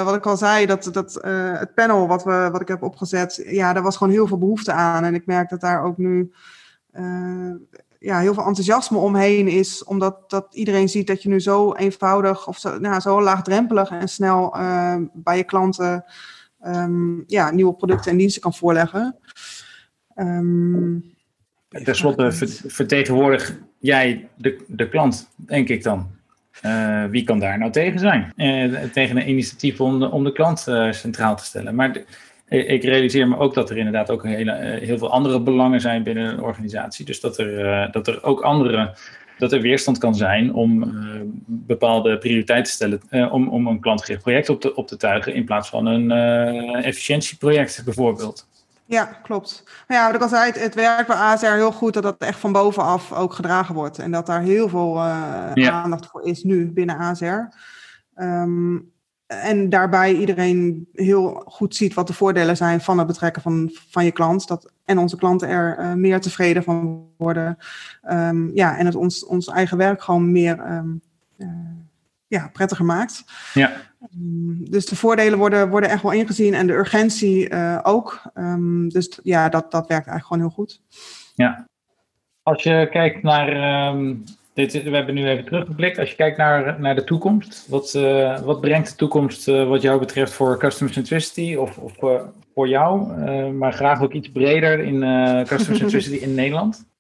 wat 0.05 0.15
ik 0.15 0.27
al 0.27 0.37
zei, 0.37 0.67
dat, 0.67 0.89
dat 0.93 1.19
het 1.59 1.75
panel 1.75 2.07
wat, 2.07 2.25
we, 2.25 2.49
wat 2.53 2.61
ik 2.61 2.69
heb 2.69 2.83
opgezet, 2.83 3.43
ja, 3.47 3.73
daar 3.73 3.83
was 3.83 3.97
gewoon 3.97 4.13
heel 4.13 4.27
veel 4.27 4.39
behoefte 4.39 4.73
aan. 4.73 5.05
En 5.05 5.15
ik 5.15 5.27
merk 5.27 5.51
dat 5.51 5.61
daar 5.61 5.85
ook 5.85 5.99
nu 5.99 6.33
ja, 7.99 8.19
heel 8.19 8.35
veel 8.35 8.47
enthousiasme 8.47 8.99
omheen 8.99 9.49
is. 9.49 9.85
Omdat 9.85 10.31
dat 10.31 10.55
iedereen 10.55 10.89
ziet 10.89 11.07
dat 11.07 11.23
je 11.23 11.29
nu 11.29 11.41
zo 11.41 11.73
eenvoudig 11.73 12.49
of 12.49 12.59
zo, 12.59 12.79
nou, 12.79 13.01
zo 13.01 13.23
laagdrempelig 13.23 13.91
en 13.91 14.09
snel 14.09 14.57
bij 15.13 15.37
je 15.37 15.45
klanten 15.45 16.05
um, 16.67 17.25
ja, 17.27 17.51
nieuwe 17.51 17.75
producten 17.75 18.11
en 18.11 18.17
diensten 18.17 18.43
kan 18.43 18.55
voorleggen. 18.55 19.17
Um, 20.17 21.15
Ten 21.69 21.97
slotte 21.97 22.33
vertegenwoordig 22.67 23.59
jij 23.83 24.29
de, 24.37 24.65
de 24.67 24.89
klant, 24.89 25.29
denk 25.37 25.69
ik 25.69 25.83
dan. 25.83 26.11
Uh, 26.67 27.05
wie 27.05 27.25
kan 27.25 27.39
daar 27.39 27.59
nou 27.59 27.73
tegen 27.73 27.99
zijn? 27.99 28.33
Uh, 28.37 28.83
tegen 28.83 29.17
een 29.17 29.29
initiatief 29.29 29.81
om 29.81 30.01
de, 30.01 30.11
om 30.11 30.25
de 30.25 30.33
klant 30.33 30.67
uh, 30.69 30.93
centraal 30.93 31.37
te 31.37 31.45
stellen. 31.45 31.75
Maar 31.75 32.03
ik 32.49 32.83
realiseer 32.85 33.29
me 33.29 33.39
ook 33.39 33.55
dat 33.55 33.71
er 33.71 33.77
inderdaad 33.77 34.11
ook 34.11 34.27
heel 34.27 34.99
veel 34.99 35.11
andere 35.11 35.41
belangen 35.41 35.81
zijn 35.81 36.03
binnen 36.03 36.33
een 36.33 36.43
organisatie. 36.43 37.05
Dus 37.05 37.21
dat 37.21 37.39
er, 37.39 37.89
dat 37.93 38.07
er 38.07 38.23
ook 38.23 38.41
andere, 38.41 38.95
dat 39.39 39.53
er 39.53 39.61
weerstand 39.61 39.99
kan 39.99 40.15
zijn 40.15 40.55
om 40.55 40.95
bepaalde 41.47 42.19
prioriteiten 42.19 42.73
te 42.73 42.99
stellen, 43.09 43.31
om, 43.31 43.49
om 43.49 43.67
een 43.67 43.81
klantgericht 43.81 44.23
project 44.23 44.49
op 44.49 44.61
te, 44.61 44.75
op 44.75 44.89
te 44.89 44.97
tuigen 44.97 45.35
in 45.35 45.45
plaats 45.45 45.69
van 45.69 45.87
een 45.87 46.11
efficiëntieproject 46.83 47.83
bijvoorbeeld. 47.85 48.49
Ja, 48.93 49.05
klopt. 49.05 49.63
Maar 49.89 49.97
ja, 49.97 50.07
wat 50.07 50.15
ik 50.15 50.23
al 50.23 50.29
zei, 50.29 50.53
het, 50.53 50.75
werkt 50.75 51.07
bij 51.07 51.17
ASR 51.17 51.47
heel 51.47 51.73
goed 51.73 51.95
dat 51.95 52.03
dat 52.03 52.19
echt 52.19 52.39
van 52.39 52.53
bovenaf 52.53 53.13
ook 53.13 53.33
gedragen 53.33 53.75
wordt. 53.75 53.99
En 53.99 54.11
dat 54.11 54.27
daar 54.27 54.43
heel 54.43 54.69
veel 54.69 54.95
ja. 55.55 55.71
aandacht 55.71 56.07
voor 56.07 56.23
is 56.23 56.43
nu 56.43 56.73
binnen 56.73 56.97
ASR. 56.97 57.49
Um, 58.17 58.93
en 59.41 59.69
daarbij 59.69 60.15
iedereen 60.15 60.89
heel 60.93 61.43
goed 61.47 61.77
ziet 61.77 61.95
wat 61.95 62.07
de 62.07 62.13
voordelen 62.13 62.57
zijn 62.57 62.81
van 62.81 62.99
het 62.99 63.07
betrekken 63.07 63.43
van, 63.43 63.71
van 63.91 64.05
je 64.05 64.13
klant. 64.13 64.49
Dat, 64.49 64.73
en 64.85 64.99
onze 64.99 65.17
klanten 65.17 65.49
er 65.49 65.79
uh, 65.79 65.93
meer 65.93 66.21
tevreden 66.21 66.63
van 66.63 67.09
worden. 67.17 67.59
Um, 68.11 68.51
ja, 68.55 68.77
en 68.77 68.87
het 68.87 68.95
ons, 68.95 69.25
ons 69.25 69.49
eigen 69.49 69.77
werk 69.77 70.03
gewoon 70.03 70.33
meer 70.33 70.59
um, 70.59 70.67
uh, 70.67 71.12
ja, 72.33 72.51
prettiger 72.53 72.85
maakt. 72.85 73.25
Ja. 73.55 73.73
Um, 74.15 74.71
dus 74.71 74.87
de 74.87 74.97
voordelen 74.97 75.39
worden, 75.39 75.69
worden 75.69 75.91
echt 75.91 76.03
wel 76.03 76.13
ingezien 76.13 76.55
en 76.55 76.67
de 76.67 76.73
urgentie 76.73 77.51
uh, 77.51 77.79
ook. 77.83 78.23
dus 78.89 79.19
ja, 79.23 79.49
dat, 79.49 79.71
dat 79.71 79.87
werkt 79.89 80.07
eigenlijk 80.07 80.27
gewoon 80.27 80.43
heel 80.43 80.55
goed. 80.55 80.81
Ja. 81.35 81.67
Als 82.43 82.63
je 82.63 82.89
kijkt 82.91 83.23
naar 83.23 83.47
dit, 84.55 84.83
we 84.83 84.91
hebben 84.91 85.15
nu 85.15 85.29
even 85.29 85.45
teruggeblikt. 85.45 85.99
Als 85.99 86.11
je 86.11 86.17
kijkt 86.17 86.37
naar, 86.37 86.81
naar 86.81 86.95
de 86.95 87.05
toekomst, 87.05 87.67
wat, 87.69 87.95
uh, 87.97 88.41
wat 88.41 88.61
brengt 88.61 88.89
de 88.89 88.97
toekomst 88.97 89.49
uh, 89.49 89.69
wat 89.69 89.83
jou 89.83 89.99
betreft 89.99 90.33
voor 90.33 90.59
customer 90.59 90.93
centricity 90.93 91.55
of, 91.55 91.79
of 91.79 91.93
voor 92.55 92.69
jou, 92.69 93.13
maar 93.53 93.73
graag 93.73 94.03
ook 94.03 94.13
iets 94.13 94.31
breder 94.31 94.79
in 94.79 95.01
customer 95.47 95.79
centricity 95.79 96.17
in 96.17 96.35
Nederland? 96.35 96.92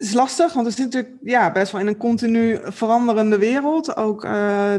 Is 0.00 0.12
lastig, 0.12 0.52
want 0.52 0.66
we 0.66 0.72
zitten 0.72 1.00
natuurlijk 1.00 1.30
ja, 1.30 1.52
best 1.52 1.72
wel 1.72 1.80
in 1.80 1.86
een 1.86 1.96
continu 1.96 2.58
veranderende 2.62 3.38
wereld. 3.38 3.96
Ook 3.96 4.22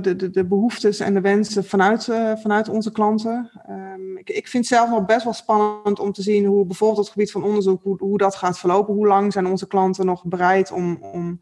de, 0.02 0.16
de, 0.16 0.30
de 0.30 0.46
behoeftes 0.46 1.00
en 1.00 1.14
de 1.14 1.22
wensen 1.22 1.66
vanuit, 1.66 2.04
vanuit 2.42 2.70
onze 2.70 2.92
klanten. 2.92 3.52
Um, 3.70 4.18
ik, 4.18 4.30
ik 4.30 4.48
vind 4.48 4.70
het 4.70 4.78
zelf 4.78 4.90
nog 4.90 5.06
best 5.06 5.24
wel 5.24 5.34
spannend 5.34 6.00
om 6.00 6.12
te 6.12 6.22
zien 6.22 6.46
hoe 6.46 6.66
bijvoorbeeld 6.66 7.00
het 7.00 7.10
gebied 7.10 7.32
van 7.32 7.44
onderzoek, 7.44 7.84
hoe, 7.84 7.96
hoe 8.00 8.18
dat 8.18 8.36
gaat 8.36 8.60
verlopen. 8.60 8.94
Hoe 8.94 9.08
lang 9.08 9.34
zijn 9.34 9.46
onze 9.46 9.68
klanten 9.68 10.06
nog 10.06 10.26
bereid 10.26 10.72
om, 10.72 10.98
om 11.02 11.40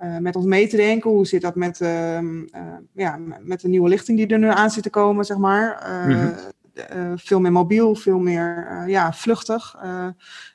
uh, 0.00 0.18
met 0.18 0.36
ons 0.36 0.46
mee 0.46 0.68
te 0.68 0.76
denken? 0.76 1.10
Hoe 1.10 1.26
zit 1.26 1.42
dat 1.42 1.54
met, 1.54 1.80
uh, 1.80 2.18
ja, 2.92 3.18
met 3.40 3.60
de 3.60 3.68
nieuwe 3.68 3.88
lichting 3.88 4.18
die 4.18 4.26
er 4.26 4.38
nu 4.38 4.48
aan 4.48 4.70
zit 4.70 4.82
te 4.82 4.90
komen, 4.90 5.24
zeg 5.24 5.36
maar? 5.36 5.86
Mm-hmm. 6.74 7.18
veel 7.18 7.40
meer 7.40 7.52
mobiel, 7.52 7.94
veel 7.94 8.18
meer 8.18 8.84
ja, 8.86 9.12
vluchtig. 9.12 9.76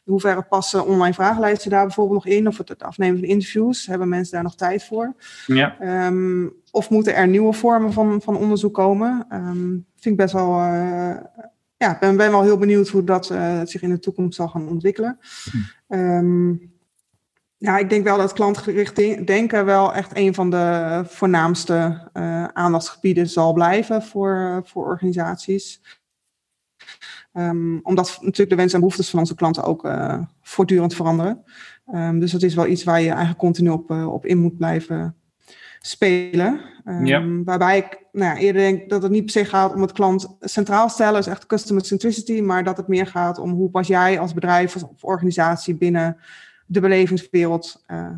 in 0.05 0.11
hoeverre 0.11 0.41
passen 0.41 0.85
online 0.85 1.13
vragenlijsten 1.13 1.71
daar 1.71 1.85
bijvoorbeeld 1.85 2.23
nog 2.23 2.33
in? 2.33 2.47
Of 2.47 2.57
het, 2.57 2.69
het 2.69 2.83
afnemen 2.83 3.19
van 3.19 3.27
interviews, 3.27 3.85
hebben 3.85 4.09
mensen 4.09 4.33
daar 4.33 4.43
nog 4.43 4.55
tijd 4.55 4.83
voor? 4.83 5.15
Ja. 5.45 6.05
Um, 6.07 6.53
of 6.71 6.89
moeten 6.89 7.15
er 7.15 7.27
nieuwe 7.27 7.53
vormen 7.53 7.93
van, 7.93 8.21
van 8.21 8.37
onderzoek 8.37 8.73
komen? 8.73 9.25
Um, 9.31 9.85
vind 9.95 10.05
ik 10.13 10.17
best 10.17 10.33
wel 10.33 10.49
ja, 11.77 11.97
ben, 11.99 12.17
ben 12.17 12.31
wel 12.31 12.41
heel 12.41 12.57
benieuwd 12.57 12.87
hoe 12.87 13.03
dat 13.03 13.25
zich 13.63 13.81
in 13.81 13.89
de 13.89 13.99
toekomst 13.99 14.35
zal 14.35 14.47
gaan 14.47 14.67
ontwikkelen. 14.67 15.19
Hm. 15.87 16.55
ja, 17.57 17.77
ik 17.77 17.89
denk 17.89 18.03
wel 18.03 18.17
dat 18.17 18.33
klantgericht 18.33 18.95
denken 19.27 19.65
wel 19.65 19.93
echt 19.93 20.17
een 20.17 20.33
van 20.33 20.49
de 20.49 21.01
voornaamste 21.05 22.09
aandachtsgebieden 22.53 23.29
zal 23.29 23.53
blijven 23.53 24.03
voor, 24.03 24.61
voor 24.65 24.85
organisaties. 24.85 25.81
Um, 27.37 27.79
omdat 27.83 28.17
natuurlijk 28.21 28.49
de 28.49 28.55
wensen 28.55 28.73
en 28.73 28.79
behoeftes 28.79 29.09
van 29.09 29.19
onze 29.19 29.35
klanten 29.35 29.63
ook 29.63 29.85
uh, 29.85 30.21
voortdurend 30.41 30.95
veranderen. 30.95 31.43
Um, 31.93 32.19
dus 32.19 32.31
dat 32.31 32.41
is 32.41 32.55
wel 32.55 32.67
iets 32.67 32.83
waar 32.83 33.01
je 33.01 33.09
eigenlijk 33.09 33.39
continu 33.39 33.69
op, 33.69 33.91
uh, 33.91 34.13
op 34.13 34.25
in 34.25 34.37
moet 34.37 34.57
blijven 34.57 35.15
spelen. 35.79 36.61
Um, 36.85 37.05
ja. 37.05 37.23
Waarbij 37.43 37.77
ik 37.77 38.05
nou 38.11 38.35
ja, 38.35 38.41
eerder 38.41 38.61
denk 38.61 38.89
dat 38.89 39.03
het 39.03 39.11
niet 39.11 39.23
per 39.23 39.31
se 39.31 39.45
gaat 39.45 39.73
om 39.73 39.81
het 39.81 39.91
klant 39.91 40.37
centraal 40.39 40.89
stellen, 40.89 41.19
is 41.19 41.27
echt 41.27 41.45
customer 41.45 41.85
centricity, 41.85 42.41
maar 42.41 42.63
dat 42.63 42.77
het 42.77 42.87
meer 42.87 43.07
gaat 43.07 43.39
om 43.39 43.51
hoe 43.51 43.69
pas 43.69 43.87
jij 43.87 44.19
als 44.19 44.33
bedrijf 44.33 44.75
of 44.75 45.03
organisatie 45.03 45.75
binnen 45.75 46.17
de 46.65 46.79
belevingswereld 46.79 47.83
uh, 47.87 48.09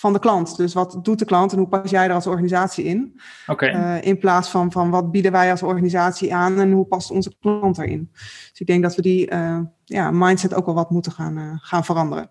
van 0.00 0.12
de 0.12 0.18
klant. 0.18 0.56
Dus 0.56 0.74
wat 0.74 0.98
doet 1.02 1.18
de 1.18 1.24
klant 1.24 1.52
en 1.52 1.58
hoe 1.58 1.68
pas 1.68 1.90
jij 1.90 2.04
er 2.04 2.14
als 2.14 2.26
organisatie 2.26 2.84
in? 2.84 3.20
Okay. 3.46 3.74
Uh, 3.74 4.06
in 4.06 4.18
plaats 4.18 4.48
van, 4.48 4.72
van 4.72 4.90
wat 4.90 5.10
bieden 5.10 5.32
wij 5.32 5.50
als 5.50 5.62
organisatie 5.62 6.34
aan 6.34 6.60
en 6.60 6.72
hoe 6.72 6.86
past 6.86 7.10
onze 7.10 7.34
klant 7.40 7.78
erin? 7.78 8.08
Dus 8.50 8.60
ik 8.60 8.66
denk 8.66 8.82
dat 8.82 8.94
we 8.94 9.02
die 9.02 9.30
uh, 9.30 9.58
ja, 9.84 10.10
mindset 10.10 10.54
ook 10.54 10.66
wel 10.66 10.74
wat 10.74 10.90
moeten 10.90 11.12
gaan, 11.12 11.38
uh, 11.38 11.52
gaan 11.56 11.84
veranderen. 11.84 12.30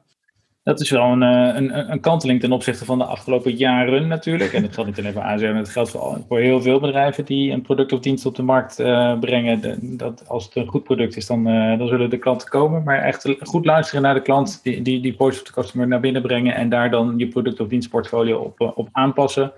Dat 0.63 0.79
is 0.79 0.89
wel 0.89 1.03
een, 1.03 1.21
een, 1.21 1.91
een, 1.91 1.99
kanteling 1.99 2.39
ten 2.39 2.51
opzichte 2.51 2.85
van 2.85 2.97
de 2.97 3.03
afgelopen 3.03 3.55
jaren 3.55 4.07
natuurlijk. 4.07 4.53
En 4.53 4.61
dat 4.61 4.73
geldt 4.73 4.89
niet 4.89 4.99
alleen 4.99 5.13
voor 5.13 5.21
ASR, 5.21 5.45
maar 5.45 5.53
dat 5.53 5.69
geldt 5.69 5.89
voor, 5.89 6.21
voor 6.27 6.39
heel 6.39 6.61
veel 6.61 6.79
bedrijven 6.79 7.25
die 7.25 7.51
een 7.51 7.61
product 7.61 7.91
of 7.91 7.99
dienst 7.99 8.25
op 8.25 8.35
de 8.35 8.43
markt 8.43 8.79
uh, 8.79 9.19
brengen. 9.19 9.77
Dat 9.97 10.27
als 10.27 10.45
het 10.45 10.55
een 10.55 10.67
goed 10.67 10.83
product 10.83 11.15
is, 11.15 11.25
dan, 11.25 11.47
uh, 11.47 11.77
dan 11.77 11.87
zullen 11.87 12.09
de 12.09 12.17
klanten 12.17 12.49
komen. 12.49 12.83
Maar 12.83 13.01
echt 13.01 13.35
goed 13.39 13.65
luisteren 13.65 14.01
naar 14.01 14.13
de 14.13 14.21
klant, 14.21 14.59
die, 14.63 14.81
die, 14.81 15.01
die 15.01 15.15
voice 15.15 15.39
of 15.39 15.45
the 15.45 15.53
customer 15.53 15.87
naar 15.87 15.99
binnen 15.99 16.21
brengen 16.21 16.55
en 16.55 16.69
daar 16.69 16.89
dan 16.89 17.13
je 17.17 17.27
product 17.27 17.59
of 17.59 17.67
dienstportfolio 17.67 18.39
op, 18.39 18.73
op 18.75 18.89
aanpassen. 18.91 19.51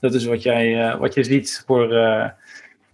Dat 0.00 0.14
is 0.14 0.24
wat, 0.24 0.42
jij, 0.42 0.96
wat 0.98 1.14
je 1.14 1.24
ziet 1.24 1.62
voor 1.66 1.94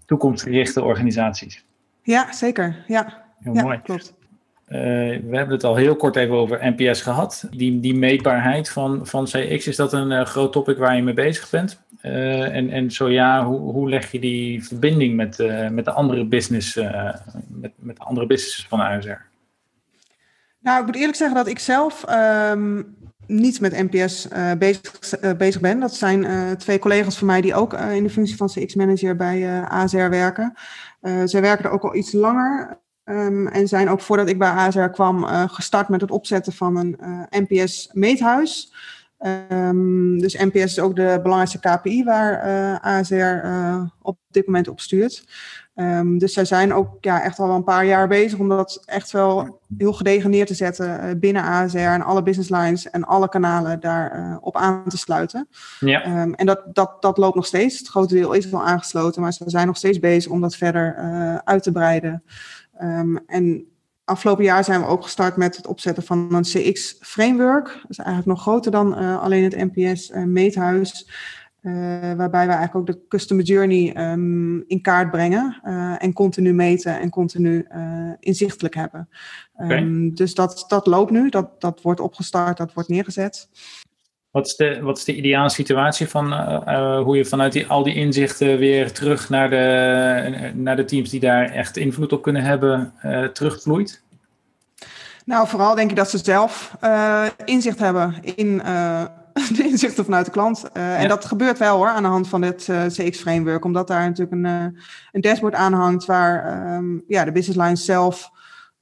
toekomstgerichte 0.07 0.83
organisaties. 0.83 1.65
Ja, 2.03 2.33
zeker. 2.33 2.85
Ja, 2.87 3.25
heel 3.41 3.55
ja, 3.55 3.63
mooi. 3.63 3.81
Klopt. 3.83 4.15
Uh, 4.69 4.79
we 5.23 5.37
hebben 5.37 5.55
het 5.55 5.65
al 5.65 5.77
heel 5.77 5.97
kort 5.97 6.17
even 6.17 6.35
over 6.35 6.75
NPS 6.77 7.03
gehad. 7.03 7.49
Die, 7.51 7.81
die 7.81 7.95
meetbaarheid 7.95 8.69
van, 8.69 9.07
van 9.07 9.25
CX, 9.25 9.67
is 9.67 9.77
dat 9.77 9.93
een 9.93 10.11
uh, 10.11 10.25
groot 10.25 10.53
topic 10.53 10.79
waar 10.79 10.97
je 10.97 11.03
mee 11.03 11.15
bezig 11.15 11.51
bent? 11.51 11.81
Uh, 12.03 12.55
en, 12.57 12.71
en 12.71 12.91
zo 12.91 13.09
ja, 13.09 13.45
hoe, 13.45 13.59
hoe 13.59 13.89
leg 13.89 14.13
je 14.13 14.19
die 14.19 14.65
verbinding 14.65 15.17
met, 15.17 15.39
met, 15.71 15.85
de 15.85 15.93
andere 15.93 16.25
business, 16.25 16.75
met, 17.49 17.73
met 17.77 17.97
de 17.97 18.03
andere 18.03 18.27
businesses 18.27 18.67
van 18.69 18.81
ASR? 18.81 19.21
Nou, 20.59 20.81
ik 20.81 20.87
moet 20.87 20.97
eerlijk 20.97 21.17
zeggen 21.17 21.37
dat 21.37 21.47
ik 21.47 21.59
zelf 21.59 22.05
um, 22.51 22.97
niet 23.27 23.61
met 23.61 23.91
NPS 23.91 24.29
bezig, 24.59 24.93
bezig 25.37 25.61
ben. 25.61 25.81
Dat 25.81 25.95
zijn 25.95 26.57
twee 26.57 26.79
collega's 26.79 27.19
van 27.19 27.27
mij 27.27 27.41
die 27.41 27.55
ook 27.55 27.73
in 27.73 28.03
de 28.03 28.11
functie 28.11 28.37
van 28.37 28.47
CX-manager 28.49 29.17
bij 29.17 29.63
ASR 29.63 30.09
werken. 30.09 30.55
zij 31.25 31.41
werken 31.41 31.65
er 31.65 31.71
ook 31.71 31.85
al 31.85 31.95
iets 31.95 32.13
langer. 32.13 32.79
Um, 33.09 33.49
en 33.49 33.69
zijn 33.69 33.89
ook 33.89 34.01
voordat 34.01 34.29
ik 34.29 34.39
bij 34.39 34.51
ASR 34.51 34.81
kwam 34.81 35.23
uh, 35.23 35.43
gestart 35.47 35.89
met 35.89 36.01
het 36.01 36.11
opzetten 36.11 36.53
van 36.53 36.77
een 36.77 36.97
uh, 37.01 37.41
NPS-meethuis. 37.47 38.75
Um, 39.51 40.19
dus 40.19 40.37
NPS 40.37 40.55
is 40.55 40.79
ook 40.79 40.97
de 40.97 41.19
belangrijkste 41.23 41.59
KPI 41.59 42.05
waar 42.05 42.47
uh, 42.47 42.79
ASR 42.81 43.47
op 44.03 44.19
dit 44.31 44.47
moment 44.47 44.69
op 44.69 44.81
stuurt. 44.81 45.25
Um, 45.75 46.19
dus 46.19 46.33
zij 46.33 46.45
zijn 46.45 46.73
ook 46.73 46.97
ja, 47.01 47.23
echt 47.23 47.39
al 47.39 47.51
een 47.51 47.65
paar 47.65 47.87
jaar 47.87 48.09
bezig 48.09 48.39
om 48.39 48.49
dat 48.49 48.83
echt 48.85 49.11
wel 49.11 49.61
heel 49.79 49.93
gedegen 49.93 50.31
neer 50.31 50.47
te 50.47 50.55
zetten 50.55 51.21
binnen 51.21 51.43
ASR 51.43 51.79
en 51.79 52.03
alle 52.03 52.23
business 52.23 52.51
lines 52.51 52.91
en 52.91 53.05
alle 53.05 53.29
kanalen 53.29 53.81
daarop 53.81 54.47
op 54.47 54.57
aan 54.57 54.89
te 54.89 54.99
sluiten. 54.99 55.49
Ja. 55.81 56.03
en 56.35 56.47
dat, 56.47 56.63
dat, 56.73 57.03
dat 57.03 57.19
loopt 57.19 57.35
nog 57.35 57.47
steeds. 57.47 57.79
Het 57.79 57.89
grote 57.89 58.15
deel 58.15 58.33
is 58.33 58.49
wel 58.49 58.65
aangesloten, 58.65 59.23
maar 59.23 59.33
ze 59.33 59.45
zijn 59.47 59.67
nog 59.67 59.77
steeds 59.77 59.99
bezig 59.99 60.33
om 60.33 60.41
dat 60.41 60.57
verder 60.57 60.95
uit 61.45 61.63
te 61.63 61.73
breiden. 61.73 62.23
Um, 62.83 63.19
en 63.27 63.67
afgelopen 64.05 64.45
jaar 64.45 64.65
zijn 64.65 64.81
we 64.81 64.87
ook 64.87 65.03
gestart 65.03 65.37
met 65.37 65.57
het 65.57 65.67
opzetten 65.67 66.03
van 66.03 66.35
een 66.35 66.43
CX-framework. 66.43 67.65
Dat 67.65 67.91
is 67.91 67.99
eigenlijk 67.99 68.29
nog 68.29 68.41
groter 68.41 68.71
dan 68.71 69.03
uh, 69.03 69.23
alleen 69.23 69.45
het 69.45 69.73
NPS-meethuis. 69.75 71.11
Uh, 71.63 71.73
waarbij 72.13 72.47
we 72.47 72.53
eigenlijk 72.53 72.75
ook 72.75 72.87
de 72.87 73.01
customer 73.09 73.45
journey 73.45 74.11
um, 74.13 74.65
in 74.67 74.81
kaart 74.83 75.11
brengen 75.11 75.61
uh, 75.65 76.03
en 76.03 76.13
continu 76.13 76.53
meten 76.53 77.01
en 77.01 77.11
continu 77.11 77.67
inzichtelijk 78.21 78.75
hebben. 78.75 79.09
Okay. 79.55 79.79
Um, 79.79 80.15
dus 80.15 80.35
dat, 80.35 80.65
dat 80.69 80.87
loopt 80.87 81.11
nu, 81.11 81.29
dat, 81.29 81.61
dat 81.61 81.83
wordt 81.83 82.01
opgestart, 82.01 82.57
dat 82.57 82.73
wordt 82.73 82.89
neergezet. 82.89 83.49
Wat 84.37 84.47
is 84.47 84.57
de, 84.57 84.81
wat 84.83 84.97
is 84.97 85.05
de 85.05 85.15
ideale 85.15 85.51
situatie 85.51 86.09
van 86.09 86.33
uh, 86.33 86.61
uh, 86.67 87.01
hoe 87.01 87.17
je 87.17 87.25
vanuit 87.25 87.53
die, 87.53 87.67
al 87.67 87.83
die 87.83 87.95
inzichten 87.95 88.59
weer 88.59 88.93
terug 88.93 89.29
naar 89.29 89.51
de, 89.51 90.53
naar 90.55 90.77
de 90.77 90.85
teams 90.85 91.11
die 91.11 91.21
daar 91.21 91.51
echt 91.51 91.77
invloed 91.77 92.13
op 92.13 92.23
kunnen 92.23 92.43
hebben, 92.43 92.93
uh, 93.05 93.25
terugvloeit? 93.25 94.03
Nou, 95.25 95.49
vooral 95.49 95.75
denk 95.75 95.91
ik 95.91 95.97
dat 95.97 96.11
ze 96.11 96.19
zelf 96.19 96.77
inzicht 97.45 97.79
hebben 97.79 98.15
in 98.23 98.57
de 99.57 99.65
inzichten 99.65 100.05
vanuit 100.05 100.25
de 100.25 100.31
klant. 100.31 100.65
Ja. 100.75 100.97
En 100.97 101.09
dat 101.09 101.25
gebeurt 101.25 101.59
wel 101.59 101.77
hoor, 101.77 101.89
aan 101.89 102.03
de 102.03 102.09
hand 102.09 102.29
van 102.29 102.41
dit 102.41 102.69
CX-framework, 102.89 103.65
omdat 103.65 103.89
daar 103.89 104.09
natuurlijk 104.09 104.33
een, 104.33 104.45
een 105.13 105.21
dashboard 105.21 105.55
aan 105.55 105.73
hangt 105.73 106.05
waar 106.05 106.75
um, 106.77 107.05
ja, 107.09 107.25
de 107.25 107.33
business 107.33 107.59
lines 107.59 107.85
zelf 107.85 108.31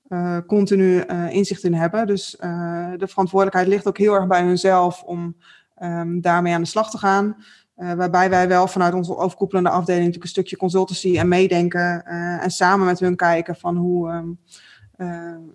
uh, 0.09 0.39
continu 0.47 1.05
uh, 1.11 1.33
inzicht 1.33 1.65
in 1.65 1.75
hebben. 1.75 2.07
Dus 2.07 2.37
uh, 2.41 2.91
de 2.97 3.09
verantwoordelijkheid 3.09 3.69
ligt 3.69 3.87
ook 3.87 3.99
heel 3.99 4.15
erg 4.15 4.27
bij 4.27 4.43
hunzelf 4.43 5.03
om 5.03 5.37
um, 5.83 6.21
daarmee 6.21 6.55
aan 6.55 6.63
de 6.63 6.69
slag 6.69 6.91
te 6.91 6.99
gaan. 6.99 7.37
waarbij 7.75 8.31
wij 8.31 8.49
wel 8.49 8.67
vanuit 8.67 8.95
onze 8.95 9.17
overkoepelende 9.17 9.71
afdeling 9.71 10.05
natuurlijk 10.05 10.25
een 10.25 10.31
stukje 10.31 10.57
consultancy 10.57 11.19
en 11.19 11.29
meedenken. 11.29 12.05
en 12.41 12.51
samen 12.51 12.87
met 12.87 13.01
hun 13.01 13.17
kijken 13.17 13.57
van 13.57 13.77
hoe, 13.77 14.11
um, 14.13 14.39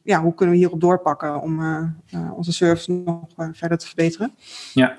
ja, 0.03 0.21
hoe 0.21 0.33
kunnen 0.33 0.55
we 0.55 0.61
hierop 0.61 0.81
doorpakken 0.81 1.41
om 1.41 1.61
onze 2.33 2.53
service 2.53 2.91
nog 2.91 3.27
verder 3.51 3.77
te 3.77 3.85
verbeteren. 3.85 4.35
Ja. 4.73 4.97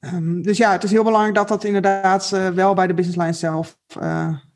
Um, 0.00 0.42
dus 0.42 0.56
ja, 0.56 0.72
het 0.72 0.82
is 0.82 0.90
heel 0.90 1.04
belangrijk 1.04 1.34
dat 1.34 1.48
dat 1.48 1.64
inderdaad 1.64 2.28
wel 2.54 2.74
bij 2.74 2.86
de 2.86 2.94
business 2.94 3.18
line 3.18 3.32
zelf 3.32 3.78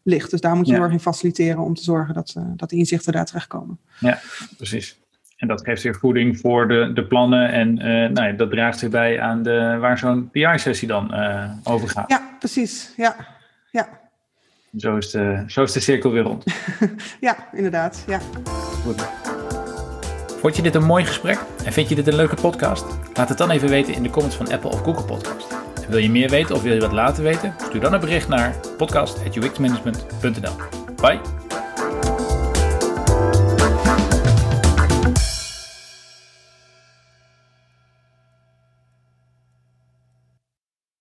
ligt. 0.07 0.31
Dus 0.31 0.40
daar 0.40 0.57
moet 0.57 0.66
je 0.66 0.73
heel 0.73 0.83
erg 0.83 0.92
in 0.92 1.01
faciliteren 1.01 1.62
om 1.62 1.75
te 1.75 1.83
zorgen 1.83 2.14
dat, 2.14 2.35
uh, 2.38 2.45
dat 2.57 2.69
die 2.69 2.79
inzichten 2.79 3.12
daar 3.12 3.27
terechtkomen. 3.27 3.79
Ja, 3.99 4.19
precies. 4.57 4.99
En 5.37 5.49
dat 5.49 5.64
geeft 5.64 5.83
weer 5.83 5.95
voeding 5.95 6.38
voor 6.38 6.69
de, 6.69 6.90
de 6.95 7.07
plannen 7.07 7.53
en 7.53 7.79
uh, 7.79 7.85
nou 7.85 8.27
ja, 8.27 8.33
dat 8.33 8.51
draagt 8.51 8.81
weer 8.81 8.90
bij 8.90 9.21
aan 9.21 9.42
de, 9.42 9.77
waar 9.81 9.99
zo'n 9.99 10.31
PI-sessie 10.31 10.88
dan 10.88 11.14
uh, 11.14 11.51
over 11.64 11.88
gaat. 11.88 12.11
Ja, 12.11 12.37
precies. 12.38 12.92
Ja, 12.97 13.16
ja. 13.71 13.88
Zo 14.77 14.97
is 14.97 15.11
de, 15.11 15.45
zo 15.47 15.62
is 15.62 15.73
de 15.73 15.81
cirkel 15.81 16.12
weer 16.12 16.23
rond. 16.23 16.45
ja, 17.21 17.37
inderdaad. 17.53 18.05
Ja. 18.07 18.19
Goed. 18.85 19.09
Vond 20.40 20.57
je 20.57 20.62
dit 20.62 20.75
een 20.75 20.85
mooi 20.85 21.05
gesprek 21.05 21.38
en 21.64 21.73
vind 21.73 21.88
je 21.88 21.95
dit 21.95 22.07
een 22.07 22.16
leuke 22.16 22.37
podcast? 22.37 22.85
Laat 23.14 23.29
het 23.29 23.38
dan 23.38 23.51
even 23.51 23.69
weten 23.69 23.95
in 23.95 24.03
de 24.03 24.11
comments 24.11 24.37
van 24.37 24.53
Apple 24.53 24.71
of 24.71 24.81
Google 24.81 25.05
Podcast. 25.05 25.65
Wil 25.88 25.99
je 25.99 26.11
meer 26.11 26.31
weten 26.31 26.55
of 26.55 26.62
wil 26.62 26.75
je 26.75 26.81
wat 26.81 26.92
laten 26.92 27.22
weten? 27.22 27.55
Stuur 27.68 27.81
dan 27.81 27.92
een 27.92 28.01
bericht 28.01 28.29
naar 28.29 28.55
podcast.uxmanagement.nl. 28.77 30.57
Bye! 31.01 31.45